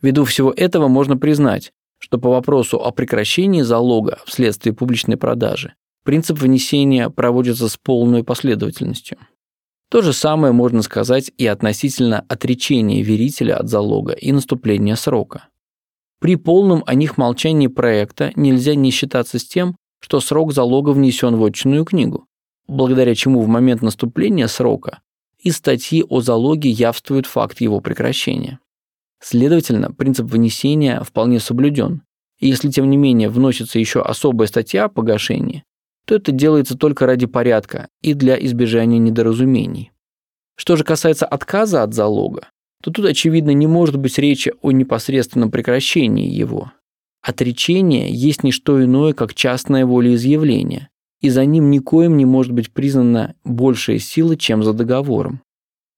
Ввиду 0.03 0.27
всего 0.27 0.53
этого 0.55 0.89
можно 0.89 1.17
признать, 1.17 1.73
что 1.99 2.19
по 2.19 2.29
вопросу 2.29 2.77
о 2.77 2.91
прекращении 2.91 3.63
залога 3.63 4.19
вследствие 4.27 4.75
публичной 4.75 5.17
продажи 5.17 5.73
принцип 6.05 6.39
внесения 6.39 7.11
проводится 7.11 7.69
с 7.69 7.77
полной 7.77 8.25
последовательностью. 8.25 9.19
То 9.91 10.03
же 10.03 10.13
самое 10.13 10.53
можно 10.53 10.83
сказать 10.83 11.33
и 11.37 11.47
относительно 11.47 12.25
отречения 12.29 13.03
верителя 13.03 13.57
от 13.57 13.69
залога 13.69 14.13
и 14.13 14.31
наступления 14.31 14.95
срока. 14.95 15.49
При 16.21 16.37
полном 16.37 16.85
о 16.87 16.95
них 16.95 17.17
молчании 17.17 17.67
проекта 17.67 18.33
нельзя 18.37 18.75
не 18.75 18.91
считаться 18.91 19.39
с 19.39 19.45
тем, 19.45 19.77
что 20.01 20.21
срок 20.21 20.53
залога 20.53 20.91
внесен 20.91 21.37
в 21.37 21.45
отчинную 21.45 21.85
книгу, 21.85 22.27
благодаря 22.69 23.15
чему 23.15 23.41
в 23.43 23.49
момент 23.49 23.83
наступления 23.83 24.47
срока 24.47 25.01
из 25.43 25.57
статьи 25.57 26.05
о 26.09 26.21
залоге 26.21 26.71
явствует 26.71 27.27
факт 27.27 27.61
его 27.61 27.81
прекращения. 27.81 28.61
Следовательно, 29.23 29.91
принцип 29.91 30.27
вынесения 30.27 31.03
вполне 31.03 31.41
соблюден. 31.41 32.03
И 32.39 32.49
если, 32.49 32.71
тем 32.71 32.89
не 32.89 32.97
менее, 32.97 33.29
вносится 33.29 33.79
еще 33.79 34.01
особая 34.01 34.49
статья 34.49 34.85
о 34.85 34.89
погашении, 34.89 35.65
то 36.11 36.17
это 36.17 36.33
делается 36.33 36.77
только 36.77 37.07
ради 37.07 37.27
порядка 37.27 37.87
и 38.03 38.15
для 38.15 38.35
избежания 38.35 38.99
недоразумений. 38.99 39.93
Что 40.57 40.75
же 40.75 40.83
касается 40.83 41.25
отказа 41.25 41.85
от 41.85 41.95
залога, 41.95 42.49
то 42.83 42.91
тут, 42.91 43.05
очевидно, 43.07 43.53
не 43.53 43.69
может 43.69 43.97
быть 43.97 44.19
речи 44.19 44.53
о 44.61 44.73
непосредственном 44.73 45.53
прекращении 45.53 46.29
его. 46.29 46.73
Отречение 47.23 48.11
есть 48.11 48.43
не 48.43 48.51
что 48.51 48.85
иное, 48.85 49.13
как 49.13 49.35
частное 49.35 49.87
волеизъявление, 49.87 50.89
и 51.21 51.29
за 51.29 51.45
ним 51.45 51.71
никоим 51.71 52.17
не 52.17 52.25
может 52.25 52.51
быть 52.51 52.73
признана 52.73 53.37
большая 53.45 54.01
сила, 54.01 54.37
чем 54.37 54.65
за 54.65 54.73
договором. 54.73 55.43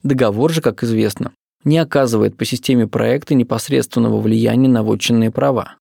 Договор 0.03 0.53
же, 0.53 0.61
как 0.61 0.85
известно, 0.85 1.33
не 1.65 1.79
оказывает 1.79 2.37
по 2.37 2.45
системе 2.45 2.87
проекта 2.87 3.35
непосредственного 3.35 4.21
влияния 4.21 4.69
на 4.69 4.83
вотчинные 4.83 5.31
права. 5.31 5.77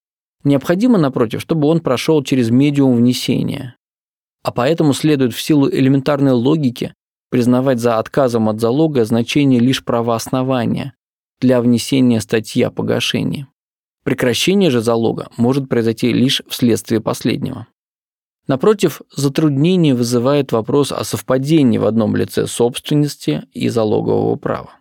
Необходимо, 0.46 0.98
напротив, 0.98 1.42
чтобы 1.42 1.68
он 1.68 1.82
прошел 1.82 2.24
через 2.24 2.50
медиум 2.50 2.96
внесения. 2.96 3.76
А 4.44 4.52
поэтому 4.52 4.94
следует 4.94 5.34
в 5.34 5.42
силу 5.42 5.70
элементарной 5.70 6.32
логики 6.32 6.94
признавать 7.30 7.80
за 7.80 7.98
отказом 7.98 8.50
от 8.50 8.60
залога 8.60 9.06
значение 9.06 9.60
лишь 9.60 9.84
правоооснования 9.84 10.94
для 11.40 11.62
внесения 11.62 12.20
статьи 12.20 12.62
о 12.64 12.72
погашении. 12.72 13.48
Прекращение 14.04 14.72
же 14.72 14.82
залога 14.82 15.30
может 15.38 15.70
произойти 15.70 16.12
лишь 16.12 16.42
вследствие 16.50 17.02
последнего. 17.02 17.68
Напротив, 18.48 19.02
затруднение 19.16 19.94
вызывает 19.94 20.52
вопрос 20.52 20.92
о 20.92 21.04
совпадении 21.04 21.78
в 21.78 21.86
одном 21.86 22.16
лице 22.16 22.48
собственности 22.48 23.44
и 23.54 23.70
залогового 23.70 24.36
права. 24.36 24.72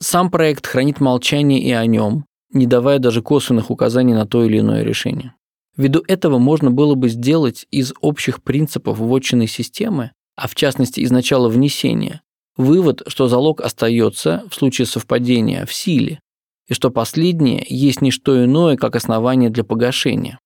Сам 0.00 0.30
проект 0.30 0.66
хранит 0.66 1.00
молчание 1.00 1.60
и 1.60 1.72
о 1.72 1.84
нем, 1.86 2.24
не 2.52 2.66
давая 2.66 2.98
даже 2.98 3.22
косвенных 3.22 3.70
указаний 3.70 4.14
на 4.14 4.26
то 4.26 4.44
или 4.44 4.60
иное 4.60 4.82
решение. 4.82 5.34
Ввиду 5.76 6.02
этого 6.06 6.38
можно 6.38 6.70
было 6.70 6.94
бы 6.94 7.08
сделать 7.08 7.66
из 7.70 7.92
общих 8.00 8.42
принципов 8.42 8.98
вотчинной 8.98 9.46
системы 9.46 10.12
а 10.36 10.48
в 10.48 10.54
частности 10.54 11.00
из 11.00 11.10
начала 11.10 11.48
внесения, 11.48 12.22
вывод, 12.56 13.02
что 13.06 13.28
залог 13.28 13.60
остается 13.60 14.44
в 14.50 14.54
случае 14.54 14.86
совпадения 14.86 15.66
в 15.66 15.72
силе, 15.72 16.20
и 16.68 16.74
что 16.74 16.90
последнее 16.90 17.64
есть 17.68 18.00
не 18.00 18.10
что 18.10 18.44
иное, 18.44 18.76
как 18.76 18.96
основание 18.96 19.50
для 19.50 19.64
погашения. 19.64 20.38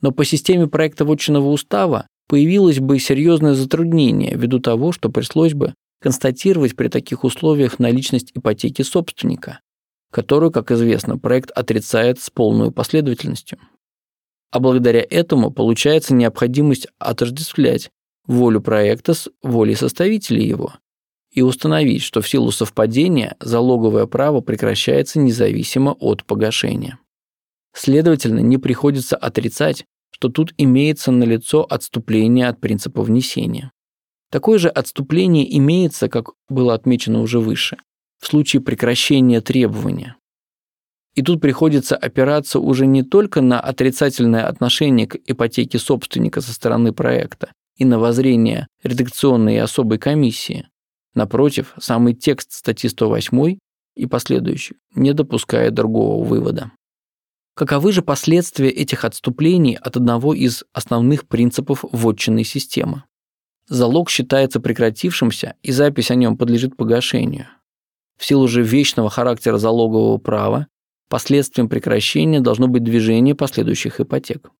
Но 0.00 0.10
по 0.12 0.24
системе 0.24 0.66
проекта 0.66 1.04
вотчинного 1.04 1.48
устава 1.48 2.06
появилось 2.28 2.80
бы 2.80 2.98
серьезное 2.98 3.54
затруднение 3.54 4.34
ввиду 4.36 4.58
того, 4.58 4.92
что 4.92 5.08
пришлось 5.08 5.54
бы 5.54 5.74
констатировать 6.00 6.74
при 6.74 6.88
таких 6.88 7.24
условиях 7.24 7.78
наличность 7.78 8.32
ипотеки 8.34 8.82
собственника, 8.82 9.60
которую, 10.10 10.50
как 10.50 10.72
известно, 10.72 11.16
проект 11.16 11.52
отрицает 11.52 12.20
с 12.20 12.28
полной 12.28 12.72
последовательностью. 12.72 13.58
А 14.52 14.60
благодаря 14.60 15.04
этому 15.08 15.50
получается 15.50 16.14
необходимость 16.14 16.86
отождествлять 16.98 17.90
волю 18.26 18.60
проекта 18.60 19.14
с 19.14 19.28
волей 19.42 19.74
составителей 19.74 20.46
его 20.46 20.74
и 21.32 21.40
установить, 21.40 22.02
что 22.02 22.20
в 22.20 22.28
силу 22.28 22.52
совпадения 22.52 23.36
залоговое 23.40 24.06
право 24.06 24.42
прекращается 24.42 25.18
независимо 25.18 25.92
от 25.98 26.24
погашения. 26.24 26.98
Следовательно, 27.74 28.40
не 28.40 28.58
приходится 28.58 29.16
отрицать, 29.16 29.86
что 30.10 30.28
тут 30.28 30.52
имеется 30.58 31.10
налицо 31.10 31.66
отступление 31.68 32.48
от 32.48 32.60
принципа 32.60 33.02
внесения. 33.02 33.72
Такое 34.30 34.58
же 34.58 34.68
отступление 34.68 35.56
имеется, 35.56 36.08
как 36.08 36.32
было 36.50 36.74
отмечено 36.74 37.22
уже 37.22 37.40
выше, 37.40 37.78
в 38.20 38.26
случае 38.26 38.60
прекращения 38.60 39.40
требования. 39.40 40.16
И 41.14 41.22
тут 41.22 41.40
приходится 41.40 41.96
опираться 41.96 42.58
уже 42.58 42.86
не 42.86 43.02
только 43.02 43.42
на 43.42 43.60
отрицательное 43.60 44.46
отношение 44.46 45.06
к 45.06 45.16
ипотеке 45.26 45.78
собственника 45.78 46.40
со 46.40 46.52
стороны 46.52 46.92
проекта, 46.92 47.52
и 47.76 47.84
на 47.84 47.98
воззрение 47.98 48.66
редакционной 48.82 49.56
и 49.56 49.58
особой 49.58 49.98
комиссии. 49.98 50.68
Напротив, 51.14 51.74
самый 51.78 52.14
текст 52.14 52.52
статьи 52.52 52.88
108 52.88 53.58
и 53.96 54.06
последующих 54.06 54.76
не 54.94 55.12
допускает 55.12 55.74
другого 55.74 56.24
вывода. 56.24 56.72
Каковы 57.54 57.92
же 57.92 58.00
последствия 58.00 58.70
этих 58.70 59.04
отступлений 59.04 59.74
от 59.74 59.98
одного 59.98 60.32
из 60.32 60.64
основных 60.72 61.28
принципов 61.28 61.84
вотчинной 61.92 62.44
системы? 62.44 63.04
Залог 63.68 64.08
считается 64.08 64.58
прекратившимся, 64.58 65.56
и 65.62 65.70
запись 65.70 66.10
о 66.10 66.14
нем 66.14 66.38
подлежит 66.38 66.76
погашению. 66.76 67.48
В 68.16 68.24
силу 68.24 68.48
же 68.48 68.62
вечного 68.62 69.10
характера 69.10 69.58
залогового 69.58 70.16
права, 70.16 70.66
последствием 71.12 71.68
прекращения 71.68 72.40
должно 72.40 72.68
быть 72.68 72.84
движение 72.84 73.34
последующих 73.34 74.00
ипотек. 74.00 74.50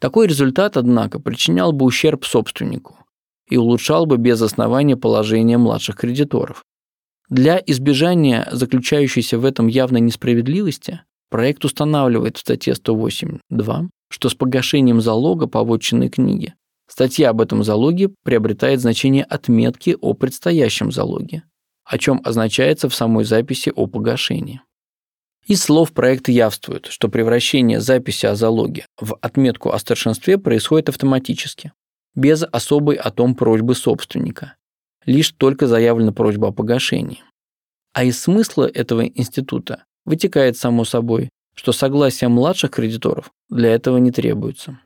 Такой 0.00 0.26
результат, 0.26 0.76
однако, 0.76 1.20
причинял 1.20 1.70
бы 1.70 1.86
ущерб 1.86 2.24
собственнику 2.24 2.96
и 3.48 3.56
улучшал 3.56 4.04
бы 4.04 4.16
без 4.16 4.42
основания 4.42 4.96
положение 4.96 5.56
младших 5.56 5.94
кредиторов. 5.94 6.64
Для 7.28 7.62
избежания 7.64 8.48
заключающейся 8.50 9.38
в 9.38 9.44
этом 9.44 9.68
явной 9.68 10.00
несправедливости 10.00 11.02
проект 11.30 11.64
устанавливает 11.64 12.38
в 12.38 12.40
статье 12.40 12.72
108.2, 12.72 13.88
что 14.10 14.28
с 14.28 14.34
погашением 14.34 15.00
залога 15.00 15.46
по 15.46 15.62
вотчинной 15.62 16.08
книге 16.08 16.54
статья 16.88 17.30
об 17.30 17.40
этом 17.40 17.62
залоге 17.62 18.10
приобретает 18.24 18.80
значение 18.80 19.22
отметки 19.22 19.96
о 20.00 20.14
предстоящем 20.14 20.90
залоге, 20.90 21.44
о 21.84 21.98
чем 21.98 22.20
означается 22.24 22.88
в 22.88 22.94
самой 22.96 23.24
записи 23.24 23.72
о 23.72 23.86
погашении. 23.86 24.60
Из 25.46 25.62
слов 25.62 25.92
проекта 25.92 26.32
явствует, 26.32 26.86
что 26.86 27.08
превращение 27.08 27.78
записи 27.78 28.24
о 28.24 28.34
залоге 28.34 28.86
в 28.98 29.18
отметку 29.20 29.72
о 29.72 29.78
старшинстве 29.78 30.38
происходит 30.38 30.88
автоматически, 30.88 31.72
без 32.14 32.44
особой 32.44 32.96
о 32.96 33.10
том 33.10 33.34
просьбы 33.34 33.74
собственника. 33.74 34.54
Лишь 35.04 35.32
только 35.32 35.66
заявлена 35.66 36.12
просьба 36.12 36.48
о 36.48 36.52
погашении. 36.52 37.22
А 37.92 38.04
из 38.04 38.20
смысла 38.20 38.64
этого 38.64 39.06
института 39.06 39.84
вытекает 40.06 40.56
само 40.56 40.86
собой, 40.86 41.28
что 41.54 41.72
согласие 41.72 42.28
младших 42.28 42.70
кредиторов 42.70 43.30
для 43.50 43.74
этого 43.74 43.98
не 43.98 44.12
требуется. 44.12 44.78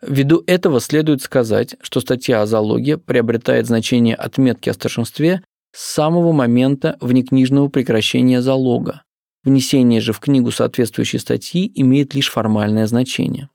Ввиду 0.00 0.42
этого 0.46 0.80
следует 0.80 1.20
сказать, 1.20 1.76
что 1.82 2.00
статья 2.00 2.40
о 2.40 2.46
залоге 2.46 2.96
приобретает 2.96 3.66
значение 3.66 4.14
отметки 4.14 4.70
о 4.70 4.74
старшинстве 4.74 5.42
с 5.72 5.84
самого 5.84 6.32
момента 6.32 6.96
внекнижного 7.00 7.68
прекращения 7.68 8.40
залога, 8.40 9.02
Внесение 9.46 10.00
же 10.00 10.12
в 10.12 10.18
книгу 10.18 10.50
соответствующей 10.50 11.18
статьи 11.18 11.70
имеет 11.76 12.14
лишь 12.16 12.32
формальное 12.32 12.88
значение. 12.88 13.48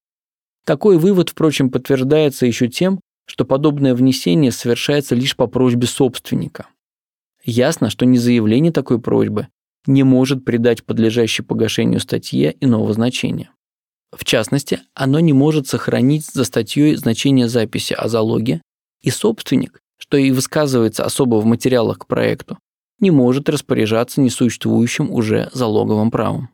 Такой 0.66 0.98
вывод, 0.98 1.30
впрочем, 1.30 1.70
подтверждается 1.70 2.46
еще 2.46 2.70
тем, 2.70 3.02
что 3.26 3.44
подобное 3.44 3.94
внесение 3.94 4.54
совершается 4.54 5.16
лишь 5.16 5.36
по 5.36 5.48
просьбе 5.48 5.88
собственника. 5.88 6.68
Ясно, 7.44 7.90
что 7.90 8.06
незаявление 8.06 8.72
такой 8.72 9.02
просьбы 9.02 9.50
не 9.86 10.04
может 10.04 10.46
придать 10.46 10.86
подлежащей 10.86 11.44
погашению 11.44 12.00
статье 12.00 12.56
иного 12.62 12.94
значения. 12.94 13.52
В 14.16 14.24
частности, 14.24 14.80
оно 14.94 15.20
не 15.20 15.34
может 15.34 15.68
сохранить 15.68 16.26
за 16.26 16.46
статьей 16.46 16.96
значение 16.96 17.50
записи 17.50 17.92
о 17.92 18.08
залоге, 18.08 18.62
и 19.02 19.10
собственник, 19.10 19.82
что 19.98 20.16
и 20.16 20.32
высказывается 20.32 21.04
особо 21.04 21.36
в 21.36 21.46
материалах 21.46 21.98
к 21.98 22.08
проекту, 22.08 22.58
не 23.02 23.12
может 23.12 23.50
распоряжаться 23.50 24.22
несуществующим 24.22 25.12
уже 25.12 25.50
залоговым 25.54 26.12
правом. 26.12 26.50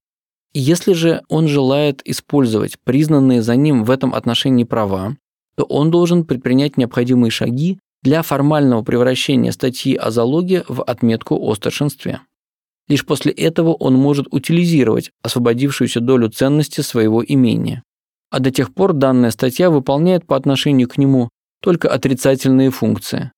Если 0.54 0.94
же 0.94 1.22
он 1.30 1.48
желает 1.48 2.02
использовать 2.06 2.80
признанные 2.84 3.42
за 3.42 3.56
ним 3.56 3.84
в 3.84 3.92
этом 3.92 4.16
отношении 4.16 4.64
права, 4.64 5.18
то 5.56 5.64
он 5.66 5.92
должен 5.92 6.26
предпринять 6.26 6.78
необходимые 6.78 7.32
шаги 7.32 7.80
для 8.02 8.22
формального 8.22 8.84
превращения 8.84 9.52
статьи 9.52 9.96
о 9.96 10.12
залоге 10.12 10.64
в 10.68 10.84
отметку 10.84 11.38
о 11.40 11.56
старшинстве. 11.56 12.22
Лишь 12.88 13.06
после 13.06 13.32
этого 13.34 13.74
он 13.74 13.96
может 13.96 14.28
утилизировать 14.32 15.12
освободившуюся 15.22 16.00
долю 16.00 16.30
ценности 16.30 16.82
своего 16.82 17.24
имения. 17.24 17.84
А 18.30 18.40
до 18.40 18.52
тех 18.52 18.74
пор 18.74 18.94
данная 18.94 19.32
статья 19.32 19.70
выполняет 19.70 20.26
по 20.26 20.36
отношению 20.36 20.88
к 20.88 20.98
нему 20.98 21.30
только 21.62 21.90
отрицательные 21.90 22.72
функции, 22.72 23.32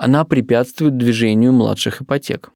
она 0.00 0.24
препятствует 0.24 0.96
движению 0.96 1.52
младших 1.52 2.00
ипотек. 2.00 2.52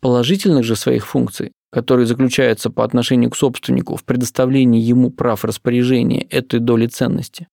Положительных 0.00 0.62
же 0.62 0.76
своих 0.76 1.08
функций, 1.08 1.50
которые 1.72 2.06
заключаются 2.06 2.70
по 2.70 2.84
отношению 2.84 3.30
к 3.30 3.36
собственнику 3.36 3.96
в 3.96 4.04
предоставлении 4.04 4.80
ему 4.80 5.10
прав 5.10 5.44
распоряжения 5.44 6.22
этой 6.30 6.60
доли 6.60 6.86
ценности, 6.86 7.48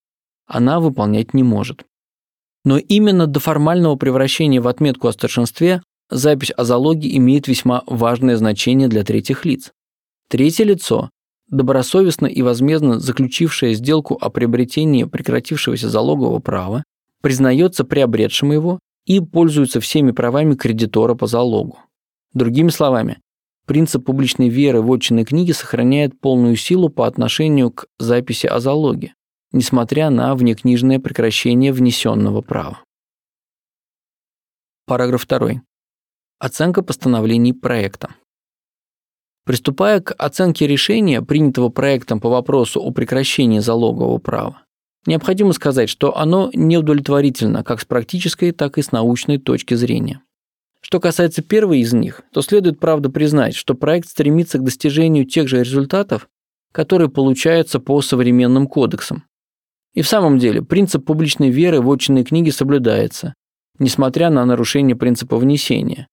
она 0.46 0.80
выполнять 0.80 1.34
не 1.34 1.42
может. 1.42 1.86
Но 2.66 2.78
именно 2.78 3.26
до 3.26 3.40
формального 3.40 3.96
превращения 3.96 4.62
в 4.62 4.68
отметку 4.68 5.08
о 5.08 5.14
старшинстве 5.14 5.82
запись 6.12 6.52
о 6.56 6.64
залоге 6.64 7.18
имеет 7.18 7.48
весьма 7.48 7.82
важное 7.88 8.38
значение 8.38 8.88
для 8.90 9.04
третьих 9.04 9.44
лиц. 9.44 9.72
Третье 10.30 10.66
лицо, 10.66 11.10
добросовестно 11.50 12.28
и 12.28 12.44
возмездно 12.44 13.00
заключившее 13.00 13.74
сделку 13.74 14.20
о 14.22 14.30
приобретении 14.30 15.04
прекратившегося 15.04 15.90
залогового 15.90 16.38
права, 16.38 16.84
признается 17.24 17.86
приобретшим 17.86 18.52
его 18.52 18.78
и 19.06 19.20
пользуются 19.20 19.80
всеми 19.80 20.12
правами 20.12 20.56
кредитора 20.56 21.16
по 21.16 21.28
залогу. 21.28 21.80
Другими 22.34 22.70
словами, 22.70 23.20
принцип 23.66 24.06
публичной 24.06 24.50
веры 24.50 24.82
в 24.82 24.92
отчинной 24.92 25.26
книге 25.26 25.54
сохраняет 25.54 26.20
полную 26.20 26.56
силу 26.56 26.90
по 26.90 27.08
отношению 27.08 27.72
к 27.72 27.86
записи 28.00 28.48
о 28.48 28.60
залоге, 28.60 29.14
несмотря 29.52 30.10
на 30.10 30.36
внекнижное 30.36 31.00
прекращение 31.00 31.72
внесенного 31.72 32.42
права. 32.42 32.82
Параграф 34.86 35.26
2. 35.28 35.62
Оценка 36.40 36.84
постановлений 36.84 37.54
проекта. 37.54 38.10
Приступая 39.46 40.02
к 40.02 40.12
оценке 40.18 40.66
решения, 40.68 41.22
принятого 41.22 41.70
проектом 41.70 42.20
по 42.20 42.30
вопросу 42.30 42.82
о 42.82 42.92
прекращении 42.92 43.60
залогового 43.60 44.18
права, 44.18 44.65
необходимо 45.06 45.54
сказать, 45.54 45.90
что 45.90 46.18
оно 46.18 46.50
неудовлетворительно 46.54 47.64
как 47.64 47.82
с 47.82 47.86
практической, 47.86 48.52
так 48.52 48.78
и 48.78 48.82
с 48.82 48.92
научной 48.92 49.38
точки 49.38 49.74
зрения. 49.74 50.22
Что 50.82 51.00
касается 51.00 51.42
первой 51.42 51.80
из 51.80 51.94
них, 51.94 52.22
то 52.32 52.42
следует 52.42 52.80
правда 52.80 53.10
признать, 53.10 53.56
что 53.56 53.74
проект 53.74 54.08
стремится 54.08 54.60
к 54.60 54.64
достижению 54.64 55.26
тех 55.26 55.48
же 55.48 55.60
результатов, 55.60 56.28
которые 56.72 57.10
получаются 57.10 57.80
по 57.80 58.02
современным 58.02 58.68
кодексам. 58.68 59.24
И 59.96 60.02
в 60.02 60.08
самом 60.08 60.38
деле 60.38 60.62
принцип 60.62 61.06
публичной 61.06 61.50
веры 61.50 61.82
в 61.82 61.90
отчинной 61.90 62.24
книге 62.24 62.52
соблюдается, 62.52 63.34
несмотря 63.80 64.30
на 64.30 64.46
нарушение 64.46 64.96
принципа 64.96 65.38
внесения. 65.38 66.08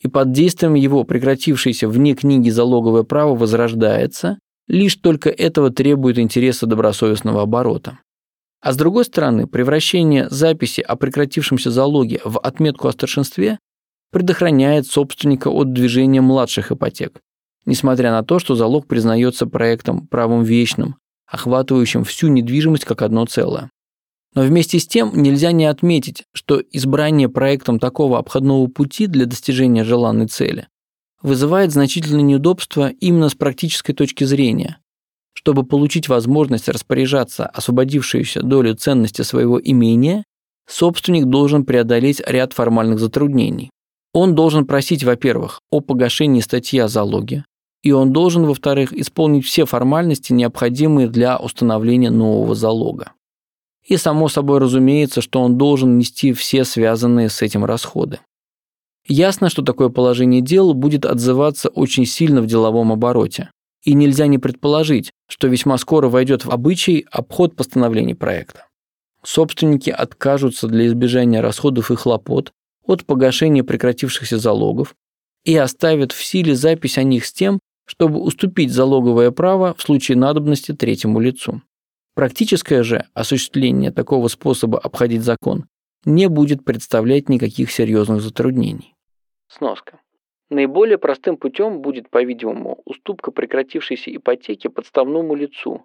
И 0.00 0.08
под 0.08 0.32
действием 0.32 0.74
его 0.74 1.04
прекратившееся 1.04 1.88
вне 1.88 2.14
книги 2.14 2.48
залоговое 2.48 3.02
право 3.02 3.34
возрождается, 3.34 4.38
лишь 4.68 4.96
только 4.96 5.30
этого 5.30 5.70
требует 5.70 6.18
интереса 6.18 6.66
добросовестного 6.66 7.42
оборота. 7.42 7.98
А 8.64 8.72
с 8.72 8.76
другой 8.78 9.04
стороны, 9.04 9.46
превращение 9.46 10.26
записи 10.30 10.80
о 10.80 10.96
прекратившемся 10.96 11.70
залоге 11.70 12.22
в 12.24 12.38
отметку 12.38 12.88
о 12.88 12.92
старшинстве 12.92 13.58
предохраняет 14.10 14.86
собственника 14.86 15.48
от 15.48 15.74
движения 15.74 16.22
младших 16.22 16.72
ипотек, 16.72 17.20
несмотря 17.66 18.10
на 18.10 18.22
то, 18.22 18.38
что 18.38 18.54
залог 18.54 18.86
признается 18.86 19.46
проектом 19.46 20.06
правом 20.06 20.44
вечным, 20.44 20.96
охватывающим 21.26 22.04
всю 22.04 22.28
недвижимость 22.28 22.86
как 22.86 23.02
одно 23.02 23.26
целое. 23.26 23.70
Но 24.34 24.40
вместе 24.40 24.78
с 24.78 24.86
тем 24.86 25.12
нельзя 25.14 25.52
не 25.52 25.66
отметить, 25.66 26.24
что 26.32 26.62
избрание 26.72 27.28
проектом 27.28 27.78
такого 27.78 28.18
обходного 28.18 28.66
пути 28.68 29.08
для 29.08 29.26
достижения 29.26 29.84
желанной 29.84 30.26
цели 30.26 30.68
вызывает 31.20 31.70
значительные 31.70 32.22
неудобства 32.22 32.88
именно 32.88 33.28
с 33.28 33.34
практической 33.34 33.92
точки 33.92 34.24
зрения. 34.24 34.78
Чтобы 35.34 35.64
получить 35.64 36.08
возможность 36.08 36.68
распоряжаться 36.68 37.46
освободившуюся 37.46 38.42
долю 38.42 38.74
ценности 38.74 39.22
своего 39.22 39.60
имения, 39.60 40.24
собственник 40.66 41.26
должен 41.26 41.64
преодолеть 41.64 42.22
ряд 42.26 42.52
формальных 42.52 42.98
затруднений. 42.98 43.70
Он 44.12 44.34
должен 44.34 44.64
просить, 44.64 45.02
во-первых, 45.02 45.60
о 45.70 45.80
погашении 45.80 46.40
статьи 46.40 46.78
о 46.78 46.88
залоге, 46.88 47.44
и 47.82 47.90
он 47.90 48.12
должен, 48.12 48.46
во-вторых, 48.46 48.92
исполнить 48.92 49.44
все 49.44 49.66
формальности, 49.66 50.32
необходимые 50.32 51.08
для 51.08 51.36
установления 51.36 52.10
нового 52.10 52.54
залога. 52.54 53.12
И 53.86 53.96
само 53.98 54.28
собой 54.28 54.60
разумеется, 54.60 55.20
что 55.20 55.42
он 55.42 55.58
должен 55.58 55.98
нести 55.98 56.32
все 56.32 56.64
связанные 56.64 57.28
с 57.28 57.42
этим 57.42 57.64
расходы. 57.64 58.20
Ясно, 59.06 59.50
что 59.50 59.62
такое 59.62 59.90
положение 59.90 60.40
дел 60.40 60.72
будет 60.72 61.04
отзываться 61.04 61.68
очень 61.68 62.06
сильно 62.06 62.40
в 62.40 62.46
деловом 62.46 62.92
обороте. 62.92 63.50
И 63.84 63.94
нельзя 63.94 64.26
не 64.26 64.38
предположить, 64.38 65.12
что 65.28 65.46
весьма 65.46 65.78
скоро 65.78 66.08
войдет 66.08 66.44
в 66.44 66.50
обычай 66.50 67.06
обход 67.10 67.54
постановлений 67.54 68.14
проекта. 68.14 68.66
Собственники 69.22 69.90
откажутся 69.90 70.68
для 70.68 70.86
избежания 70.86 71.40
расходов 71.40 71.90
и 71.90 71.96
хлопот 71.96 72.52
от 72.86 73.04
погашения 73.04 73.62
прекратившихся 73.62 74.38
залогов 74.38 74.94
и 75.44 75.56
оставят 75.56 76.12
в 76.12 76.24
силе 76.24 76.54
запись 76.54 76.98
о 76.98 77.02
них 77.02 77.26
с 77.26 77.32
тем, 77.32 77.60
чтобы 77.86 78.20
уступить 78.20 78.72
залоговое 78.72 79.30
право 79.30 79.74
в 79.74 79.82
случае 79.82 80.16
надобности 80.16 80.72
третьему 80.72 81.20
лицу. 81.20 81.62
Практическое 82.14 82.82
же 82.82 83.06
осуществление 83.12 83.90
такого 83.90 84.28
способа 84.28 84.78
обходить 84.78 85.22
закон 85.22 85.66
не 86.04 86.28
будет 86.28 86.64
представлять 86.64 87.28
никаких 87.28 87.70
серьезных 87.70 88.20
затруднений. 88.20 88.94
Сноска. 89.48 90.00
Наиболее 90.54 90.98
простым 90.98 91.36
путем 91.36 91.80
будет, 91.80 92.08
по-видимому, 92.10 92.80
уступка 92.84 93.32
прекратившейся 93.32 94.14
ипотеки 94.14 94.68
подставному 94.68 95.34
лицу, 95.34 95.84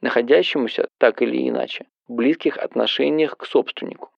находящемуся, 0.00 0.88
так 0.98 1.22
или 1.22 1.48
иначе, 1.48 1.86
в 2.08 2.14
близких 2.14 2.58
отношениях 2.58 3.36
к 3.36 3.46
собственнику. 3.46 4.10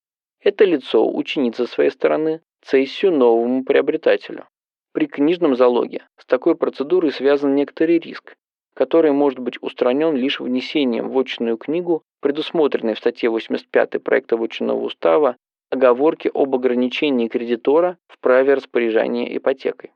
Это 0.43 0.65
лицо 0.65 1.07
учинит 1.07 1.57
со 1.57 1.67
своей 1.67 1.91
стороны 1.91 2.41
цессию 2.63 3.13
новому 3.13 3.63
приобретателю. 3.63 4.47
При 4.95 5.07
книжном 5.07 5.55
залоге 5.55 6.07
с 6.17 6.25
такой 6.25 6.57
процедурой 6.57 7.13
связан 7.13 7.55
некоторый 7.55 7.99
риск, 7.99 8.37
который 8.73 9.13
может 9.13 9.39
быть 9.39 9.63
устранен 9.63 10.17
лишь 10.17 10.41
внесением 10.41 11.11
в 11.11 11.19
отчинную 11.19 11.59
книгу, 11.59 12.05
предусмотренной 12.23 12.95
в 12.95 12.99
статье 12.99 13.29
85 13.29 14.03
проекта 14.03 14.39
вотчинного 14.39 14.81
устава, 14.81 15.37
оговорки 15.71 16.31
об 16.35 16.55
ограничении 16.55 17.29
кредитора 17.29 17.97
в 18.09 18.19
праве 18.19 18.55
распоряжения 18.55 19.37
ипотекой. 19.37 19.93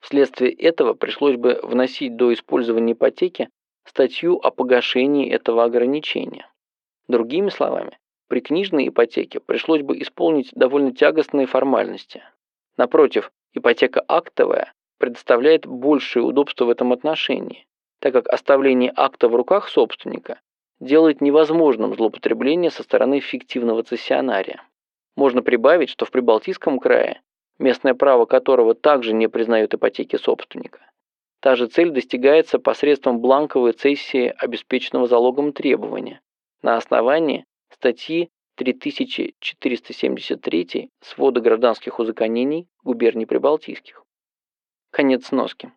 Вследствие 0.00 0.52
этого 0.52 0.92
пришлось 0.92 1.36
бы 1.36 1.58
вносить 1.62 2.16
до 2.16 2.32
использования 2.32 2.92
ипотеки 2.92 3.48
статью 3.86 4.38
о 4.38 4.50
погашении 4.50 5.30
этого 5.30 5.64
ограничения. 5.64 6.46
Другими 7.08 7.48
словами, 7.48 7.98
при 8.28 8.40
книжной 8.40 8.88
ипотеке 8.88 9.40
пришлось 9.40 9.82
бы 9.82 10.00
исполнить 10.00 10.50
довольно 10.54 10.92
тягостные 10.92 11.46
формальности. 11.46 12.22
Напротив, 12.76 13.32
ипотека 13.54 14.04
актовая 14.06 14.72
предоставляет 14.98 15.66
большее 15.66 16.22
удобство 16.22 16.66
в 16.66 16.70
этом 16.70 16.92
отношении, 16.92 17.66
так 18.00 18.12
как 18.12 18.28
оставление 18.28 18.92
акта 18.94 19.28
в 19.28 19.34
руках 19.34 19.68
собственника 19.68 20.40
делает 20.80 21.20
невозможным 21.20 21.94
злоупотребление 21.94 22.70
со 22.70 22.82
стороны 22.82 23.20
фиктивного 23.20 23.82
цессионария. 23.82 24.62
Можно 25.16 25.42
прибавить, 25.42 25.90
что 25.90 26.04
в 26.04 26.10
Прибалтийском 26.10 26.78
крае, 26.78 27.22
местное 27.58 27.94
право 27.94 28.26
которого 28.26 28.74
также 28.74 29.12
не 29.12 29.28
признает 29.28 29.74
ипотеки 29.74 30.16
собственника, 30.16 30.80
та 31.40 31.56
же 31.56 31.66
цель 31.66 31.90
достигается 31.90 32.58
посредством 32.58 33.20
бланковой 33.20 33.72
цессии 33.72 34.34
обеспеченного 34.38 35.06
залогом 35.06 35.52
требования 35.52 36.22
на 36.62 36.76
основании 36.76 37.44
статьи 37.70 38.30
3473 38.56 40.90
свода 41.00 41.40
гражданских 41.40 41.98
узаконений 41.98 42.68
губерний 42.82 43.26
Прибалтийских. 43.26 44.04
Конец 44.90 45.26
сноски. 45.26 45.72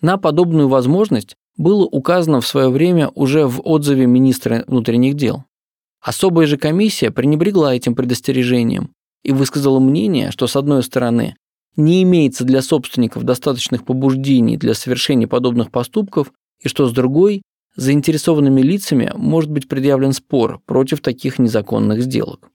На 0.00 0.18
подобную 0.18 0.68
возможность 0.68 1.36
было 1.56 1.86
указано 1.86 2.40
в 2.40 2.46
свое 2.46 2.70
время 2.70 3.10
уже 3.14 3.46
в 3.46 3.60
отзыве 3.64 4.06
министра 4.06 4.64
внутренних 4.66 5.14
дел. 5.14 5.44
Особая 6.00 6.46
же 6.46 6.56
комиссия 6.56 7.10
пренебрегла 7.10 7.74
этим 7.74 7.94
предостережением 7.94 8.92
и 9.22 9.32
высказала 9.32 9.80
мнение, 9.80 10.30
что 10.30 10.46
с 10.46 10.56
одной 10.56 10.82
стороны 10.82 11.36
не 11.76 12.02
имеется 12.02 12.44
для 12.44 12.62
собственников 12.62 13.24
достаточных 13.24 13.84
побуждений 13.84 14.56
для 14.56 14.74
совершения 14.74 15.26
подобных 15.26 15.70
поступков, 15.70 16.32
и 16.62 16.68
что 16.68 16.86
с 16.86 16.92
другой 16.92 17.42
заинтересованными 17.76 18.60
лицами 18.60 19.12
может 19.14 19.50
быть 19.50 19.68
предъявлен 19.68 20.12
спор 20.12 20.60
против 20.66 21.00
таких 21.00 21.38
незаконных 21.38 22.02
сделок. 22.02 22.50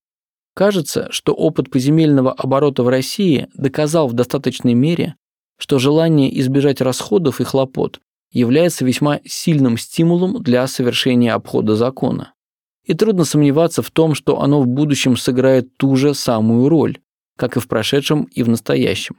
Кажется, 0.54 1.08
что 1.12 1.34
опыт 1.34 1.70
поземельного 1.70 2.32
оборота 2.32 2.84
в 2.84 2.88
России 2.88 3.48
доказал 3.56 4.08
в 4.08 4.14
достаточной 4.14 4.74
мере, 4.74 5.16
что 5.58 5.80
желание 5.80 6.38
избежать 6.40 6.82
расходов 6.82 7.42
и 7.42 7.44
хлопот 7.44 8.00
является 8.32 8.86
весьма 8.86 9.20
сильным 9.26 9.78
стимулом 9.78 10.42
для 10.44 10.68
совершения 10.68 11.34
обхода 11.34 11.76
закона. 11.76 12.35
И 12.86 12.94
трудно 12.94 13.26
сомневаться 13.26 13.82
в 13.82 13.90
том, 13.92 14.14
что 14.14 14.42
оно 14.42 14.62
в 14.62 14.68
будущем 14.68 15.18
сыграет 15.18 15.76
ту 15.78 15.96
же 15.96 16.14
самую 16.14 16.70
роль, 16.70 17.00
как 17.38 17.58
и 17.58 17.60
в 17.60 17.68
прошедшем 17.68 18.24
и 18.26 18.44
в 18.44 18.50
настоящем. 18.50 19.18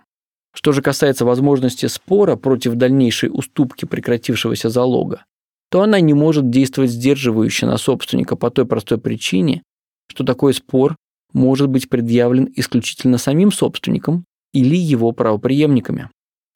Что 0.55 0.73
же 0.73 0.83
касается 0.83 1.25
возможности 1.25 1.87
спора 1.87 2.37
против 2.37 2.75
дальнейшей 2.75 3.29
уступки 3.31 3.85
прекратившегося 3.85 4.71
залога, 4.71 5.25
то 5.71 5.83
она 5.83 6.01
не 6.01 6.15
может 6.15 6.49
действовать 6.49 6.93
сдерживающе 6.93 7.67
на 7.67 7.77
собственника 7.77 8.37
по 8.37 8.51
той 8.51 8.67
простой 8.67 8.99
причине, 8.99 9.63
что 10.09 10.25
такой 10.25 10.55
спор 10.55 10.97
может 11.33 11.69
быть 11.69 11.89
предъявлен 11.89 12.49
исключительно 12.55 13.19
самим 13.19 13.53
собственником 13.53 14.25
или 14.55 14.77
его 14.77 15.13
правопреемниками. 15.13 16.09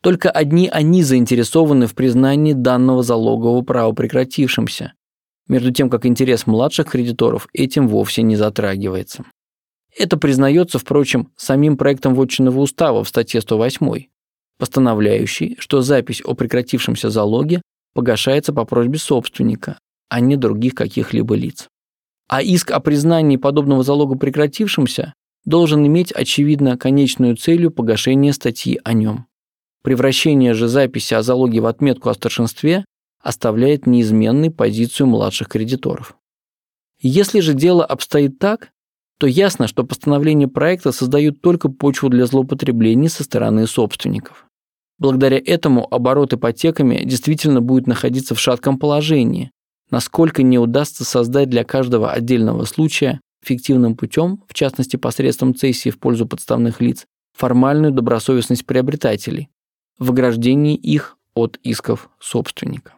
Только 0.03 0.31
одни 0.31 0.69
они 0.69 1.03
заинтересованы 1.03 1.87
в 1.87 1.95
признании 1.95 2.55
данного 2.55 3.03
залогового 3.03 3.61
права 3.63 3.93
прекратившимся, 3.93 4.95
между 5.51 5.73
тем 5.73 5.91
как 5.91 6.07
интерес 6.07 6.47
младших 6.47 6.91
кредиторов 6.91 7.49
этим 7.53 7.89
вовсе 7.89 8.23
не 8.23 8.37
затрагивается. 8.37 9.25
Это 9.99 10.17
признается, 10.17 10.79
впрочем, 10.79 11.33
самим 11.37 11.77
проектом 11.77 12.15
вотчинного 12.15 12.61
устава 12.61 13.03
в 13.03 13.09
статье 13.09 13.41
108, 13.41 14.05
постановляющей, 14.59 15.57
что 15.59 15.83
запись 15.83 16.23
о 16.25 16.35
прекратившемся 16.35 17.11
залоге 17.11 17.63
погашается 17.95 18.53
по 18.53 18.65
просьбе 18.65 18.99
собственника, 18.99 19.79
а 20.09 20.21
не 20.21 20.37
других 20.37 20.77
каких-либо 20.77 21.35
лиц. 21.35 21.67
А 22.29 22.43
иск 22.43 22.71
о 22.71 22.79
признании 22.79 23.37
подобного 23.37 23.83
залога 23.83 24.17
прекратившимся 24.17 25.15
должен 25.45 25.85
иметь, 25.85 26.13
очевидно, 26.13 26.79
конечную 26.79 27.37
целью 27.37 27.73
погашения 27.73 28.33
статьи 28.33 28.81
о 28.85 28.93
нем. 28.93 29.27
Превращение 29.83 30.55
же 30.55 30.69
записи 30.69 31.15
о 31.15 31.23
залоге 31.23 31.61
в 31.61 31.67
отметку 31.67 32.09
о 32.09 32.15
старшинстве 32.15 32.85
оставляет 33.21 33.87
неизменной 33.87 34.51
позицию 34.51 35.09
младших 35.09 35.49
кредиторов. 35.49 36.17
Если 37.01 37.41
же 37.41 37.55
дело 37.55 37.85
обстоит 37.85 38.39
так, 38.39 38.73
то 39.19 39.27
ясно, 39.27 39.67
что 39.67 39.85
постановление 39.85 40.49
проекта 40.49 40.93
создают 40.93 41.43
только 41.43 41.69
почву 41.69 42.09
для 42.09 42.27
злоупотреблений 42.27 43.09
со 43.09 43.23
стороны 43.23 43.67
собственников. 43.67 44.47
Благодаря 44.99 45.41
этому 45.45 45.87
оборот 45.93 46.33
ипотеками 46.33 47.03
действительно 47.05 47.61
будет 47.61 47.87
находиться 47.87 48.35
в 48.35 48.41
шатком 48.41 48.79
положении, 48.79 49.51
насколько 49.91 50.43
не 50.43 50.59
удастся 50.59 51.05
создать 51.05 51.51
для 51.51 51.65
каждого 51.65 52.13
отдельного 52.13 52.65
случая 52.65 53.21
фиктивным 53.43 53.97
путем, 53.97 54.43
в 54.47 54.55
частности 54.55 54.97
посредством 54.97 55.55
цессии 55.55 55.91
в 55.91 55.99
пользу 55.99 56.27
подставных 56.27 56.81
лиц, 56.81 57.07
формальную 57.37 57.93
добросовестность 57.93 58.67
приобретателей 58.67 59.49
в 59.99 60.11
ограждении 60.11 60.77
их 60.77 61.17
от 61.35 61.59
исков 61.63 62.11
собственника. 62.19 62.95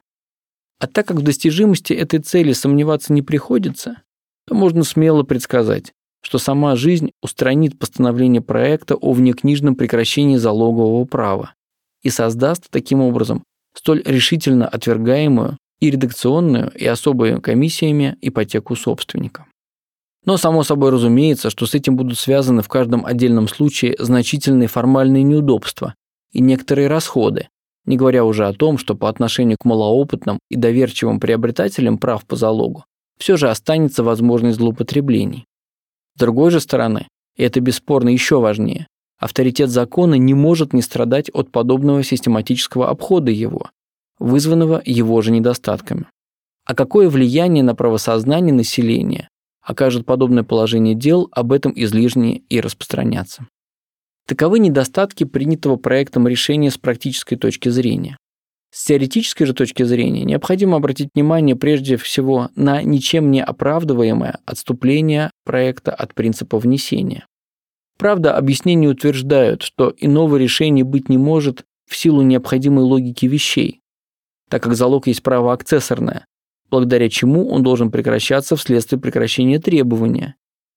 А 0.82 0.88
так 0.88 1.06
как 1.06 1.18
в 1.18 1.22
достижимости 1.22 1.92
этой 1.92 2.18
цели 2.18 2.52
сомневаться 2.52 3.12
не 3.12 3.22
приходится, 3.22 4.02
то 4.48 4.56
можно 4.56 4.82
смело 4.82 5.22
предсказать, 5.22 5.92
что 6.24 6.38
сама 6.38 6.74
жизнь 6.74 7.12
устранит 7.22 7.78
постановление 7.78 8.42
проекта 8.42 8.96
о 8.96 9.12
внекнижном 9.12 9.76
прекращении 9.76 10.38
залогового 10.38 11.04
права 11.04 11.54
и 12.02 12.10
создаст 12.10 12.68
таким 12.68 13.00
образом 13.00 13.44
столь 13.76 14.02
решительно 14.04 14.66
отвергаемую 14.66 15.56
и 15.78 15.88
редакционную, 15.88 16.72
и 16.72 16.84
особыми 16.84 17.38
комиссиями 17.38 18.16
ипотеку 18.20 18.74
собственника. 18.74 19.46
Но 20.24 20.36
само 20.36 20.64
собой 20.64 20.90
разумеется, 20.90 21.50
что 21.50 21.64
с 21.66 21.76
этим 21.76 21.94
будут 21.94 22.18
связаны 22.18 22.62
в 22.62 22.68
каждом 22.68 23.06
отдельном 23.06 23.46
случае 23.46 23.94
значительные 24.00 24.66
формальные 24.66 25.22
неудобства 25.22 25.94
и 26.32 26.40
некоторые 26.40 26.88
расходы, 26.88 27.46
не 27.84 27.96
говоря 27.96 28.24
уже 28.24 28.46
о 28.46 28.52
том, 28.52 28.78
что 28.78 28.94
по 28.94 29.08
отношению 29.08 29.56
к 29.60 29.64
малоопытным 29.64 30.38
и 30.50 30.56
доверчивым 30.56 31.20
приобретателям 31.20 31.98
прав 31.98 32.24
по 32.26 32.36
залогу 32.36 32.84
все 33.18 33.36
же 33.36 33.50
останется 33.50 34.02
возможность 34.02 34.58
злоупотреблений. 34.58 35.44
С 36.16 36.20
другой 36.20 36.50
же 36.50 36.60
стороны, 36.60 37.08
и 37.36 37.42
это 37.42 37.60
бесспорно 37.60 38.08
еще 38.08 38.40
важнее, 38.40 38.86
авторитет 39.18 39.70
закона 39.70 40.14
не 40.14 40.34
может 40.34 40.72
не 40.72 40.82
страдать 40.82 41.30
от 41.30 41.50
подобного 41.50 42.02
систематического 42.02 42.88
обхода 42.88 43.30
его, 43.30 43.70
вызванного 44.18 44.82
его 44.84 45.22
же 45.22 45.30
недостатками. 45.30 46.06
А 46.64 46.74
какое 46.74 47.08
влияние 47.08 47.64
на 47.64 47.74
правосознание 47.74 48.54
населения 48.54 49.28
окажет 49.62 50.04
подобное 50.04 50.42
положение 50.42 50.94
дел, 50.94 51.28
об 51.32 51.52
этом 51.52 51.72
излишне 51.74 52.38
и 52.48 52.60
распространяться. 52.60 53.46
Таковы 54.26 54.58
недостатки 54.58 55.24
принятого 55.24 55.76
проектом 55.76 56.28
решения 56.28 56.70
с 56.70 56.78
практической 56.78 57.36
точки 57.36 57.68
зрения. 57.68 58.16
С 58.70 58.84
теоретической 58.84 59.46
же 59.46 59.52
точки 59.52 59.82
зрения 59.82 60.24
необходимо 60.24 60.78
обратить 60.78 61.10
внимание 61.14 61.56
прежде 61.56 61.98
всего 61.98 62.48
на 62.56 62.82
ничем 62.82 63.30
не 63.30 63.42
оправдываемое 63.42 64.38
отступление 64.46 65.30
проекта 65.44 65.92
от 65.92 66.14
принципа 66.14 66.58
внесения. 66.58 67.26
Правда, 67.98 68.34
объяснения 68.36 68.88
утверждают, 68.88 69.62
что 69.62 69.94
иного 69.98 70.36
решения 70.36 70.84
быть 70.84 71.10
не 71.10 71.18
может 71.18 71.64
в 71.86 71.96
силу 71.96 72.22
необходимой 72.22 72.84
логики 72.84 73.26
вещей, 73.26 73.80
так 74.48 74.62
как 74.62 74.74
залог 74.74 75.06
есть 75.06 75.22
право 75.22 75.52
акцессорное, 75.52 76.24
благодаря 76.70 77.10
чему 77.10 77.50
он 77.50 77.62
должен 77.62 77.90
прекращаться 77.90 78.56
вследствие 78.56 78.98
прекращения 78.98 79.58
требования, 79.58 80.36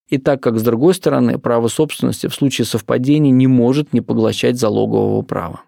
и 0.09 0.17
так 0.17 0.41
как, 0.41 0.59
с 0.59 0.63
другой 0.63 0.93
стороны, 0.93 1.39
право 1.39 1.67
собственности 1.67 2.27
в 2.27 2.33
случае 2.33 2.65
совпадения 2.65 3.31
не 3.31 3.47
может 3.47 3.93
не 3.93 4.01
поглощать 4.01 4.57
залогового 4.57 5.21
права. 5.21 5.63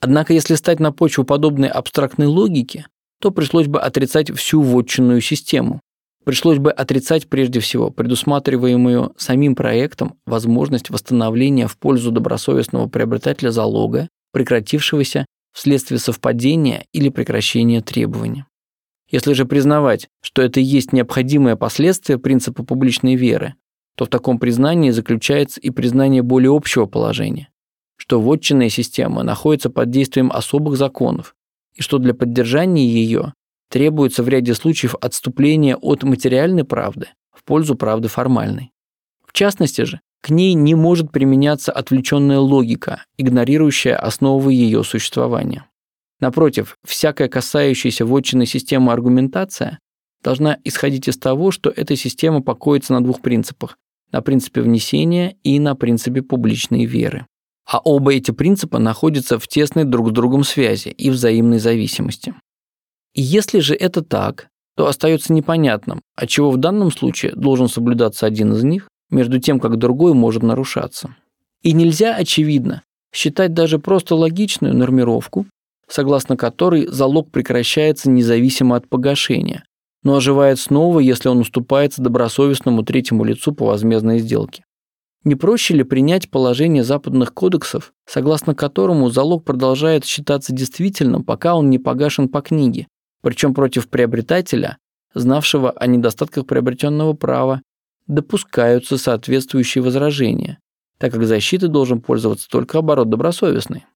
Однако, 0.00 0.32
если 0.32 0.54
стать 0.54 0.80
на 0.80 0.90
почву 0.90 1.24
подобной 1.24 1.68
абстрактной 1.68 2.26
логики, 2.26 2.86
то 3.20 3.30
пришлось 3.30 3.68
бы 3.68 3.80
отрицать 3.80 4.32
всю 4.32 4.60
вотчинную 4.60 5.20
систему. 5.20 5.80
Пришлось 6.24 6.58
бы 6.58 6.70
отрицать 6.70 7.28
прежде 7.28 7.60
всего 7.60 7.90
предусматриваемую 7.90 9.14
самим 9.16 9.54
проектом 9.54 10.18
возможность 10.26 10.90
восстановления 10.90 11.66
в 11.66 11.76
пользу 11.76 12.10
добросовестного 12.10 12.88
приобретателя 12.88 13.50
залога, 13.50 14.08
прекратившегося 14.32 15.26
вследствие 15.52 15.98
совпадения 15.98 16.84
или 16.92 17.08
прекращения 17.08 17.80
требования. 17.80 18.46
Если 19.12 19.34
же 19.34 19.44
признавать, 19.44 20.08
что 20.22 20.40
это 20.40 20.58
и 20.58 20.64
есть 20.64 20.94
необходимое 20.94 21.54
последствие 21.54 22.18
принципа 22.18 22.64
публичной 22.64 23.14
веры, 23.14 23.54
то 23.94 24.06
в 24.06 24.08
таком 24.08 24.38
признании 24.38 24.90
заключается 24.90 25.60
и 25.60 25.68
признание 25.68 26.22
более 26.22 26.56
общего 26.56 26.86
положения, 26.86 27.50
что 27.96 28.20
вотчинная 28.22 28.70
система 28.70 29.22
находится 29.22 29.68
под 29.68 29.90
действием 29.90 30.32
особых 30.32 30.78
законов, 30.78 31.36
и 31.74 31.82
что 31.82 31.98
для 31.98 32.14
поддержания 32.14 32.86
ее 32.86 33.34
требуется 33.68 34.22
в 34.22 34.28
ряде 34.30 34.54
случаев 34.54 34.94
отступление 34.98 35.76
от 35.76 36.02
материальной 36.04 36.64
правды 36.64 37.08
в 37.32 37.44
пользу 37.44 37.74
правды 37.74 38.08
формальной. 38.08 38.72
В 39.26 39.34
частности 39.34 39.82
же, 39.82 40.00
к 40.22 40.30
ней 40.30 40.54
не 40.54 40.74
может 40.74 41.12
применяться 41.12 41.70
отвлеченная 41.70 42.38
логика, 42.38 43.04
игнорирующая 43.18 43.96
основы 43.96 44.54
ее 44.54 44.84
существования. 44.84 45.66
Напротив, 46.22 46.78
всякая 46.84 47.28
касающаяся 47.28 48.06
вотчинной 48.06 48.46
системы 48.46 48.92
аргументация 48.92 49.80
должна 50.22 50.56
исходить 50.62 51.08
из 51.08 51.18
того, 51.18 51.50
что 51.50 51.68
эта 51.68 51.96
система 51.96 52.40
покоится 52.40 52.92
на 52.92 53.02
двух 53.02 53.20
принципах– 53.20 53.76
на 54.12 54.22
принципе 54.22 54.60
внесения 54.60 55.36
и 55.42 55.58
на 55.58 55.74
принципе 55.74 56.22
публичной 56.22 56.84
веры. 56.84 57.26
А 57.68 57.80
оба 57.80 58.14
эти 58.14 58.30
принципа 58.30 58.78
находятся 58.78 59.40
в 59.40 59.48
тесной 59.48 59.82
друг 59.82 60.10
с 60.10 60.12
другом 60.12 60.44
связи 60.44 60.90
и 60.90 61.10
взаимной 61.10 61.58
зависимости. 61.58 62.34
И 63.14 63.20
если 63.20 63.58
же 63.58 63.74
это 63.74 64.00
так, 64.00 64.46
то 64.76 64.86
остается 64.86 65.32
непонятным, 65.32 66.02
отчего 66.14 66.52
в 66.52 66.56
данном 66.56 66.92
случае 66.92 67.32
должен 67.34 67.66
соблюдаться 67.68 68.26
один 68.26 68.52
из 68.52 68.62
них, 68.62 68.86
между 69.10 69.40
тем, 69.40 69.58
как 69.58 69.76
другой 69.76 70.14
может 70.14 70.44
нарушаться. 70.44 71.16
И 71.62 71.72
нельзя, 71.72 72.14
очевидно, 72.14 72.82
считать 73.12 73.54
даже 73.54 73.80
просто 73.80 74.14
логичную 74.14 74.72
нормировку 74.76 75.46
согласно 75.88 76.36
которой 76.36 76.86
залог 76.86 77.30
прекращается 77.30 78.10
независимо 78.10 78.76
от 78.76 78.88
погашения, 78.88 79.64
но 80.02 80.16
оживает 80.16 80.58
снова, 80.58 81.00
если 81.00 81.28
он 81.28 81.38
уступается 81.38 82.02
добросовестному 82.02 82.82
третьему 82.82 83.24
лицу 83.24 83.52
по 83.52 83.66
возмездной 83.66 84.18
сделке. 84.18 84.64
Не 85.24 85.36
проще 85.36 85.74
ли 85.74 85.84
принять 85.84 86.30
положение 86.30 86.82
западных 86.82 87.32
кодексов, 87.32 87.92
согласно 88.06 88.56
которому 88.56 89.08
залог 89.08 89.44
продолжает 89.44 90.04
считаться 90.04 90.52
действительным, 90.52 91.22
пока 91.22 91.54
он 91.54 91.70
не 91.70 91.78
погашен 91.78 92.28
по 92.28 92.40
книге, 92.40 92.88
причем 93.20 93.54
против 93.54 93.88
приобретателя, 93.88 94.78
знавшего 95.14 95.70
о 95.70 95.86
недостатках 95.86 96.46
приобретенного 96.46 97.12
права, 97.12 97.62
допускаются 98.08 98.98
соответствующие 98.98 99.82
возражения, 99.82 100.58
так 100.98 101.12
как 101.12 101.24
защитой 101.24 101.68
должен 101.68 102.00
пользоваться 102.00 102.48
только 102.48 102.78
оборот 102.78 103.08
добросовестный. 103.08 103.86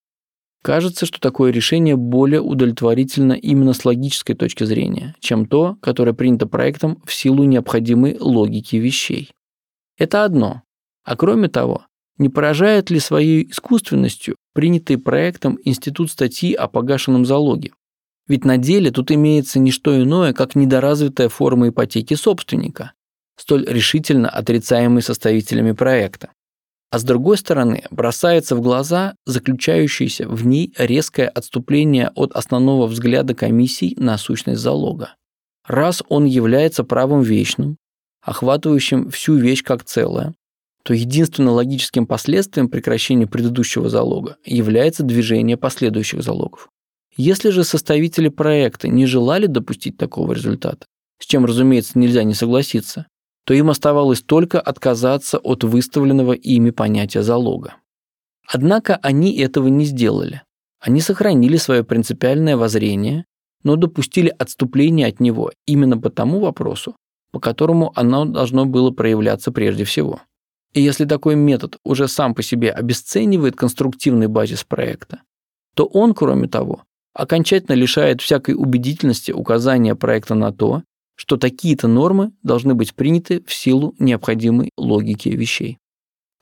Кажется, 0.66 1.06
что 1.06 1.20
такое 1.20 1.52
решение 1.52 1.94
более 1.94 2.40
удовлетворительно 2.40 3.34
именно 3.34 3.72
с 3.72 3.84
логической 3.84 4.34
точки 4.34 4.64
зрения, 4.64 5.14
чем 5.20 5.46
то, 5.46 5.76
которое 5.80 6.12
принято 6.12 6.48
проектом 6.48 7.00
в 7.04 7.14
силу 7.14 7.44
необходимой 7.44 8.16
логики 8.18 8.74
вещей. 8.74 9.30
Это 9.96 10.24
одно. 10.24 10.62
А 11.04 11.16
кроме 11.16 11.46
того, 11.46 11.86
не 12.18 12.30
поражает 12.30 12.90
ли 12.90 12.98
своей 12.98 13.48
искусственностью 13.48 14.34
принятый 14.54 14.98
проектом 14.98 15.56
институт 15.64 16.10
статьи 16.10 16.52
о 16.52 16.66
погашенном 16.66 17.24
залоге? 17.24 17.70
Ведь 18.26 18.44
на 18.44 18.58
деле 18.58 18.90
тут 18.90 19.12
имеется 19.12 19.60
не 19.60 19.70
что 19.70 19.96
иное, 19.96 20.32
как 20.32 20.56
недоразвитая 20.56 21.28
форма 21.28 21.68
ипотеки 21.68 22.14
собственника, 22.14 22.90
столь 23.38 23.66
решительно 23.66 24.28
отрицаемой 24.28 25.02
составителями 25.02 25.70
проекта 25.70 26.30
а 26.90 26.98
с 26.98 27.04
другой 27.04 27.36
стороны 27.36 27.84
бросается 27.90 28.56
в 28.56 28.60
глаза 28.60 29.14
заключающееся 29.26 30.28
в 30.28 30.46
ней 30.46 30.72
резкое 30.78 31.28
отступление 31.28 32.10
от 32.14 32.32
основного 32.32 32.86
взгляда 32.86 33.34
комиссий 33.34 33.94
на 33.98 34.18
сущность 34.18 34.60
залога. 34.60 35.14
Раз 35.66 36.02
он 36.08 36.26
является 36.26 36.84
правом 36.84 37.22
вечным, 37.22 37.76
охватывающим 38.22 39.10
всю 39.10 39.34
вещь 39.34 39.62
как 39.62 39.84
целое, 39.84 40.34
то 40.84 40.94
единственно 40.94 41.50
логическим 41.50 42.06
последствием 42.06 42.68
прекращения 42.68 43.26
предыдущего 43.26 43.88
залога 43.88 44.36
является 44.44 45.02
движение 45.02 45.56
последующих 45.56 46.22
залогов. 46.22 46.68
Если 47.16 47.50
же 47.50 47.64
составители 47.64 48.28
проекта 48.28 48.88
не 48.88 49.06
желали 49.06 49.46
допустить 49.46 49.96
такого 49.96 50.32
результата, 50.32 50.86
с 51.18 51.26
чем, 51.26 51.44
разумеется, 51.44 51.98
нельзя 51.98 52.22
не 52.22 52.34
согласиться, 52.34 53.06
то 53.46 53.54
им 53.54 53.70
оставалось 53.70 54.22
только 54.22 54.60
отказаться 54.60 55.38
от 55.38 55.62
выставленного 55.62 56.32
ими 56.32 56.70
понятия 56.70 57.22
залога. 57.22 57.76
Однако 58.44 58.96
они 58.96 59.36
этого 59.36 59.68
не 59.68 59.84
сделали. 59.84 60.42
Они 60.80 61.00
сохранили 61.00 61.56
свое 61.56 61.84
принципиальное 61.84 62.56
воззрение, 62.56 63.24
но 63.62 63.76
допустили 63.76 64.34
отступление 64.36 65.06
от 65.06 65.20
него 65.20 65.52
именно 65.64 65.96
по 65.96 66.10
тому 66.10 66.40
вопросу, 66.40 66.96
по 67.30 67.38
которому 67.38 67.92
оно 67.94 68.24
должно 68.24 68.66
было 68.66 68.90
проявляться 68.90 69.52
прежде 69.52 69.84
всего. 69.84 70.20
И 70.74 70.80
если 70.80 71.04
такой 71.04 71.36
метод 71.36 71.78
уже 71.84 72.08
сам 72.08 72.34
по 72.34 72.42
себе 72.42 72.72
обесценивает 72.72 73.54
конструктивный 73.54 74.26
базис 74.26 74.64
проекта, 74.64 75.22
то 75.74 75.86
он, 75.86 76.14
кроме 76.14 76.48
того, 76.48 76.82
окончательно 77.14 77.76
лишает 77.76 78.20
всякой 78.20 78.56
убедительности 78.56 79.30
указания 79.30 79.94
проекта 79.94 80.34
на 80.34 80.52
то, 80.52 80.82
что 81.16 81.36
такие-то 81.36 81.88
нормы 81.88 82.32
должны 82.42 82.74
быть 82.74 82.94
приняты 82.94 83.42
в 83.44 83.52
силу 83.52 83.94
необходимой 83.98 84.70
логики 84.76 85.30
вещей. 85.30 85.78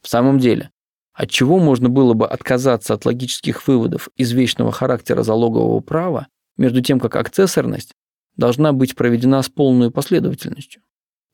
В 0.02 0.08
самом 0.08 0.38
деле, 0.38 0.70
от 1.14 1.30
чего 1.30 1.58
можно 1.58 1.88
было 1.88 2.12
бы 2.12 2.26
отказаться 2.26 2.92
от 2.92 3.06
логических 3.06 3.66
выводов 3.66 4.08
из 4.16 4.32
вечного 4.32 4.72
характера 4.72 5.22
залогового 5.22 5.80
права, 5.80 6.26
между 6.56 6.82
тем 6.82 7.00
как 7.00 7.16
акцессорность 7.16 7.92
должна 8.36 8.72
быть 8.72 8.96
проведена 8.96 9.42
с 9.42 9.48
полной 9.48 9.90
последовательностью? 9.90 10.82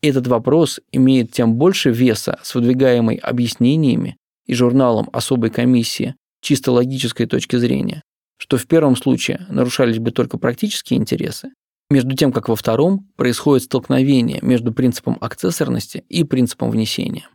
Этот 0.03 0.27
вопрос 0.27 0.81
имеет 0.93 1.33
тем 1.33 1.55
больше 1.55 1.91
веса 1.91 2.39
с 2.43 2.55
выдвигаемой 2.55 3.17
объяснениями 3.17 4.17
и 4.47 4.55
журналом 4.55 5.09
особой 5.13 5.51
комиссии 5.51 6.15
чисто 6.43 6.73
логической 6.73 7.27
точки 7.27 7.57
зрения, 7.57 8.03
что 8.39 8.57
в 8.57 8.67
первом 8.67 8.97
случае 8.97 9.47
нарушались 9.49 9.99
бы 9.99 10.11
только 10.11 10.39
практические 10.39 10.99
интересы, 10.99 11.51
между 11.91 12.15
тем 12.15 12.33
как 12.33 12.49
во 12.49 12.57
втором 12.57 13.09
происходит 13.17 13.65
столкновение 13.65 14.39
между 14.43 14.73
принципом 14.73 15.19
акцессорности 15.21 16.05
и 16.09 16.25
принципом 16.25 16.71
внесения. 16.71 17.29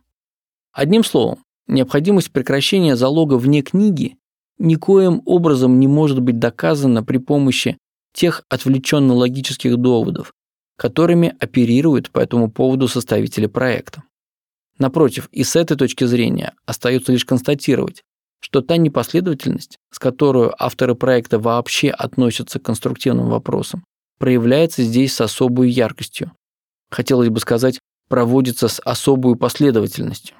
Одним 0.72 1.04
словом, 1.04 1.38
необходимость 1.68 2.32
прекращения 2.32 2.96
залога 2.96 3.34
вне 3.34 3.62
книги 3.62 4.16
никоим 4.58 5.22
образом 5.26 5.78
не 5.78 5.86
может 5.86 6.20
быть 6.20 6.38
доказана 6.38 7.04
при 7.04 7.18
помощи 7.18 7.76
тех 8.14 8.44
отвлеченно-логических 8.48 9.76
доводов, 9.76 10.32
которыми 10.76 11.34
оперируют 11.38 12.10
по 12.10 12.20
этому 12.20 12.50
поводу 12.50 12.88
составители 12.88 13.46
проекта. 13.46 14.02
Напротив, 14.78 15.28
и 15.32 15.44
с 15.44 15.56
этой 15.56 15.76
точки 15.76 16.04
зрения 16.04 16.54
остается 16.64 17.12
лишь 17.12 17.24
констатировать, 17.24 18.02
что 18.40 18.60
та 18.60 18.76
непоследовательность, 18.76 19.78
с 19.90 19.98
которой 19.98 20.50
авторы 20.58 20.94
проекта 20.94 21.38
вообще 21.38 21.90
относятся 21.90 22.58
к 22.58 22.62
конструктивным 22.62 23.28
вопросам, 23.28 23.84
проявляется 24.18 24.82
здесь 24.82 25.14
с 25.14 25.20
особой 25.20 25.70
яркостью. 25.70 26.32
Хотелось 26.90 27.28
бы 27.28 27.40
сказать, 27.40 27.78
проводится 28.08 28.68
с 28.68 28.80
особой 28.80 29.36
последовательностью. 29.36 30.36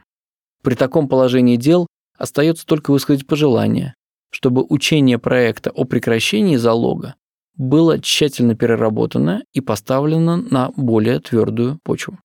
При 0.62 0.74
таком 0.74 1.08
положении 1.08 1.56
дел 1.56 1.86
остается 2.18 2.66
только 2.66 2.90
высказать 2.90 3.26
пожелание, 3.26 3.94
чтобы 4.30 4.64
учение 4.68 5.18
проекта 5.18 5.70
о 5.70 5.84
прекращении 5.84 6.56
залога 6.56 7.14
было 7.56 7.98
тщательно 8.00 8.54
переработано 8.54 9.42
и 9.52 9.60
поставлено 9.60 10.36
на 10.36 10.70
более 10.76 11.20
твердую 11.20 11.78
почву. 11.82 12.18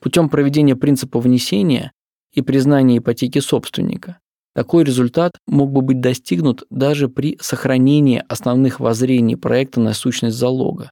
Путем 0.00 0.28
проведения 0.28 0.74
принципа 0.74 1.20
внесения 1.20 1.92
и 2.32 2.42
признания 2.42 2.98
ипотеки 2.98 3.38
собственника 3.38 4.18
такой 4.54 4.84
результат 4.84 5.32
мог 5.46 5.70
бы 5.72 5.82
быть 5.82 6.00
достигнут 6.00 6.64
даже 6.70 7.08
при 7.08 7.38
сохранении 7.40 8.22
основных 8.28 8.80
воззрений 8.80 9.36
проекта 9.36 9.80
на 9.80 9.94
сущность 9.94 10.36
залога, 10.36 10.90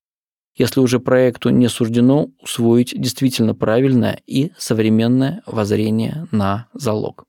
если 0.56 0.80
уже 0.80 1.00
проекту 1.00 1.50
не 1.50 1.68
суждено 1.68 2.30
усвоить 2.42 2.92
действительно 2.96 3.54
правильное 3.54 4.20
и 4.26 4.52
современное 4.56 5.42
воззрение 5.46 6.26
на 6.32 6.68
залог. 6.72 7.24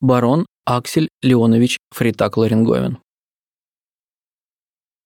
Барон 0.00 0.46
Аксель 0.66 1.08
Леонович 1.22 1.78
Фритак-Ларинговен 1.92 2.98